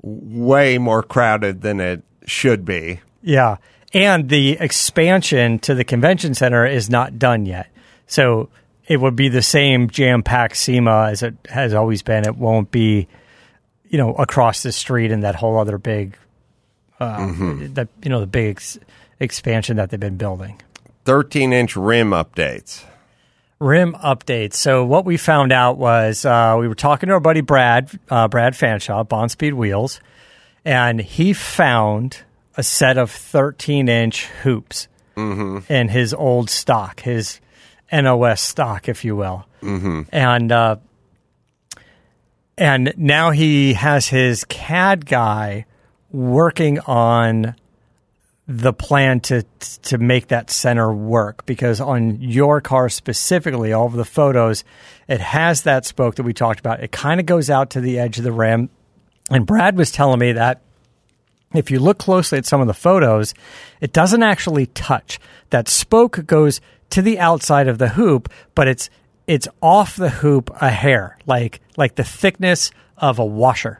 Way 0.02 0.78
more 0.78 1.04
crowded 1.04 1.62
than 1.62 1.80
it 1.80 2.04
should 2.26 2.66
be. 2.66 3.02
Yeah. 3.22 3.58
And 3.94 4.30
the 4.30 4.52
expansion 4.60 5.60
to 5.60 5.74
the 5.76 5.84
convention 5.84 6.34
center 6.36 6.66
is 6.66 6.90
not 6.90 7.18
done 7.20 7.46
yet. 7.46 7.68
So 8.08 8.50
it 8.88 8.98
would 8.98 9.16
be 9.16 9.30
the 9.30 9.42
same 9.42 9.90
jam 9.90 10.24
packed 10.24 10.58
SEMA 10.58 11.08
as 11.12 11.24
it 11.24 11.36
has 11.50 11.74
always 11.74 12.02
been. 12.02 12.26
It 12.26 12.36
won't 12.36 12.72
be, 12.72 13.08
you 13.90 13.98
know, 13.98 14.14
across 14.14 14.64
the 14.64 14.72
street 14.72 15.12
in 15.12 15.22
that 15.22 15.36
whole 15.36 15.58
other 15.58 15.78
big, 15.78 16.16
uh, 17.00 17.18
Mm-hmm. 17.18 17.74
that, 17.74 17.88
you 18.04 18.10
know, 18.10 18.20
the 18.20 18.28
big 18.28 18.52
ex- 18.58 18.80
expansion 19.20 19.78
that 19.78 19.90
they've 19.90 20.00
been 20.00 20.18
building. 20.18 20.62
13 21.06 21.52
inch 21.54 21.76
rim 21.76 22.12
updates. 22.12 22.84
Rim 23.60 23.94
updates. 23.94 24.54
So 24.54 24.86
what 24.86 25.06
we 25.06 25.18
found 25.18 25.52
out 25.52 25.78
was 25.78 26.24
uh, 26.26 26.56
we 26.60 26.68
were 26.68 26.76
talking 26.76 27.08
to 27.08 27.14
our 27.14 27.20
buddy 27.20 27.42
Brad, 27.42 27.90
uh, 28.10 28.28
Brad 28.28 28.54
Fanshaw, 28.54 29.08
Bonspeed 29.08 29.54
Wheels, 29.54 30.00
and 30.64 31.00
he 31.02 31.34
found 31.34 32.24
a 32.56 32.64
set 32.64 32.98
of 32.98 33.12
13 33.12 33.90
inch 33.90 34.26
hoops 34.26 34.88
in 35.70 35.90
his 35.90 36.14
old 36.14 36.50
stock, 36.50 37.02
his 37.02 37.42
NOS 37.92 38.42
stock, 38.42 38.88
if 38.88 39.04
you 39.04 39.16
will. 39.16 39.46
Mm-hmm. 39.62 40.04
And 40.12 40.52
uh, 40.52 40.78
and 42.58 42.94
now 42.98 43.32
he 43.32 43.74
has 43.74 44.08
his 44.08 44.46
CAD 44.46 45.06
guy 45.06 45.66
working 46.12 46.80
on 46.80 47.56
the 48.52 48.74
plan 48.74 49.20
to 49.20 49.44
to 49.84 50.00
make 50.00 50.30
that 50.30 50.50
center 50.50 50.92
work. 50.92 51.46
Because 51.46 51.80
on 51.80 52.20
your 52.20 52.62
car 52.62 52.90
specifically 52.90 53.72
all 53.74 53.86
of 53.86 53.94
the 53.94 54.04
photos 54.04 54.64
it 55.08 55.22
has 55.22 55.62
that 55.62 55.86
spoke 55.86 56.16
that 56.16 56.24
we 56.24 56.34
talked 56.34 56.60
about. 56.60 56.82
It 56.82 56.92
kind 56.92 57.20
of 57.20 57.28
goes 57.28 57.52
out 57.52 57.70
to 57.72 57.82
the 57.82 58.00
edge 58.00 58.18
of 58.18 58.24
the 58.24 58.32
rim. 58.32 58.72
And 59.30 59.46
Brad 59.46 59.78
was 59.78 59.92
telling 59.92 60.20
me 60.20 60.32
that 60.32 60.62
if 61.54 61.70
you 61.70 61.80
look 61.80 62.00
closely 62.00 62.40
at 62.40 62.46
some 62.48 62.60
of 62.60 62.66
the 62.66 62.74
photos 62.74 63.36
it 63.82 63.94
doesn't 63.94 64.24
actually 64.24 64.66
touch. 64.66 65.20
That 65.52 65.68
spoke 65.68 66.26
goes 66.26 66.60
to 66.90 67.04
the 67.04 67.20
outside 67.20 67.68
of 67.68 67.78
the 67.78 67.90
hoop 67.90 68.30
but 68.56 68.68
it's 68.68 68.90
it's 69.28 69.48
off 69.62 69.96
the 69.96 70.10
hoop 70.10 70.50
a 70.60 70.72
hair 70.72 71.20
like 71.28 71.62
like 71.78 71.94
the 71.94 72.04
thickness 72.04 72.72
of 72.98 73.20
a 73.20 73.26
washer 73.26 73.80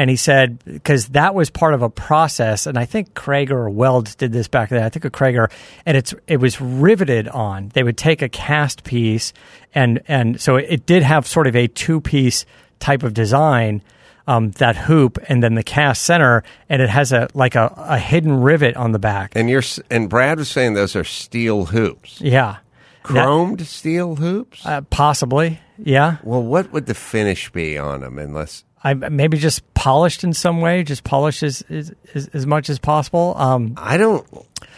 and 0.00 0.08
he 0.08 0.16
said, 0.16 0.64
because 0.64 1.08
that 1.08 1.34
was 1.34 1.50
part 1.50 1.74
of 1.74 1.82
a 1.82 1.90
process, 1.90 2.66
and 2.66 2.78
I 2.78 2.86
think 2.86 3.12
Cragar 3.12 3.50
or 3.50 3.68
Weld 3.70 4.16
did 4.16 4.32
this 4.32 4.48
back 4.48 4.70
then. 4.70 4.82
I 4.82 4.88
think 4.88 5.04
a 5.04 5.10
Cragar, 5.10 5.50
and 5.84 5.94
it's 5.96 6.14
it 6.26 6.38
was 6.38 6.58
riveted 6.58 7.28
on. 7.28 7.68
They 7.74 7.82
would 7.82 7.98
take 7.98 8.22
a 8.22 8.28
cast 8.30 8.82
piece, 8.82 9.34
and 9.74 10.00
and 10.08 10.40
so 10.40 10.56
it 10.56 10.86
did 10.86 11.02
have 11.02 11.26
sort 11.26 11.46
of 11.46 11.54
a 11.54 11.66
two 11.66 12.00
piece 12.00 12.46
type 12.78 13.02
of 13.02 13.12
design, 13.12 13.82
um, 14.26 14.52
that 14.52 14.74
hoop, 14.76 15.18
and 15.28 15.42
then 15.42 15.54
the 15.54 15.62
cast 15.62 16.02
center, 16.04 16.44
and 16.70 16.80
it 16.80 16.88
has 16.88 17.12
a 17.12 17.28
like 17.34 17.54
a, 17.54 17.70
a 17.76 17.98
hidden 17.98 18.40
rivet 18.40 18.76
on 18.76 18.92
the 18.92 18.98
back. 18.98 19.32
And 19.34 19.50
you're 19.50 19.62
and 19.90 20.08
Brad 20.08 20.38
was 20.38 20.48
saying 20.48 20.72
those 20.74 20.96
are 20.96 21.04
steel 21.04 21.66
hoops. 21.66 22.22
Yeah, 22.22 22.56
That- 23.02 23.02
Chromed 23.02 23.60
steel 23.66 24.16
hoops? 24.16 24.64
uh, 24.64 24.80
possibly. 24.88 25.60
Yeah, 25.82 26.16
well, 26.22 26.42
what 26.42 26.72
would 26.72 26.86
the 26.86 26.94
finish 26.94 27.50
be 27.52 27.76
on 27.78 28.00
them 28.00 28.18
unless 28.18 28.64
I 28.82 28.94
maybe 28.94 29.36
just 29.36 29.72
polished 29.74 30.24
in 30.24 30.32
some 30.32 30.60
way, 30.60 30.82
just 30.84 31.04
polished 31.04 31.42
as 31.42 31.62
as, 31.68 31.92
as, 32.32 32.46
much 32.46 32.70
as 32.70 32.78
possible. 32.78 33.34
Um, 33.36 33.74
I 33.76 33.96
don't 33.98 34.26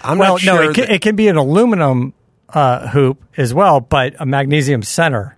I'm 0.03 0.19
well, 0.19 0.33
not 0.35 0.41
sure 0.41 0.55
no, 0.65 0.71
it 0.71 0.75
can, 0.75 0.85
that- 0.87 0.95
it 0.95 1.03
can 1.03 1.17
be 1.17 1.29
an 1.29 1.37
aluminum 1.37 2.13
uh, 2.49 2.89
hoop 2.89 3.23
as 3.37 3.55
well, 3.55 3.81
but 3.81 4.15
a 4.19 4.27
magnesium 4.27 4.83
center. 4.83 5.37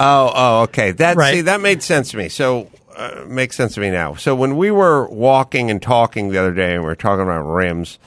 Oh, 0.00 0.30
oh, 0.34 0.62
okay. 0.62 0.92
That 0.92 1.16
Right. 1.16 1.34
see 1.34 1.40
that 1.42 1.60
made 1.60 1.82
sense 1.82 2.10
to 2.12 2.18
me. 2.18 2.28
So 2.28 2.70
uh, 2.94 3.24
makes 3.26 3.56
sense 3.56 3.74
to 3.74 3.80
me 3.80 3.90
now. 3.90 4.14
So 4.14 4.34
when 4.34 4.56
we 4.56 4.70
were 4.70 5.08
walking 5.08 5.70
and 5.70 5.80
talking 5.82 6.28
the 6.28 6.38
other 6.38 6.52
day, 6.52 6.74
and 6.74 6.82
we 6.82 6.88
were 6.88 6.94
talking 6.94 7.22
about 7.22 7.42
rims, 7.42 7.98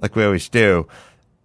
like 0.00 0.14
we 0.14 0.24
always 0.24 0.48
do, 0.48 0.86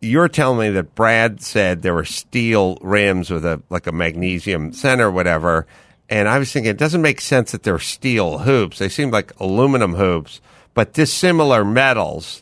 you're 0.01 0.27
telling 0.27 0.60
me 0.60 0.69
that 0.71 0.93
Brad 0.95 1.41
said 1.41 1.81
there 1.81 1.93
were 1.93 2.05
steel 2.05 2.77
rims 2.81 3.31
with 3.31 3.45
a 3.45 3.62
like 3.69 3.88
a 3.88 3.91
magnesium 3.91 4.73
center, 4.73 5.08
or 5.08 5.12
whatever. 5.12 5.65
And 6.09 6.27
I 6.27 6.37
was 6.37 6.51
thinking 6.51 6.69
it 6.69 6.77
doesn't 6.77 7.01
make 7.01 7.19
sense 7.21 7.51
that 7.51 7.63
they're 7.63 7.79
steel 7.79 8.39
hoops. 8.39 8.77
They 8.79 8.89
seem 8.89 9.09
like 9.11 9.33
aluminum 9.39 9.95
hoops, 9.95 10.39
but 10.73 10.93
dissimilar 10.93 11.65
metals. 11.65 12.41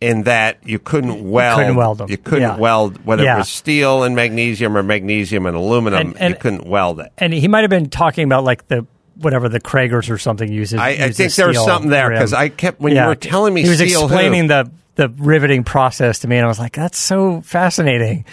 In 0.00 0.22
that 0.22 0.58
you 0.64 0.78
couldn't 0.78 1.28
weld, 1.28 1.58
couldn't 1.58 1.74
weld 1.74 1.98
them. 1.98 2.08
You 2.08 2.18
couldn't 2.18 2.42
Yeah. 2.42 2.56
weld 2.56 3.04
whether 3.04 3.24
Yeah. 3.24 3.34
it 3.34 3.38
was 3.38 3.48
steel 3.48 4.04
and 4.04 4.14
magnesium 4.14 4.76
or 4.76 4.82
magnesium 4.84 5.44
and 5.44 5.56
aluminum. 5.56 5.98
And- 6.10 6.16
and- 6.20 6.34
you 6.34 6.38
couldn't 6.40 6.68
weld 6.68 7.00
it. 7.00 7.10
And 7.18 7.32
he 7.32 7.48
might 7.48 7.62
have 7.62 7.70
been 7.70 7.88
talking 7.90 8.22
about 8.22 8.44
like 8.44 8.68
the 8.68 8.86
whatever 9.16 9.48
the 9.48 9.58
Cragars 9.58 10.08
or 10.08 10.16
something 10.16 10.52
uses. 10.52 10.78
I, 10.78 10.90
I 10.90 11.10
think 11.10 11.34
there 11.34 11.48
was 11.48 11.56
something 11.64 11.90
there 11.90 12.10
because 12.10 12.32
I 12.32 12.48
kept 12.48 12.80
when 12.80 12.94
Yeah. 12.94 13.02
you 13.02 13.08
were 13.08 13.14
telling 13.16 13.52
me 13.52 13.64
he 13.64 13.68
was 13.68 13.80
explaining 13.80 14.48
hoop, 14.48 14.70
the 14.96 15.08
the 15.08 15.14
riveting 15.20 15.64
process 15.64 16.20
to 16.20 16.28
me, 16.28 16.36
and 16.36 16.44
I 16.44 16.48
was 16.48 16.60
like, 16.60 16.74
"That's 16.76 16.96
so 16.98 17.40
fascinating. 17.44 18.24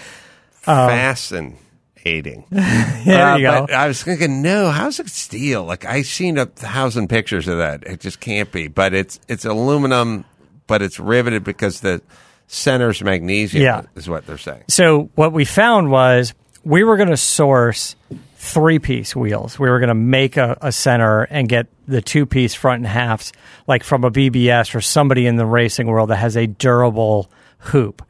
Um, 0.67 0.89
fascinating." 0.89 1.57
Fascinating. 2.05 2.45
There 3.05 3.23
Uh, 3.23 3.37
you 3.37 3.43
go. 3.43 3.67
I 3.73 3.87
was 3.87 4.01
thinking, 4.01 4.41
no, 4.41 4.71
how's 4.71 4.99
it 4.99 5.09
steel? 5.09 5.63
Like 5.63 5.85
I've 5.85 6.07
seen 6.07 6.37
a 6.37 6.45
thousand 6.47 7.07
pictures 7.09 7.47
of 7.47 7.57
that. 7.59 7.83
It 7.83 7.99
just 7.99 8.19
can't 8.19 8.51
be. 8.51 8.67
But 8.67 8.93
it's 8.93 9.19
it's 9.27 9.45
aluminum, 9.45 10.25
but 10.67 10.81
it's 10.81 10.99
riveted 10.99 11.43
because 11.43 11.81
the 11.81 12.01
center's 12.47 13.03
magnesium. 13.03 13.63
Yeah. 13.63 13.83
is 13.95 14.09
what 14.09 14.25
they're 14.25 14.37
saying. 14.39 14.63
So 14.69 15.09
what 15.15 15.33
we 15.33 15.45
found 15.45 15.91
was 15.91 16.33
we 16.63 16.83
were 16.83 16.97
going 16.97 17.09
to 17.09 17.17
source 17.17 17.95
three 18.37 18.79
piece 18.79 19.15
wheels. 19.15 19.59
We 19.59 19.69
were 19.69 19.79
going 19.79 19.89
to 19.89 19.93
make 19.95 20.37
a, 20.37 20.57
a 20.61 20.71
center 20.71 21.23
and 21.23 21.47
get 21.49 21.67
the 21.87 22.01
two 22.01 22.25
piece 22.25 22.53
front 22.55 22.79
and 22.79 22.87
halves, 22.87 23.33
like 23.67 23.83
from 23.83 24.03
a 24.03 24.09
BBS 24.11 24.73
or 24.75 24.81
somebody 24.81 25.27
in 25.27 25.35
the 25.35 25.45
racing 25.45 25.85
world 25.87 26.09
that 26.09 26.17
has 26.17 26.35
a 26.35 26.47
durable 26.47 27.29
hoop. 27.65 28.01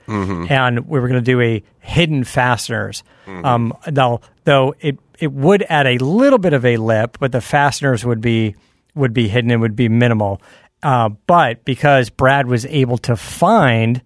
And 0.50 0.88
we 0.88 1.00
were 1.00 1.08
going 1.08 1.20
to 1.24 1.32
do 1.32 1.42
a 1.42 1.64
hidden 1.80 2.24
fasteners. 2.24 3.04
Um, 3.28 3.74
though, 3.88 4.22
though 4.44 4.76
it 4.80 5.00
it 5.20 5.32
would 5.32 5.64
add 5.70 5.88
a 5.88 5.98
little 5.98 6.40
bit 6.40 6.54
of 6.54 6.66
a 6.66 6.78
lip, 6.78 7.18
but 7.20 7.32
the 7.32 7.42
fasteners 7.42 8.06
would 8.06 8.22
be 8.22 8.56
would 8.96 9.14
be 9.14 9.28
hidden 9.28 9.52
and 9.52 9.62
would 9.62 9.76
be 9.76 9.90
minimal. 9.90 10.42
Uh, 10.84 11.10
but 11.26 11.66
because 11.66 12.10
Brad 12.10 12.48
was 12.48 12.66
able 12.68 12.98
to 13.00 13.16
find 13.16 14.02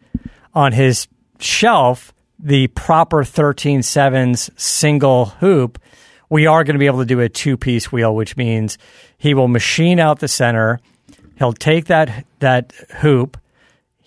on 0.54 0.72
his 0.72 1.08
shelf 1.40 2.14
the 2.40 2.68
proper 2.68 3.24
13 3.24 3.84
sevens 3.84 4.50
single 4.56 5.26
hoop, 5.26 5.78
we 6.30 6.48
are 6.48 6.64
going 6.64 6.76
to 6.76 6.80
be 6.80 6.86
able 6.86 7.00
to 7.00 7.06
do 7.06 7.20
a 7.20 7.28
two 7.28 7.58
piece 7.58 7.92
wheel, 7.92 8.16
which 8.16 8.38
means 8.38 8.78
he 9.18 9.34
will 9.34 9.48
machine 9.48 10.00
out 10.00 10.20
the 10.20 10.28
center. 10.28 10.80
He'll 11.38 11.54
take 11.54 11.86
that 11.86 12.26
that 12.40 12.74
hoop, 13.00 13.38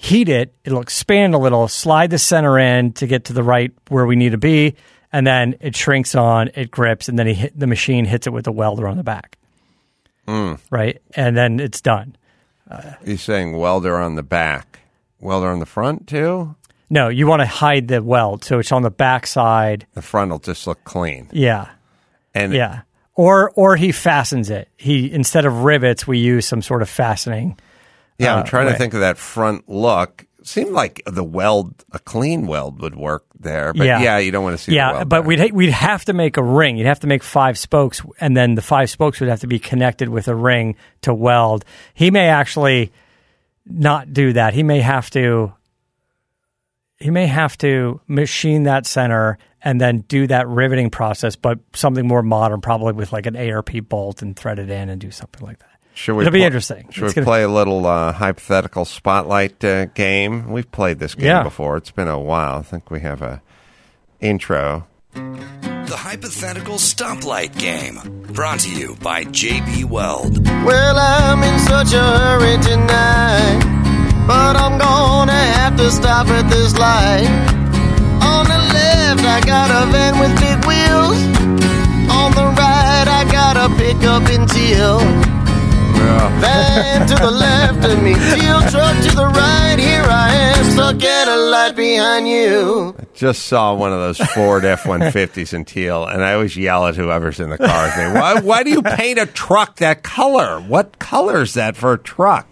heat 0.03 0.29
it, 0.29 0.53
it'll 0.65 0.81
expand 0.81 1.33
a 1.33 1.38
little, 1.38 1.69
slide 1.69 2.11
the 2.11 2.19
center 2.19 2.59
in 2.59 2.93
to 2.95 3.07
get 3.07 3.27
to 3.27 3.33
the 3.33 3.43
right 3.43 3.73
where 3.88 4.05
we 4.05 4.17
need 4.17 4.33
to 4.33 4.38
be, 4.38 4.75
and 5.12 5.25
then 5.25 5.55
it 5.61 5.77
shrinks 5.77 6.17
on, 6.17 6.51
it 6.55 6.73
grips, 6.73 7.09
and 7.09 7.17
then 7.17 7.29
he 7.29 7.35
hit, 7.35 7.57
the 7.59 7.69
machine 7.69 8.05
hits 8.05 8.27
it 8.27 8.33
with 8.33 8.49
a 8.49 8.53
welder 8.53 8.88
on 8.88 8.97
the 8.97 9.05
back. 9.05 9.38
Hmm. 10.27 10.55
Right? 10.71 11.01
And 11.15 11.37
then 11.37 11.61
it's 11.61 11.81
done. 11.81 12.17
Uh, 12.69 12.95
He's 13.05 13.23
saying 13.23 13.57
welder 13.57 13.97
on 13.97 14.17
the 14.17 14.23
back, 14.25 14.81
welder 15.21 15.49
on 15.49 15.61
the 15.61 15.67
front 15.67 16.09
too. 16.09 16.57
No, 16.91 17.09
you 17.09 17.29
want 17.29 17.41
to 17.41 17.47
hide 17.47 17.87
the 17.87 18.03
weld, 18.03 18.45
so 18.45 18.59
it's 18.59 18.73
on 18.73 18.83
the 18.83 18.91
back 18.91 19.27
side. 19.27 19.87
The 19.95 20.03
front 20.03 20.33
will 20.33 20.41
just 20.41 20.67
look 20.67 20.83
clean. 20.85 21.29
Yeah. 21.33 21.69
And 22.35 22.53
Yeah. 22.53 22.83
Or 23.15 23.51
or 23.55 23.77
he 23.77 23.93
fastens 23.93 24.51
it. 24.51 24.69
He 24.79 25.12
instead 25.12 25.45
of 25.45 25.65
rivets, 25.65 26.07
we 26.07 26.19
use 26.19 26.47
some 26.47 26.62
sort 26.62 26.83
of 26.83 26.88
fastening. 26.88 27.59
Yeah, 28.18 28.35
uh, 28.35 28.38
I'm 28.40 28.44
trying 28.44 28.66
way. 28.66 28.72
to 28.72 28.79
think 28.79 28.94
of 28.94 29.01
that 29.01 29.18
front 29.18 29.68
look. 29.68 30.27
Seemed 30.44 30.70
like 30.72 31.03
the 31.07 31.22
weld, 31.22 31.85
a 31.92 32.01
clean 32.01 32.48
weld, 32.48 32.81
would 32.83 32.96
work 32.96 33.25
there. 33.38 33.72
But 33.72 33.87
Yeah. 33.87 34.01
yeah, 34.03 34.18
you 34.18 34.33
don't 34.33 34.42
want 34.42 34.57
to 34.59 34.62
see. 34.62 34.72
the 34.72 34.77
yeah, 34.77 35.05
but 35.05 35.09
there. 35.09 35.22
we'd 35.22 35.38
ha- 35.40 35.51
we'd 35.53 35.70
have 35.70 36.05
to 36.07 36.12
make 36.12 36.37
a 36.37 36.42
ring. 36.42 36.77
You'd 36.77 36.88
have 36.88 36.98
to 37.01 37.07
make 37.07 37.22
five 37.22 37.57
spokes, 37.57 38.03
and 38.18 38.37
then 38.37 38.57
the 38.57 38.62
five 38.62 38.90
spokes 38.90 39.20
would 39.20 39.29
have 39.29 39.40
to 39.40 39.46
be 39.46 39.61
connected 39.61 40.09
with 40.09 40.27
a 40.27 40.35
ring 40.35 40.75
to 41.03 41.14
weld. 41.14 41.64
He 41.94 42.11
may 42.11 42.29
actually 42.29 42.91
not 43.66 44.12
do 44.12 44.32
that. 44.32 44.53
He 44.55 44.64
may 44.64 44.80
have 44.80 45.11
to. 45.11 45.53
He 46.99 47.11
may 47.11 47.26
have 47.26 47.57
to 47.59 48.01
machine 48.09 48.64
that 48.64 48.87
center 48.87 49.39
and 49.62 49.80
then 49.80 50.01
do 50.09 50.26
that 50.28 50.49
riveting 50.49 50.91
process, 50.91 51.37
but 51.37 51.59
something 51.74 52.07
more 52.07 52.22
modern, 52.22 52.61
probably 52.61 52.93
with 52.93 53.12
like 53.12 53.26
an 53.26 53.37
ARP 53.37 53.70
bolt 53.89 54.22
and 54.22 54.37
thread 54.37 54.59
it 54.59 54.70
in 54.70 54.89
and 54.89 55.01
do 55.01 55.11
something 55.12 55.45
like 55.47 55.59
that. 55.61 55.72
Should 55.95 56.14
we 56.16 56.22
It'll 56.24 56.32
be 56.32 56.38
pl- 56.40 56.47
interesting. 56.47 56.86
Should 56.90 57.05
It's 57.05 57.12
we 57.12 57.20
gonna- 57.20 57.26
play 57.26 57.43
a 57.43 57.49
little 57.49 57.86
uh, 57.86 58.12
hypothetical 58.12 58.84
stoplight 58.84 59.62
uh, 59.64 59.86
game? 59.95 60.51
We've 60.51 60.70
played 60.70 60.99
this 60.99 61.14
game 61.14 61.26
Yeah. 61.26 61.43
before. 61.43 61.76
It's 61.76 61.90
been 61.90 62.09
a 62.09 62.18
while. 62.18 62.59
I 62.59 62.62
think 62.62 62.90
we 62.90 63.01
have 63.01 63.20
a 63.22 63.43
intro. 64.20 64.86
The 65.14 65.97
Hypothetical 65.99 66.76
Stoplight 66.76 67.59
Game. 67.59 67.99
Brought 68.32 68.61
to 68.61 68.70
you 68.70 68.97
by 69.03 69.24
JB 69.24 69.84
Weld. 69.84 70.47
Well, 70.64 70.97
I'm 70.99 71.43
in 71.43 71.59
such 71.61 71.93
a 71.93 72.01
hurry 72.01 72.57
tonight, 72.62 73.61
but 74.26 74.57
I'm 74.57 74.78
gonna 74.78 75.32
have 75.32 75.76
to 75.76 75.90
stop 75.90 76.28
at 76.28 76.49
this 76.49 76.78
light. 76.78 77.28
On 78.22 78.45
the 78.47 78.59
left, 78.72 79.20
I 79.24 79.40
got 79.45 79.70
a 79.70 79.90
van 79.93 80.18
with 80.18 80.32
big 80.40 80.64
wheels. 80.64 81.18
On 82.11 82.32
the 82.32 82.47
right, 82.57 83.07
I 83.09 83.28
got 83.30 83.57
a 83.59 83.68
pickup 83.76 84.30
in 84.30 84.47
teal. 84.47 85.01
Van 86.40 87.07
to 87.07 87.14
the 87.14 87.30
left 87.30 87.84
of 87.84 88.03
me, 88.03 88.14
teal 88.14 88.61
truck 88.70 88.96
to 89.05 89.16
the 89.16 89.30
right. 89.34 89.76
Here 89.78 90.03
I 90.03 90.34
am, 90.34 90.64
stuck 90.64 91.03
at 91.03 91.28
a 91.28 91.36
light 91.36 91.76
behind 91.76 92.28
you. 92.28 92.94
Just 93.14 93.46
saw 93.46 93.74
one 93.74 93.92
of 93.92 93.98
those 94.00 94.18
Ford 94.32 94.64
F 94.64 94.86
one 94.86 95.11
fifties 95.12 95.53
in 95.53 95.64
teal, 95.64 96.05
and 96.07 96.24
I 96.24 96.34
always 96.34 96.57
yell 96.57 96.86
at 96.86 96.96
whoever's 96.96 97.40
in 97.40 97.50
the 97.50 97.59
car 97.59 97.86
with 97.86 97.96
me. 97.96 98.20
Why, 98.20 98.40
why 98.40 98.62
do 98.62 98.70
you 98.70 98.82
paint 98.82 99.18
a 99.18 99.26
truck 99.26 99.76
that 99.76 100.03
color? 100.03 100.61
What 100.61 100.98
color 100.98 101.42
is 101.42 101.55
that 101.55 101.76
for 101.76 101.92
a 101.92 101.98
truck? 101.98 102.46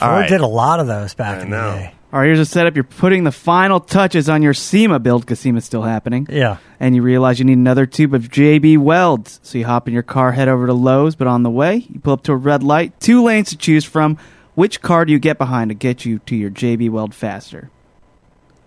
All 0.00 0.08
Ford 0.08 0.20
right. 0.22 0.28
did 0.28 0.40
a 0.40 0.46
lot 0.46 0.80
of 0.80 0.86
those 0.86 1.14
back 1.14 1.38
I 1.38 1.42
in 1.42 1.50
know. 1.50 1.72
the 1.72 1.78
day. 1.78 1.92
All 2.12 2.20
right, 2.20 2.26
here's 2.26 2.38
a 2.38 2.44
setup. 2.46 2.76
You're 2.76 2.84
putting 2.84 3.24
the 3.24 3.32
final 3.32 3.80
touches 3.80 4.28
on 4.28 4.40
your 4.42 4.54
SEMA 4.54 4.98
build 5.00 5.22
because 5.22 5.40
SEMA's 5.40 5.64
still 5.64 5.82
happening. 5.82 6.26
Yeah. 6.30 6.58
And 6.78 6.94
you 6.94 7.02
realize 7.02 7.38
you 7.38 7.44
need 7.44 7.58
another 7.58 7.84
tube 7.84 8.14
of 8.14 8.28
JB 8.28 8.78
Welds. 8.78 9.40
So 9.42 9.58
you 9.58 9.66
hop 9.66 9.88
in 9.88 9.92
your 9.94 10.02
car, 10.04 10.32
head 10.32 10.48
over 10.48 10.66
to 10.66 10.72
Lowe's, 10.72 11.16
but 11.16 11.26
on 11.26 11.42
the 11.42 11.50
way, 11.50 11.86
you 11.90 11.98
pull 12.00 12.12
up 12.14 12.22
to 12.24 12.32
a 12.32 12.36
red 12.36 12.62
light, 12.62 12.98
two 13.00 13.22
lanes 13.22 13.50
to 13.50 13.56
choose 13.58 13.84
from. 13.84 14.18
Which 14.54 14.80
car 14.80 15.04
do 15.04 15.12
you 15.12 15.18
get 15.18 15.36
behind 15.36 15.68
to 15.70 15.74
get 15.74 16.04
you 16.04 16.20
to 16.20 16.36
your 16.36 16.48
JB 16.50 16.90
Weld 16.90 17.12
faster? 17.14 17.70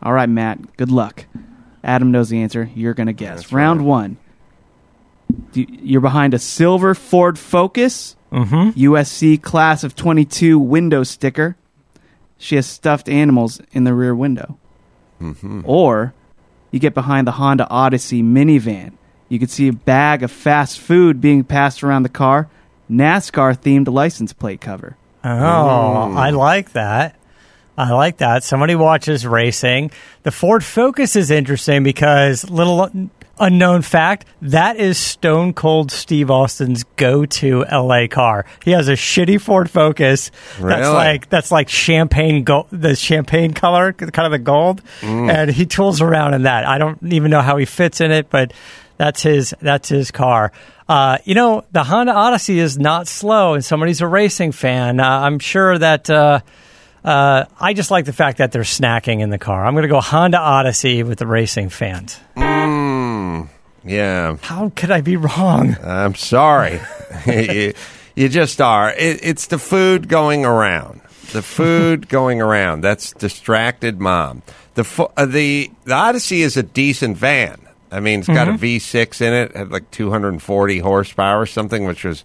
All 0.04 0.14
right, 0.14 0.30
Matt, 0.30 0.78
good 0.78 0.92
luck. 0.92 1.26
Adam 1.84 2.12
knows 2.12 2.30
the 2.30 2.42
answer. 2.42 2.70
You're 2.76 2.94
going 2.94 3.08
to 3.08 3.14
guess. 3.14 3.38
That's 3.42 3.54
Round 3.54 3.80
right. 3.80 3.88
one. 3.88 4.18
Do 5.54 5.62
you- 5.62 5.68
You're 5.82 6.02
behind 6.02 6.34
a 6.34 6.40
silver 6.40 6.94
Ford 6.94 7.40
Focus, 7.40 8.16
Mm-hmm. 8.32 8.80
USC 8.80 9.42
class 9.42 9.84
of 9.84 9.96
22 9.96 10.60
window 10.60 11.02
sticker. 11.04 11.56
She 12.40 12.56
has 12.56 12.66
stuffed 12.66 13.08
animals 13.08 13.62
in 13.72 13.84
the 13.84 13.94
rear 13.94 14.16
window. 14.16 14.58
Mm-hmm. 15.22 15.62
Or 15.66 16.14
you 16.72 16.80
get 16.80 16.96
behind 16.96 17.28
the 17.28 17.34
Honda 17.34 17.68
Odyssey 17.70 18.24
minivan. 18.24 18.94
You 19.28 19.38
can 19.38 19.50
see 19.50 19.68
a 19.68 19.74
bag 19.74 20.24
of 20.24 20.32
fast 20.32 20.80
food 20.80 21.22
being 21.22 21.44
passed 21.44 21.84
around 21.84 22.04
the 22.04 22.10
car, 22.10 22.50
NASCAR 22.90 23.56
themed 23.56 23.88
license 23.88 24.34
plate 24.34 24.62
cover. 24.62 24.98
Oh, 25.24 26.14
I 26.16 26.32
like 26.32 26.72
that. 26.72 27.16
I 27.78 27.92
like 27.92 28.18
that. 28.18 28.44
Somebody 28.44 28.76
watches 28.76 29.28
racing. 29.28 29.92
The 30.24 30.32
Ford 30.32 30.64
Focus 30.64 31.16
is 31.16 31.30
interesting 31.30 31.84
because 31.84 32.50
little 32.50 32.90
unknown 33.40 33.82
fact 33.82 34.26
that 34.42 34.78
is 34.78 34.98
Stone 34.98 35.54
Cold 35.54 35.92
Steve 35.92 36.30
Austin's 36.32 36.84
go-to 36.96 37.66
LA 37.72 38.08
car. 38.08 38.46
He 38.64 38.72
has 38.72 38.88
a 38.88 38.94
shitty 38.94 39.40
Ford 39.42 39.70
Focus 39.70 40.32
that's 40.60 40.62
Really? 40.62 40.94
like 40.94 41.30
that's 41.30 41.52
like 41.52 41.70
champagne 41.70 42.44
gold, 42.44 42.68
the 42.72 42.96
champagne 42.96 43.54
color, 43.54 43.94
kind 43.94 44.26
of 44.26 44.32
the 44.32 44.40
gold, 44.40 44.82
and 45.02 45.50
he 45.50 45.66
tools 45.66 46.02
around 46.02 46.34
in 46.34 46.44
that. 46.44 46.66
I 46.68 46.78
don't 46.78 47.02
even 47.14 47.32
know 47.32 47.42
how 47.42 47.58
he 47.58 47.66
fits 47.66 48.02
in 48.02 48.12
it, 48.12 48.30
but 48.30 48.54
that's 48.98 49.24
his 49.24 49.54
that's 49.62 49.90
his 49.90 50.12
car. 50.12 50.52
Uh, 50.88 51.20
you 51.24 51.36
know, 51.36 51.64
the 51.72 51.84
Honda 51.84 52.14
Odyssey 52.14 52.58
is 52.60 52.78
not 52.80 53.08
slow, 53.08 53.54
and 53.54 53.64
somebody's 53.64 54.02
a 54.02 54.08
racing 54.08 54.52
fan. 54.52 55.00
Uh, 55.00 55.08
I'm 55.08 55.40
sure 55.40 55.78
that. 55.78 56.10
Uh, 56.10 56.40
uh, 57.02 57.46
I 57.58 57.74
just 57.74 57.92
like 57.92 58.04
the 58.04 58.12
fact 58.12 58.40
that 58.40 58.52
they're 58.52 58.64
snacking 58.64 59.22
in 59.22 59.30
the 59.30 59.38
car. 59.38 59.66
I'm 59.66 59.74
going 59.74 59.84
to 59.84 59.88
go 59.88 60.02
Honda 60.02 60.38
Odyssey 60.38 61.02
with 61.04 61.18
the 61.18 61.26
racing 61.28 61.70
fans. 61.70 62.20
Yeah, 63.90 64.38
How 64.42 64.72
could 64.76 64.92
I 64.92 65.02
be 65.02 65.18
wrong? 65.18 65.76
I'm 65.84 66.14
sorry. 66.16 66.80
you, 67.26 67.74
you 68.16 68.30
just 68.30 68.62
are. 68.62 68.92
It, 68.92 69.20
it's 69.24 69.48
the 69.48 69.58
food 69.58 70.08
going 70.08 70.46
around. 70.46 71.02
The 71.32 71.42
food 71.42 72.08
going 72.10 72.42
around. 72.42 72.82
That's 72.82 73.14
distracted 73.14 74.00
mom. 74.00 74.44
The 74.76 74.84
fo- 74.84 75.12
uh, 75.18 75.26
the 75.26 75.72
the 75.86 75.94
Odyssey 75.94 76.44
is 76.44 76.56
a 76.56 76.64
decent 76.64 77.18
van. 77.18 77.68
I 77.92 78.00
mean, 78.00 78.20
it's 78.20 78.28
got 78.28 78.48
a 78.48 78.52
V6 78.52 79.20
in 79.22 79.34
it, 79.34 79.56
had 79.56 79.72
like 79.72 79.90
240 79.90 80.78
horsepower 80.78 81.42
or 81.42 81.48
something, 81.48 81.86
which 81.86 82.04
was 82.04 82.24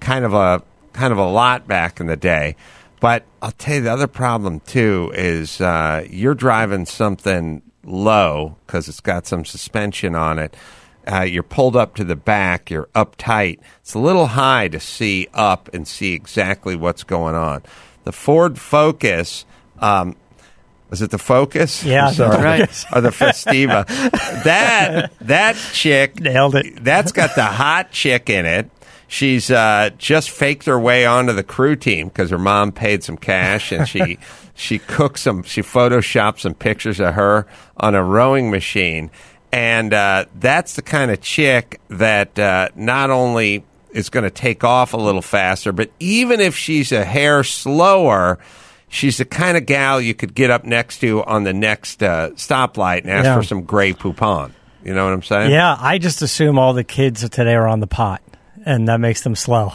kind 0.00 0.26
of 0.26 0.34
a 0.34 0.62
kind 0.92 1.12
of 1.12 1.18
a 1.18 1.26
lot 1.26 1.66
back 1.66 2.00
in 2.00 2.06
the 2.06 2.16
day. 2.16 2.56
But 3.00 3.24
I'll 3.40 3.52
tell 3.52 3.76
you 3.76 3.80
the 3.80 3.92
other 3.92 4.06
problem 4.06 4.60
too 4.60 5.10
is 5.14 5.62
uh, 5.62 6.04
you're 6.10 6.34
driving 6.34 6.84
something 6.84 7.62
low 7.84 8.56
because 8.66 8.88
it's 8.88 9.00
got 9.00 9.26
some 9.26 9.46
suspension 9.46 10.14
on 10.14 10.38
it. 10.38 10.54
Uh, 11.10 11.22
you're 11.22 11.42
pulled 11.42 11.76
up 11.76 11.94
to 11.96 12.04
the 12.04 12.16
back. 12.16 12.70
You're 12.70 12.88
uptight. 12.94 13.60
It's 13.80 13.94
a 13.94 13.98
little 13.98 14.26
high 14.26 14.68
to 14.68 14.78
see 14.80 15.28
up 15.32 15.70
and 15.72 15.86
see 15.88 16.12
exactly 16.12 16.76
what's 16.76 17.02
going 17.02 17.34
on. 17.34 17.62
The 18.04 18.12
Ford 18.12 18.58
Focus. 18.58 19.44
Um, 19.78 20.16
was 20.90 21.02
it 21.02 21.10
the 21.10 21.18
Focus? 21.18 21.84
Yeah, 21.84 22.08
I'm 22.08 22.14
sorry. 22.14 22.42
right. 22.42 22.84
or 22.94 23.00
the 23.00 23.10
Festiva. 23.10 23.86
that 24.44 25.12
that 25.20 25.56
chick 25.72 26.20
Nailed 26.20 26.54
it. 26.54 26.82
That's 26.82 27.12
got 27.12 27.34
the 27.34 27.44
hot 27.44 27.90
chick 27.90 28.30
in 28.30 28.46
it. 28.46 28.70
She's 29.06 29.50
uh, 29.50 29.90
just 29.96 30.30
faked 30.30 30.66
her 30.66 30.78
way 30.78 31.06
onto 31.06 31.32
the 31.32 31.42
crew 31.42 31.76
team 31.76 32.08
because 32.08 32.28
her 32.28 32.38
mom 32.38 32.72
paid 32.72 33.02
some 33.02 33.16
cash, 33.16 33.72
and 33.72 33.88
she 33.88 34.18
she 34.54 34.78
cooked 34.78 35.18
some. 35.18 35.42
She 35.44 35.62
photoshopped 35.62 36.40
some 36.40 36.54
pictures 36.54 37.00
of 37.00 37.14
her 37.14 37.46
on 37.78 37.94
a 37.94 38.04
rowing 38.04 38.50
machine, 38.50 39.10
and 39.52 39.92
uh, 39.94 40.26
that's 40.38 40.74
the 40.76 40.82
kind 40.82 41.10
of 41.10 41.20
chick 41.20 41.80
that 41.88 42.38
uh, 42.38 42.68
not 42.74 43.10
only 43.10 43.64
is 43.92 44.10
going 44.10 44.24
to 44.24 44.30
take 44.30 44.64
off 44.64 44.92
a 44.92 44.96
little 44.98 45.22
faster, 45.22 45.72
but 45.72 45.90
even 45.98 46.40
if 46.40 46.56
she's 46.56 46.92
a 46.92 47.04
hair 47.04 47.42
slower. 47.44 48.38
She's 48.90 49.18
the 49.18 49.26
kind 49.26 49.58
of 49.58 49.66
gal 49.66 50.00
you 50.00 50.14
could 50.14 50.34
get 50.34 50.48
up 50.50 50.64
next 50.64 51.00
to 51.00 51.22
on 51.22 51.44
the 51.44 51.52
next 51.52 52.02
uh, 52.02 52.30
stoplight 52.36 53.02
and 53.02 53.10
ask 53.10 53.24
Yeah. 53.26 53.36
for 53.36 53.42
some 53.42 53.64
Grey 53.64 53.92
Poupon. 53.92 54.52
You 54.82 54.94
know 54.94 55.04
what 55.04 55.12
I'm 55.12 55.22
saying? 55.22 55.50
Yeah, 55.50 55.76
I 55.78 55.98
just 55.98 56.22
assume 56.22 56.58
all 56.58 56.72
the 56.72 56.84
kids 56.84 57.20
today 57.28 57.54
are 57.54 57.68
on 57.68 57.80
the 57.80 57.86
pot, 57.86 58.22
and 58.64 58.88
that 58.88 58.98
makes 58.98 59.20
them 59.20 59.34
slow. 59.36 59.74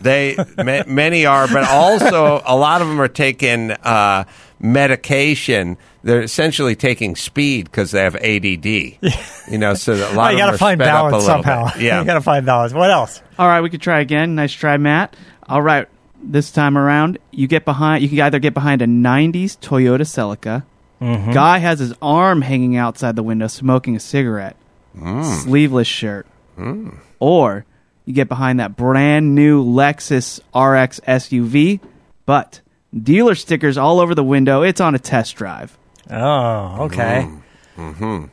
They 0.00 0.34
ma- 0.56 0.84
many 0.86 1.26
are, 1.26 1.46
but 1.46 1.68
also 1.68 2.40
a 2.46 2.56
lot 2.56 2.80
of 2.80 2.88
them 2.88 3.02
are 3.02 3.08
taking 3.08 3.70
uh, 3.70 4.24
medication. 4.60 5.76
They're 6.02 6.22
essentially 6.22 6.74
taking 6.76 7.16
speed 7.16 7.66
because 7.66 7.90
they 7.90 8.02
have 8.02 8.16
ADD. 8.16 8.98
You 9.48 9.56
know, 9.56 9.72
so 9.72 9.94
a 9.94 10.12
lot 10.12 10.14
Oh, 10.14 10.20
of 10.26 10.32
you 10.32 10.36
them 10.36 10.38
got 10.38 10.48
are 10.48 10.52
to 10.52 10.58
find 10.58 10.78
sped 10.78 10.88
up 10.88 10.94
a 11.06 11.10
balance 11.10 11.12
little 11.24 11.42
somehow. 11.42 11.72
bit. 11.72 11.76
Yeah, 11.82 12.00
you 12.00 12.04
got 12.06 12.14
to 12.14 12.20
find 12.20 12.44
balance. 12.44 12.74
What 12.74 12.90
else? 12.90 13.22
All 13.38 13.48
right, 13.48 13.62
we 13.62 13.70
could 13.70 13.80
try 13.80 14.00
again. 14.00 14.34
Nice 14.34 14.52
try, 14.52 14.76
Matt. 14.76 15.16
All 15.48 15.62
right, 15.62 15.88
this 16.22 16.50
time 16.52 16.76
around, 16.76 17.16
you 17.30 17.46
get 17.48 17.64
behind. 17.64 18.02
You 18.02 18.10
can 18.10 18.20
either 18.20 18.40
get 18.40 18.52
behind 18.52 18.82
a 18.82 18.86
'90s 18.86 19.56
Toyota 19.58 20.00
Celica. 20.02 20.64
Mm-hmm. 21.00 21.32
Guy 21.32 21.56
has 21.58 21.78
his 21.78 21.94
arm 22.02 22.42
hanging 22.42 22.76
outside 22.76 23.16
the 23.16 23.22
window, 23.22 23.46
smoking 23.46 23.96
a 23.96 24.00
cigarette, 24.00 24.56
mm. 24.94 25.24
sleeveless 25.44 25.88
shirt, 25.88 26.26
mm. 26.58 26.94
or 27.20 27.64
you 28.04 28.12
get 28.12 28.28
behind 28.28 28.60
that 28.60 28.76
brand 28.76 29.34
new 29.34 29.64
Lexus 29.64 30.40
RX 30.54 31.00
SUV, 31.08 31.80
but 32.26 32.60
dealer 32.96 33.34
stickers 33.34 33.76
all 33.78 34.00
over 34.00 34.14
the 34.14 34.24
window. 34.24 34.62
It's 34.62 34.80
on 34.80 34.94
a 34.94 34.98
test 34.98 35.36
drive. 35.36 35.76
Oh, 36.10 36.84
okay. 36.84 37.28
Mm-hmm. 37.76 38.26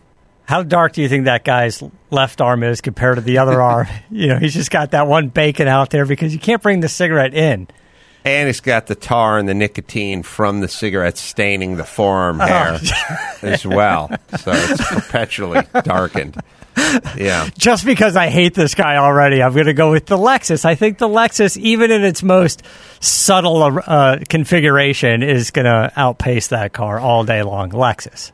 How 0.45 0.63
dark 0.63 0.93
do 0.93 1.01
you 1.01 1.09
think 1.09 1.25
that 1.25 1.43
guy's 1.43 1.83
left 2.11 2.39
arm 2.39 2.63
is 2.63 2.79
compared 2.81 3.15
to 3.15 3.21
the 3.21 3.39
other 3.39 3.61
arm? 3.61 3.87
You 4.11 4.27
know, 4.27 4.37
he's 4.37 4.53
just 4.53 4.71
got 4.71 4.91
that 4.91 5.07
one 5.07 5.29
bacon 5.29 5.67
out 5.67 5.89
there 5.89 6.05
because 6.05 6.33
you 6.33 6.39
can't 6.39 6.61
bring 6.61 6.79
the 6.79 6.89
cigarette 6.89 7.33
in. 7.33 7.67
And 8.25 8.49
it's 8.49 8.59
got 8.59 8.87
the 8.87 8.95
tar 8.95 9.37
and 9.37 9.47
the 9.47 9.53
nicotine 9.53 10.23
from 10.23 10.59
the 10.59 10.67
cigarette 10.67 11.17
staining 11.17 11.77
the 11.77 11.83
Oh. 11.83 11.85
forearm 11.85 12.39
hair 12.39 12.79
as 13.43 13.65
well. 13.65 14.09
So 14.39 14.51
it's 14.53 14.85
perpetually 14.89 15.61
darkened. 15.83 16.35
Yeah. 17.15 17.47
Just 17.57 17.85
because 17.85 18.17
I 18.17 18.27
hate 18.27 18.53
this 18.53 18.75
guy 18.75 18.97
already, 18.97 19.41
I'm 19.41 19.53
going 19.53 19.67
to 19.67 19.73
go 19.73 19.91
with 19.91 20.07
the 20.07 20.17
Lexus. 20.17 20.65
I 20.65 20.75
think 20.75 20.97
the 20.97 21.07
Lexus, 21.07 21.55
even 21.55 21.89
in 21.91 22.03
its 22.03 22.21
most 22.21 22.63
subtle 22.99 23.63
uh, 23.63 24.17
configuration, 24.27 25.23
is 25.23 25.51
going 25.51 25.65
to 25.65 25.91
outpace 25.95 26.47
that 26.49 26.73
car 26.73 26.99
all 26.99 27.23
day 27.23 27.43
long. 27.43 27.69
Lexus. 27.71 28.31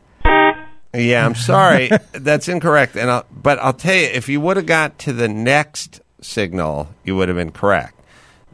Yeah, 0.94 1.26
I'm 1.26 1.36
sorry. 1.36 1.90
That's 2.14 2.48
incorrect. 2.50 2.96
And 2.96 3.12
I'll, 3.12 3.26
but 3.32 3.60
I'll 3.60 3.74
tell 3.74 3.94
you, 3.96 4.08
if 4.08 4.28
you 4.28 4.42
would 4.42 4.58
have 4.58 4.66
got 4.66 4.98
to 5.00 5.14
the 5.14 5.28
next 5.28 6.02
signal, 6.22 6.90
you 7.04 7.16
would 7.16 7.28
have 7.30 7.38
been 7.38 7.52
correct. 7.52 7.94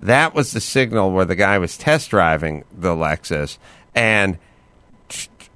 That 0.02 0.34
was 0.34 0.52
the 0.52 0.62
signal 0.62 1.12
where 1.12 1.26
the 1.26 1.36
guy 1.36 1.58
was 1.58 1.78
test 1.78 2.10
driving 2.12 2.64
the 2.72 2.96
Lexus, 2.96 3.58
and 3.96 4.38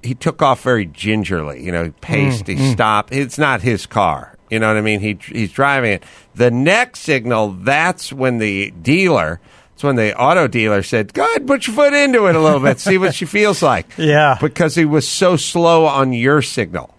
he 0.02 0.14
took 0.14 0.42
off 0.42 0.62
very 0.62 0.86
gingerly. 0.86 1.64
You 1.64 1.72
know, 1.72 1.84
he 1.84 1.90
paced, 1.90 2.46
he 2.46 2.56
mm, 2.56 2.58
mm. 2.58 2.72
stopped. 2.72 3.12
It's 3.12 3.38
not 3.38 3.62
his 3.62 3.86
car. 3.86 4.36
You 4.50 4.58
know 4.58 4.68
what 4.68 4.76
I 4.76 4.82
mean? 4.82 5.00
He 5.00 5.18
he's 5.24 5.52
driving 5.52 5.92
it. 5.92 6.04
The 6.34 6.50
next 6.50 7.00
signal, 7.00 7.52
that's 7.52 8.12
when 8.12 8.38
the 8.38 8.70
dealer. 8.70 9.40
It's 9.42 9.76
It's 9.76 9.84
when 9.84 9.96
the 9.96 10.14
auto 10.20 10.46
dealer 10.46 10.82
said, 10.82 11.14
"Go 11.14 11.24
ahead, 11.24 11.46
put 11.46 11.66
your 11.66 11.74
foot 11.74 11.94
into 11.94 12.26
it 12.26 12.36
a 12.36 12.40
little 12.40 12.60
bit, 12.60 12.78
see 12.78 12.98
what 12.98 13.14
she 13.14 13.24
feels 13.24 13.62
like." 13.62 13.86
Yeah. 13.96 14.36
because 14.40 14.74
he 14.74 14.84
was 14.84 15.08
so 15.08 15.36
slow 15.36 15.86
on 15.86 16.12
your 16.12 16.42
signal. 16.42 16.94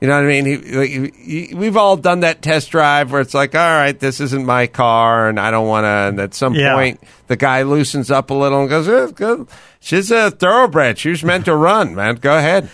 You 0.00 0.06
know 0.08 0.14
what 0.14 0.24
I 0.24 0.26
mean? 0.28 0.44
He, 0.46 0.86
he, 0.86 1.46
he- 1.48 1.54
we've 1.54 1.76
all 1.76 1.96
done 1.96 2.20
that 2.20 2.40
test 2.40 2.70
drive 2.70 3.10
where 3.10 3.20
it's 3.20 3.34
like, 3.34 3.54
all 3.56 3.60
right, 3.60 3.98
this 3.98 4.20
isn't 4.20 4.46
my 4.46 4.68
car, 4.68 5.28
and 5.28 5.40
I 5.40 5.50
don't 5.50 5.66
want 5.66 5.84
to. 5.84 5.88
And 5.88 6.20
at 6.20 6.34
some 6.34 6.54
Yeah. 6.54 6.74
point, 6.74 7.00
the 7.26 7.36
guy 7.36 7.62
loosens 7.62 8.10
up 8.10 8.30
a 8.30 8.34
little 8.34 8.60
and 8.60 8.68
goes, 8.70 8.88
eh, 8.88 9.10
go. 9.14 9.48
"She's 9.80 10.10
a 10.12 10.30
thoroughbred. 10.30 10.98
She 10.98 11.08
was 11.10 11.24
meant 11.24 11.46
to 11.46 11.54
run, 11.56 11.94
man. 11.96 12.14
Go 12.16 12.36
ahead." 12.38 12.68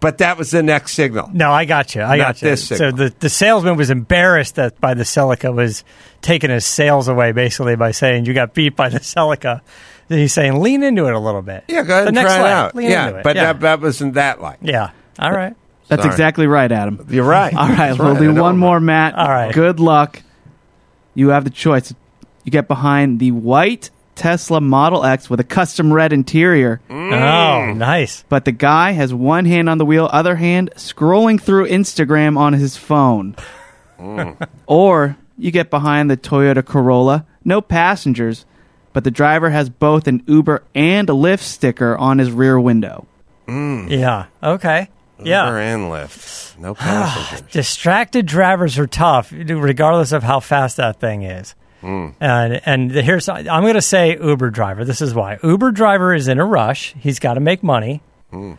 But 0.00 0.18
that 0.18 0.38
was 0.38 0.52
the 0.52 0.62
next 0.62 0.92
signal. 0.94 1.28
No, 1.32 1.50
I 1.50 1.64
got 1.64 1.94
you. 1.96 2.02
I 2.02 2.16
Not 2.18 2.24
got 2.26 2.42
you. 2.42 2.48
this 2.50 2.68
so 2.68 2.92
the, 2.92 3.12
the 3.18 3.28
salesman 3.28 3.76
was 3.76 3.90
embarrassed 3.90 4.54
that 4.54 4.80
by 4.80 4.94
the 4.94 5.02
Celica 5.02 5.52
was 5.52 5.82
taking 6.22 6.50
his 6.50 6.64
sales 6.64 7.08
away 7.08 7.32
basically 7.32 7.74
by 7.74 7.90
saying 7.90 8.24
you 8.26 8.32
got 8.32 8.54
beat 8.54 8.76
by 8.76 8.90
the 8.90 9.00
Celica. 9.00 9.60
Then 10.06 10.18
he's 10.20 10.32
saying 10.32 10.60
lean 10.60 10.84
into 10.84 11.06
it 11.08 11.14
a 11.14 11.18
little 11.18 11.42
bit. 11.42 11.64
Yeah, 11.66 11.82
go 11.82 11.94
ahead 11.94 12.04
the 12.04 12.20
and 12.20 12.28
try 12.28 12.38
it 12.38 12.46
out. 12.46 12.74
Lean 12.76 12.90
yeah, 12.90 13.22
but 13.24 13.34
yeah. 13.34 13.52
That, 13.54 13.60
that 13.60 13.80
wasn't 13.80 14.14
that 14.14 14.40
like. 14.40 14.58
yeah. 14.62 14.90
All 15.18 15.32
right. 15.32 15.54
That's 15.88 16.02
Sorry. 16.02 16.12
exactly 16.12 16.46
right, 16.46 16.70
Adam. 16.70 17.06
You're 17.08 17.24
right. 17.24 17.54
All 17.54 17.68
right, 17.68 17.76
That's 17.88 17.98
we'll 17.98 18.14
right. 18.14 18.20
do 18.20 18.34
one 18.34 18.58
more, 18.58 18.78
Matt. 18.78 19.14
All 19.14 19.28
right. 19.28 19.52
Good 19.52 19.80
luck. 19.80 20.22
You 21.14 21.30
have 21.30 21.44
the 21.44 21.50
choice. 21.50 21.92
You 22.44 22.52
get 22.52 22.68
behind 22.68 23.20
the 23.20 23.32
white 23.32 23.90
Tesla 24.14 24.60
Model 24.60 25.04
X 25.04 25.30
with 25.30 25.38
a 25.40 25.44
custom 25.44 25.92
red 25.92 26.12
interior, 26.12 26.80
mm. 26.90 27.12
Oh, 27.12 27.72
nice. 27.72 28.24
but 28.28 28.44
the 28.44 28.52
guy 28.52 28.90
has 28.90 29.14
one 29.14 29.44
hand 29.44 29.68
on 29.68 29.78
the 29.78 29.84
wheel, 29.86 30.08
other 30.12 30.34
hand 30.34 30.70
scrolling 30.74 31.40
through 31.40 31.68
Instagram 31.68 32.36
on 32.36 32.52
his 32.52 32.76
phone. 32.76 33.36
Mm. 33.98 34.48
or 34.66 35.16
you 35.38 35.50
get 35.52 35.70
behind 35.70 36.10
the 36.10 36.16
Toyota 36.16 36.64
Corolla, 36.64 37.26
no 37.44 37.60
passengers, 37.60 38.44
but 38.92 39.04
the 39.04 39.10
driver 39.12 39.50
has 39.50 39.70
both 39.70 40.08
an 40.08 40.24
Uber 40.26 40.64
and 40.74 41.08
a 41.08 41.12
Lyft 41.12 41.40
sticker 41.42 41.96
on 41.96 42.18
his 42.18 42.32
rear 42.32 42.58
window. 42.58 43.06
Mm. 43.46 43.88
Yeah. 43.88 44.26
Okay. 44.42 44.88
Yeah. 45.22 45.46
Uber 45.46 45.58
and 45.58 45.82
Lyft. 45.90 46.58
No 46.58 46.74
passengers. 46.76 47.52
Distracted 47.52 48.26
drivers 48.26 48.78
are 48.78 48.86
tough, 48.86 49.32
regardless 49.32 50.12
of 50.12 50.22
how 50.22 50.40
fast 50.40 50.76
that 50.76 51.00
thing 51.00 51.22
is. 51.22 51.54
Hmm. 51.80 52.08
And 52.20 52.60
and 52.66 52.90
here's 52.90 53.28
I'm 53.28 53.44
going 53.62 53.74
to 53.74 53.82
say 53.82 54.16
Uber 54.20 54.50
driver. 54.50 54.84
This 54.84 55.00
is 55.00 55.14
why 55.14 55.38
Uber 55.42 55.70
driver 55.70 56.12
is 56.14 56.26
in 56.26 56.38
a 56.40 56.44
rush. 56.44 56.92
He's 56.98 57.20
got 57.20 57.34
to 57.34 57.40
make 57.40 57.62
money, 57.62 58.02
Hmm. 58.32 58.54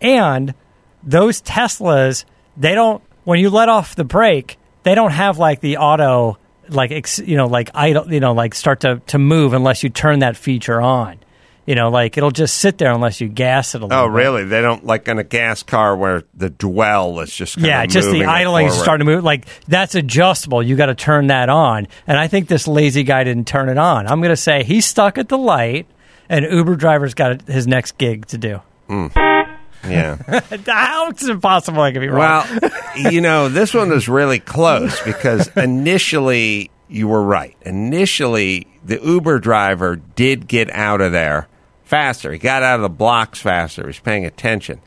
and 0.00 0.54
those 1.02 1.42
Teslas 1.42 2.24
they 2.56 2.74
don't. 2.74 3.02
When 3.24 3.38
you 3.38 3.50
let 3.50 3.68
off 3.68 3.94
the 3.94 4.04
brake, 4.04 4.58
they 4.82 4.94
don't 4.94 5.10
have 5.12 5.38
like 5.38 5.60
the 5.60 5.76
auto 5.78 6.38
like 6.68 6.90
ex, 6.92 7.18
you 7.18 7.36
know 7.36 7.46
like 7.46 7.70
idle 7.74 8.10
you 8.12 8.20
know 8.20 8.32
like 8.32 8.54
start 8.54 8.80
to 8.80 9.00
to 9.08 9.18
move 9.18 9.52
unless 9.52 9.82
you 9.82 9.90
turn 9.90 10.20
that 10.20 10.36
feature 10.36 10.80
on. 10.80 11.18
You 11.66 11.74
know, 11.74 11.88
like 11.88 12.18
it'll 12.18 12.30
just 12.30 12.58
sit 12.58 12.76
there 12.78 12.92
unless 12.92 13.20
you 13.20 13.28
gas 13.28 13.74
it 13.74 13.82
a 13.82 13.86
little. 13.86 14.04
Oh, 14.04 14.08
bit. 14.08 14.14
really? 14.14 14.44
They 14.44 14.60
don't 14.60 14.84
like 14.84 15.08
in 15.08 15.18
a 15.18 15.24
gas 15.24 15.62
car 15.62 15.96
where 15.96 16.24
the 16.34 16.50
dwell 16.50 17.20
is 17.20 17.34
just 17.34 17.54
kind 17.56 17.66
Yeah, 17.66 17.86
just 17.86 18.10
the 18.10 18.24
idling 18.24 18.66
is 18.66 18.78
starting 18.78 19.06
to 19.06 19.12
move. 19.12 19.24
Like 19.24 19.46
that's 19.66 19.94
adjustable. 19.94 20.62
You 20.62 20.76
got 20.76 20.86
to 20.86 20.94
turn 20.94 21.28
that 21.28 21.48
on. 21.48 21.88
And 22.06 22.18
I 22.18 22.28
think 22.28 22.48
this 22.48 22.68
lazy 22.68 23.02
guy 23.02 23.24
didn't 23.24 23.46
turn 23.46 23.68
it 23.70 23.78
on. 23.78 24.06
I'm 24.06 24.20
going 24.20 24.30
to 24.30 24.36
say 24.36 24.62
he's 24.62 24.84
stuck 24.84 25.16
at 25.16 25.28
the 25.28 25.38
light, 25.38 25.86
and 26.28 26.44
Uber 26.44 26.76
driver's 26.76 27.14
got 27.14 27.42
his 27.48 27.66
next 27.66 27.96
gig 27.96 28.26
to 28.26 28.38
do. 28.38 28.60
Hmm. 28.86 29.06
Yeah. 29.86 30.16
How 30.66 31.10
is 31.10 31.28
it 31.28 31.42
possible 31.42 31.82
I 31.82 31.92
could 31.92 32.00
be 32.00 32.08
wrong? 32.08 32.46
Well, 32.62 32.70
you 33.12 33.20
know, 33.20 33.50
this 33.50 33.74
one 33.74 33.90
was 33.90 34.08
really 34.08 34.38
close 34.38 34.98
because 35.02 35.48
initially 35.56 36.70
you 36.88 37.08
were 37.08 37.22
right. 37.22 37.54
Initially, 37.62 38.66
the 38.84 38.98
Uber 39.02 39.40
driver 39.40 39.96
did 39.96 40.48
get 40.48 40.70
out 40.70 41.00
of 41.00 41.12
there 41.12 41.48
faster. 41.84 42.32
He 42.32 42.38
got 42.38 42.62
out 42.62 42.76
of 42.76 42.82
the 42.82 42.88
blocks 42.88 43.40
faster. 43.40 43.82
He 43.82 43.86
was 43.86 43.98
paying 43.98 44.24
attention. 44.24 44.80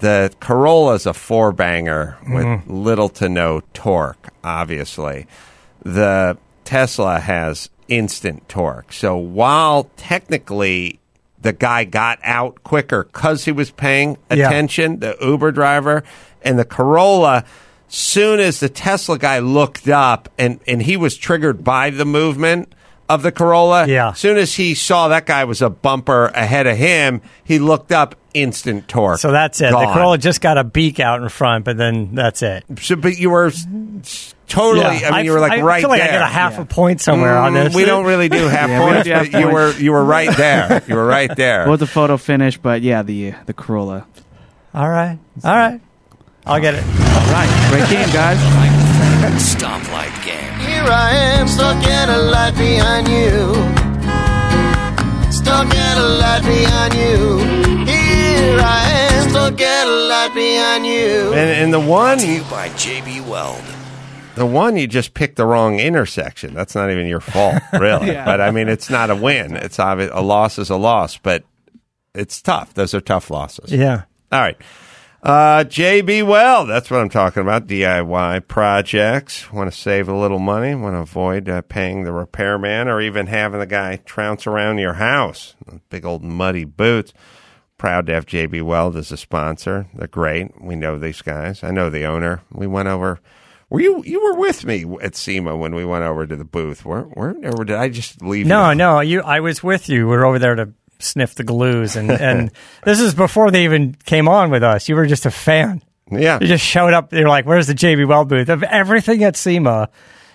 The 0.00 0.34
Corolla 0.40 0.94
is 0.94 1.06
a 1.06 1.14
four 1.14 1.52
banger 1.52 2.18
with 2.22 2.44
mm-hmm. 2.44 2.72
little 2.72 3.08
to 3.10 3.28
no 3.28 3.62
torque, 3.72 4.28
obviously. 4.42 5.26
The 5.84 6.36
Tesla 6.64 7.20
has 7.20 7.70
instant 7.88 8.48
torque. 8.48 8.92
So 8.92 9.16
while 9.16 9.90
technically 9.96 10.98
the 11.40 11.52
guy 11.52 11.84
got 11.84 12.18
out 12.22 12.62
quicker 12.62 13.04
because 13.04 13.44
he 13.44 13.52
was 13.52 13.70
paying 13.70 14.16
Yeah. 14.30 14.48
attention, 14.48 15.00
the 15.00 15.16
Uber 15.20 15.52
driver, 15.52 16.04
and 16.42 16.58
the 16.58 16.64
Corolla, 16.64 17.44
soon 17.88 18.40
as 18.40 18.60
the 18.60 18.68
Tesla 18.68 19.18
guy 19.18 19.38
looked 19.40 19.88
up 19.88 20.28
and, 20.38 20.60
and 20.66 20.82
he 20.82 20.96
was 20.96 21.16
triggered 21.16 21.62
by 21.62 21.90
the 21.90 22.04
movement 22.04 22.74
of 23.14 23.22
the 23.22 23.32
Corolla, 23.32 23.86
Yeah. 23.86 24.10
As 24.10 24.18
soon 24.18 24.36
as 24.38 24.54
he 24.54 24.74
saw 24.74 25.08
that 25.08 25.26
guy 25.26 25.44
was 25.44 25.62
a 25.62 25.70
bumper 25.70 26.26
ahead 26.26 26.66
of 26.66 26.76
him, 26.76 27.22
he 27.44 27.58
looked 27.58 27.92
up, 27.92 28.14
instant 28.34 28.88
torque. 28.88 29.18
so 29.18 29.30
that's 29.32 29.60
it. 29.60 29.70
Gone. 29.72 29.86
The 29.86 29.92
Corolla 29.92 30.18
just 30.18 30.40
got 30.40 30.56
a 30.58 30.64
beak 30.64 30.98
out 31.00 31.20
in 31.22 31.28
front, 31.28 31.64
but 31.64 31.76
then 31.76 32.14
that's 32.14 32.42
it. 32.42 32.64
So, 32.80 32.96
but 32.96 33.18
you 33.18 33.28
were 33.30 33.46
s- 33.48 33.66
s- 34.00 34.34
totally. 34.48 35.04
I 35.04 35.10
mean, 35.16 35.24
you 35.26 35.32
were 35.32 35.40
like 35.40 35.52
I 35.52 35.60
right 35.60 35.80
feel 35.82 35.90
like 35.90 36.00
there. 36.00 36.08
I 36.10 36.18
got 36.20 36.22
a 36.30 36.32
half 36.32 36.58
a 36.58 36.64
point 36.64 37.00
somewhere 37.02 37.36
on 37.36 37.52
Mm, 37.52 37.64
this. 37.64 37.74
We 37.74 37.84
don't 37.84 38.06
really 38.06 38.28
do 38.30 38.46
half 38.48 38.70
Yeah, 38.70 38.84
we 38.86 38.92
points, 38.92 39.08
half 39.08 39.30
but 39.32 39.40
you 39.40 39.48
were 39.48 39.72
you 39.76 39.92
were 39.92 40.04
right 40.04 40.34
there. 40.36 40.82
You 40.88 40.94
were 40.94 41.06
right 41.06 41.34
there. 41.36 41.66
Well, 41.68 41.76
the 41.76 41.86
photo 41.86 42.16
finish, 42.16 42.56
but 42.56 42.80
yeah, 42.82 43.02
the 43.02 43.34
the 43.46 43.52
Corolla. 43.52 44.06
All 44.74 44.88
right. 44.88 45.18
All 45.44 45.54
right. 45.56 45.80
I'll 46.46 46.60
get 46.60 46.74
it. 46.74 46.82
All 46.82 47.32
right, 47.32 47.68
great 47.70 47.88
game, 47.90 48.08
guys. 48.12 48.38
Hypothetical 48.40 49.38
stoplight 49.38 50.21
game. 50.21 50.21
Here 50.82 50.90
I 50.90 51.10
am, 51.38 51.46
stuck 51.46 51.76
at 51.84 52.08
a 52.08 52.18
light 52.22 52.56
behind 52.56 53.06
you. 53.06 53.52
Stuck 55.30 55.72
at 55.74 55.96
a 55.96 56.08
light 56.18 56.42
behind 56.42 56.94
you. 56.94 57.38
Here 57.86 58.58
I 58.60 58.88
am, 59.12 59.30
stuck 59.30 59.60
at 59.60 59.86
a 59.86 59.90
light 60.08 60.34
behind 60.34 60.84
you. 60.84 61.32
and, 61.34 61.50
and 61.50 61.72
the 61.72 61.78
one, 61.78 62.18
To 62.18 62.26
you 62.26 62.42
by 62.50 62.68
JB 62.70 63.28
Weld. 63.28 63.62
the 64.34 64.44
one 64.44 64.76
you 64.76 64.88
just 64.88 65.14
picked 65.14 65.36
the 65.36 65.46
wrong 65.46 65.78
intersection. 65.78 66.52
That's 66.52 66.74
not 66.74 66.90
even 66.90 67.06
your 67.06 67.20
fault, 67.20 67.62
really. 67.72 68.08
Yeah. 68.08 68.24
But 68.24 68.40
I 68.40 68.50
mean, 68.50 68.68
it's 68.68 68.90
not 68.90 69.08
a 69.10 69.14
win. 69.14 69.54
It's 69.56 69.78
obvious. 69.78 70.10
A 70.12 70.20
loss 70.20 70.58
is 70.58 70.68
a 70.68 70.76
loss, 70.76 71.16
but 71.16 71.44
it's 72.12 72.42
tough. 72.42 72.74
Those 72.74 72.92
are 72.92 73.00
tough 73.00 73.30
losses. 73.30 73.70
Yeah. 73.72 74.02
All 74.32 74.40
right. 74.40 74.56
Uh, 75.22 75.62
JB 75.62 76.26
Weld, 76.26 76.68
that's 76.68 76.90
what 76.90 77.00
I'm 77.00 77.08
talking 77.08 77.42
about. 77.42 77.68
DIY 77.68 78.48
projects. 78.48 79.52
Want 79.52 79.72
to 79.72 79.78
save 79.78 80.08
a 80.08 80.16
little 80.16 80.40
money. 80.40 80.74
Want 80.74 80.96
to 80.96 81.00
avoid 81.00 81.48
uh, 81.48 81.62
paying 81.62 82.02
the 82.02 82.10
repairman 82.10 82.88
or 82.88 83.00
even 83.00 83.28
having 83.28 83.60
the 83.60 83.66
guy 83.66 83.96
trounce 84.04 84.48
around 84.48 84.78
your 84.78 84.94
house. 84.94 85.54
Big 85.90 86.04
old 86.04 86.24
muddy 86.24 86.64
boots. 86.64 87.12
Proud 87.78 88.06
to 88.06 88.14
have 88.14 88.26
JB 88.26 88.62
Weld 88.62 88.96
as 88.96 89.12
a 89.12 89.16
sponsor. 89.16 89.86
They're 89.94 90.08
great. 90.08 90.60
We 90.60 90.74
know 90.74 90.98
these 90.98 91.22
guys. 91.22 91.62
I 91.62 91.70
know 91.70 91.88
the 91.88 92.04
owner. 92.04 92.42
We 92.50 92.66
went 92.66 92.88
over. 92.88 93.20
Were 93.70 93.80
you 93.80 94.02
you 94.04 94.22
were 94.22 94.34
with 94.34 94.64
me 94.64 94.84
at 95.00 95.14
SEMA 95.14 95.56
when 95.56 95.74
we 95.74 95.84
went 95.84 96.04
over 96.04 96.26
to 96.26 96.36
the 96.36 96.44
booth? 96.44 96.84
Were, 96.84 97.04
were 97.04 97.34
or 97.44 97.64
did 97.64 97.76
I 97.76 97.88
just 97.88 98.22
leave? 98.22 98.46
No, 98.46 98.70
you? 98.70 98.74
no, 98.74 99.00
you. 99.00 99.22
I 99.22 99.38
was 99.40 99.62
with 99.62 99.88
you. 99.88 100.08
We 100.08 100.16
were 100.16 100.26
over 100.26 100.38
there 100.40 100.56
to 100.56 100.72
sniff 101.02 101.34
the 101.34 101.44
glues, 101.44 101.96
and 101.96 102.10
and 102.10 102.50
this 102.84 103.00
is 103.00 103.14
before 103.14 103.50
they 103.50 103.64
even 103.64 103.94
came 104.04 104.28
on 104.28 104.50
with 104.50 104.62
us. 104.62 104.88
You 104.88 104.96
were 104.96 105.06
just 105.06 105.26
a 105.26 105.30
fan. 105.30 105.82
Yeah. 106.10 106.38
You 106.40 106.46
just 106.46 106.64
showed 106.64 106.92
up. 106.92 107.12
You're 107.12 107.28
like, 107.28 107.46
"Where's 107.46 107.66
the 107.66 107.74
JB 107.74 108.06
Weld 108.06 108.28
booth?" 108.28 108.48
Of 108.48 108.62
everything 108.62 109.24
at 109.24 109.36
SEMA, 109.36 109.88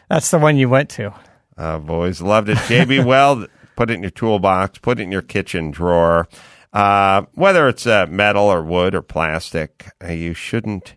that's 0.09 0.32
the 0.32 0.39
one 0.39 0.57
you 0.57 0.70
went 0.70 0.89
to. 0.91 1.13
I've 1.57 1.89
always 1.89 2.22
loved 2.22 2.49
it. 2.49 2.57
JB 2.57 3.05
Weld, 3.05 3.47
put 3.76 3.89
it 3.89 3.95
in 3.95 4.01
your 4.03 4.11
toolbox, 4.11 4.80
put 4.80 4.99
it 4.99 5.03
in 5.03 5.11
your 5.11 5.22
kitchen 5.22 5.72
drawer. 5.72 6.28
Uh, 6.74 7.24
whether 7.34 7.68
it's 7.68 7.88
uh, 7.88 8.05
metal 8.09 8.43
or 8.45 8.61
wood 8.61 8.93
or 8.93 9.01
plastic, 9.01 9.88
uh, 10.03 10.11
you 10.11 10.34
shouldn't 10.34 10.95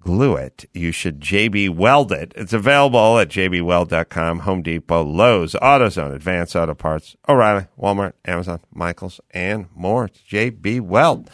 glue 0.00 0.36
it. 0.36 0.64
You 0.72 0.92
should 0.92 1.20
JB 1.20 1.70
Weld 1.70 2.12
it. 2.12 2.32
It's 2.36 2.52
available 2.52 3.18
at 3.18 3.28
jbweld.com, 3.28 4.40
Home 4.40 4.62
Depot, 4.62 5.04
Lowe's, 5.04 5.52
AutoZone, 5.54 6.14
Advance 6.14 6.56
Auto 6.56 6.74
Parts, 6.74 7.16
O'Reilly, 7.28 7.66
Walmart, 7.78 8.12
Amazon, 8.24 8.60
Michaels, 8.72 9.20
and 9.30 9.66
more. 9.74 10.06
It's 10.06 10.20
JB 10.20 10.80
Weld. 10.82 11.30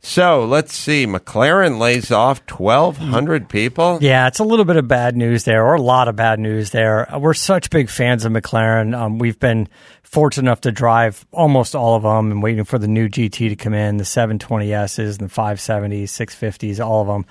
So 0.00 0.44
let's 0.44 0.72
see. 0.72 1.04
McLaren 1.04 1.80
lays 1.80 2.12
off 2.12 2.40
1,200 2.48 3.48
people. 3.48 3.98
Yeah, 4.00 4.28
it's 4.28 4.38
a 4.38 4.44
little 4.44 4.64
bit 4.64 4.76
of 4.76 4.86
bad 4.86 5.16
news 5.16 5.42
there, 5.42 5.64
or 5.66 5.74
a 5.74 5.82
lot 5.82 6.06
of 6.06 6.14
bad 6.14 6.38
news 6.38 6.70
there. 6.70 7.12
Uh, 7.12 7.18
We're 7.18 7.34
such 7.34 7.70
big 7.70 7.90
fans 7.90 8.24
of 8.24 8.30
McLaren. 8.32 8.96
Um, 8.96 9.18
we've 9.18 9.40
been 9.40 9.68
fortunate 10.04 10.44
enough 10.44 10.60
to 10.60 10.70
drive 10.70 11.26
almost 11.32 11.74
all 11.74 11.96
of 11.96 12.04
them 12.04 12.30
and 12.30 12.40
waiting 12.40 12.62
for 12.64 12.78
the 12.78 12.86
new 12.86 13.08
GT 13.08 13.48
to 13.48 13.56
come 13.56 13.74
in, 13.74 13.96
the 13.96 14.04
720Ss 14.04 15.18
and 15.18 15.28
the 15.28 15.34
570s, 15.34 16.04
650s, 16.04 16.84
all 16.84 17.00
of 17.00 17.08
them. 17.08 17.26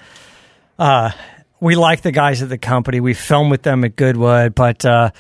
Uh, 0.78 1.12
we 1.60 1.76
like 1.76 2.02
the 2.02 2.12
guys 2.12 2.42
at 2.42 2.50
the 2.50 2.58
company. 2.58 3.00
We 3.00 3.14
film 3.14 3.50
with 3.50 3.64
them 3.64 3.84
at 3.84 3.96
Goodwood, 3.96 4.56
but 4.56 4.86
uh, 4.86 5.12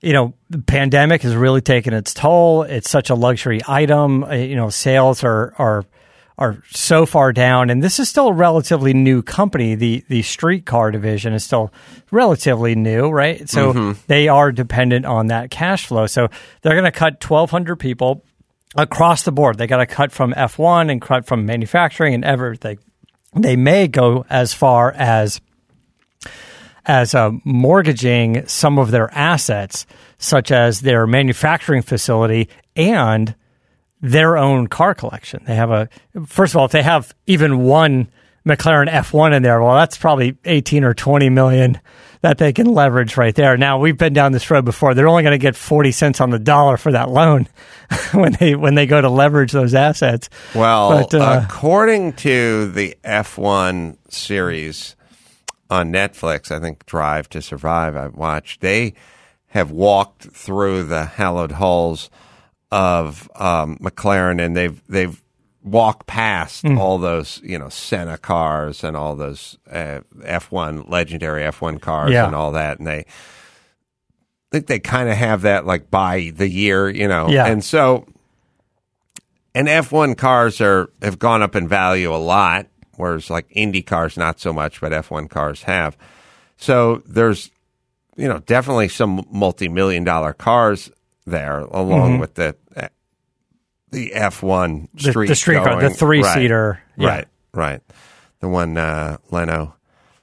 you 0.00 0.12
know, 0.12 0.34
the 0.50 0.58
pandemic 0.58 1.22
has 1.22 1.34
really 1.34 1.60
taken 1.60 1.94
its 1.94 2.12
toll. 2.12 2.62
It's 2.62 2.90
such 2.90 3.10
a 3.10 3.14
luxury 3.14 3.60
item. 3.66 4.24
Uh, 4.24 4.34
you 4.34 4.56
know, 4.56 4.68
sales 4.70 5.24
are 5.24 5.54
are 5.58 5.84
are 6.38 6.62
so 6.70 7.06
far 7.06 7.32
down, 7.32 7.70
and 7.70 7.82
this 7.82 7.98
is 7.98 8.08
still 8.08 8.28
a 8.28 8.32
relatively 8.32 8.92
new 8.92 9.22
company. 9.22 9.74
The 9.74 10.04
the 10.08 10.22
streetcar 10.22 10.90
division 10.90 11.32
is 11.32 11.44
still 11.44 11.72
relatively 12.10 12.74
new, 12.74 13.08
right? 13.08 13.48
So 13.48 13.72
they 14.06 14.28
are 14.28 14.52
dependent 14.52 15.06
on 15.06 15.28
that 15.28 15.50
cash 15.50 15.86
flow. 15.86 16.06
So 16.06 16.28
they're 16.60 16.74
going 16.74 16.84
to 16.84 16.92
cut 16.92 17.20
twelve 17.20 17.50
hundred 17.50 17.76
people 17.76 18.22
across 18.76 19.22
the 19.22 19.32
board. 19.32 19.56
They 19.56 19.66
got 19.66 19.78
to 19.78 19.86
cut 19.86 20.12
from 20.12 20.34
F 20.36 20.58
one 20.58 20.90
and 20.90 21.00
cut 21.00 21.26
from 21.26 21.46
manufacturing 21.46 22.12
and 22.12 22.24
everything. 22.24 22.78
They 23.34 23.56
may 23.56 23.88
go 23.88 24.24
as 24.30 24.54
far 24.54 24.92
as 24.92 25.40
as 26.86 27.14
uh, 27.14 27.32
mortgaging 27.44 28.46
some 28.46 28.78
of 28.78 28.92
their 28.92 29.12
assets, 29.12 29.86
such 30.18 30.52
as 30.52 30.80
their 30.80 31.04
manufacturing 31.06 31.82
facility 31.82 32.48
and 32.76 33.34
their 34.00 34.36
own 34.36 34.68
car 34.68 34.94
collection. 34.94 35.42
They 35.46 35.56
have 35.56 35.70
a 35.70 35.88
first 36.26 36.54
of 36.54 36.58
all, 36.58 36.66
if 36.66 36.72
they 36.72 36.82
have 36.82 37.14
even 37.26 37.64
one 37.64 38.08
McLaren 38.46 38.88
F1 38.88 39.34
in 39.34 39.42
there, 39.42 39.60
well, 39.60 39.74
that's 39.74 39.98
probably 39.98 40.36
18 40.44 40.84
or 40.84 40.94
20 40.94 41.28
million 41.30 41.80
that 42.26 42.38
they 42.38 42.52
can 42.52 42.66
leverage 42.66 43.16
right 43.16 43.36
there. 43.36 43.56
Now, 43.56 43.78
we've 43.78 43.96
been 43.96 44.12
down 44.12 44.32
this 44.32 44.50
road 44.50 44.64
before. 44.64 44.94
They're 44.94 45.06
only 45.06 45.22
going 45.22 45.38
to 45.38 45.42
get 45.42 45.54
40 45.54 45.92
cents 45.92 46.20
on 46.20 46.30
the 46.30 46.40
dollar 46.40 46.76
for 46.76 46.90
that 46.90 47.08
loan 47.08 47.46
when 48.12 48.32
they 48.32 48.56
when 48.56 48.74
they 48.74 48.86
go 48.86 49.00
to 49.00 49.08
leverage 49.08 49.52
those 49.52 49.74
assets. 49.74 50.28
Well, 50.52 51.06
But, 51.08 51.14
uh, 51.14 51.42
according 51.44 52.14
to 52.14 52.66
the 52.72 52.96
F1 53.04 53.98
series 54.12 54.96
on 55.70 55.92
Netflix, 55.92 56.50
I 56.50 56.58
think 56.58 56.84
Drive 56.84 57.28
to 57.28 57.40
Survive, 57.40 57.94
I've 57.94 58.16
watched, 58.16 58.60
they 58.60 58.94
have 59.48 59.70
walked 59.70 60.24
through 60.24 60.82
the 60.84 61.04
hallowed 61.04 61.52
halls 61.52 62.10
of 62.72 63.30
um, 63.36 63.78
McLaren 63.78 64.44
and 64.44 64.56
they've, 64.56 64.82
they've 64.88 65.22
walked 65.66 66.06
past 66.06 66.62
Hmm. 66.62 66.78
all 66.78 66.96
those, 66.98 67.40
you 67.42 67.58
know, 67.58 67.68
Senna 67.68 68.16
cars 68.16 68.84
and 68.84 68.96
all 68.96 69.16
those 69.16 69.58
uh, 69.70 70.00
F1, 70.20 70.88
legendary 70.88 71.42
F1 71.42 71.80
cars 71.80 72.12
Yeah. 72.12 72.26
and 72.26 72.34
all 72.36 72.52
that. 72.52 72.78
And 72.78 72.86
they, 72.86 73.00
I 73.00 73.04
think 74.52 74.68
they 74.68 74.78
kind 74.78 75.08
of 75.08 75.16
have 75.16 75.42
that 75.42 75.66
like 75.66 75.90
by 75.90 76.32
the 76.34 76.48
year, 76.48 76.88
you 76.88 77.08
know. 77.08 77.28
Yeah. 77.28 77.46
And 77.46 77.62
so 77.64 78.06
and 79.54 79.66
F1 79.68 80.16
cars 80.16 80.60
are 80.60 80.88
have 81.02 81.18
gone 81.18 81.42
up 81.42 81.56
in 81.56 81.66
value 81.66 82.14
a 82.14 82.16
lot, 82.16 82.66
whereas 82.96 83.28
like 83.28 83.46
Indy 83.50 83.82
cars 83.82 84.16
not 84.16 84.38
so 84.38 84.52
much, 84.52 84.80
but 84.80 84.92
F1 84.92 85.28
cars 85.28 85.64
have. 85.64 85.96
So 86.56 87.02
there's 87.06 87.50
you 88.16 88.28
know 88.28 88.38
definitely 88.38 88.88
some 88.88 89.26
multi-million 89.30 90.04
dollar 90.04 90.32
cars 90.32 90.90
there, 91.26 91.60
along 91.60 92.18
with 92.20 92.34
the 92.34 92.54
the 93.90 94.12
F1 94.14 94.88
street 95.00 95.28
the 95.28 95.34
street 95.34 95.56
car, 95.62 95.76
the 95.76 95.80
going- 95.82 95.94
three-seater, 95.94 96.80
yeah. 96.96 97.08
right, 97.08 97.28
right, 97.54 97.80
the 98.40 98.48
one 98.48 98.76
uh, 98.76 99.16
Leno 99.30 99.74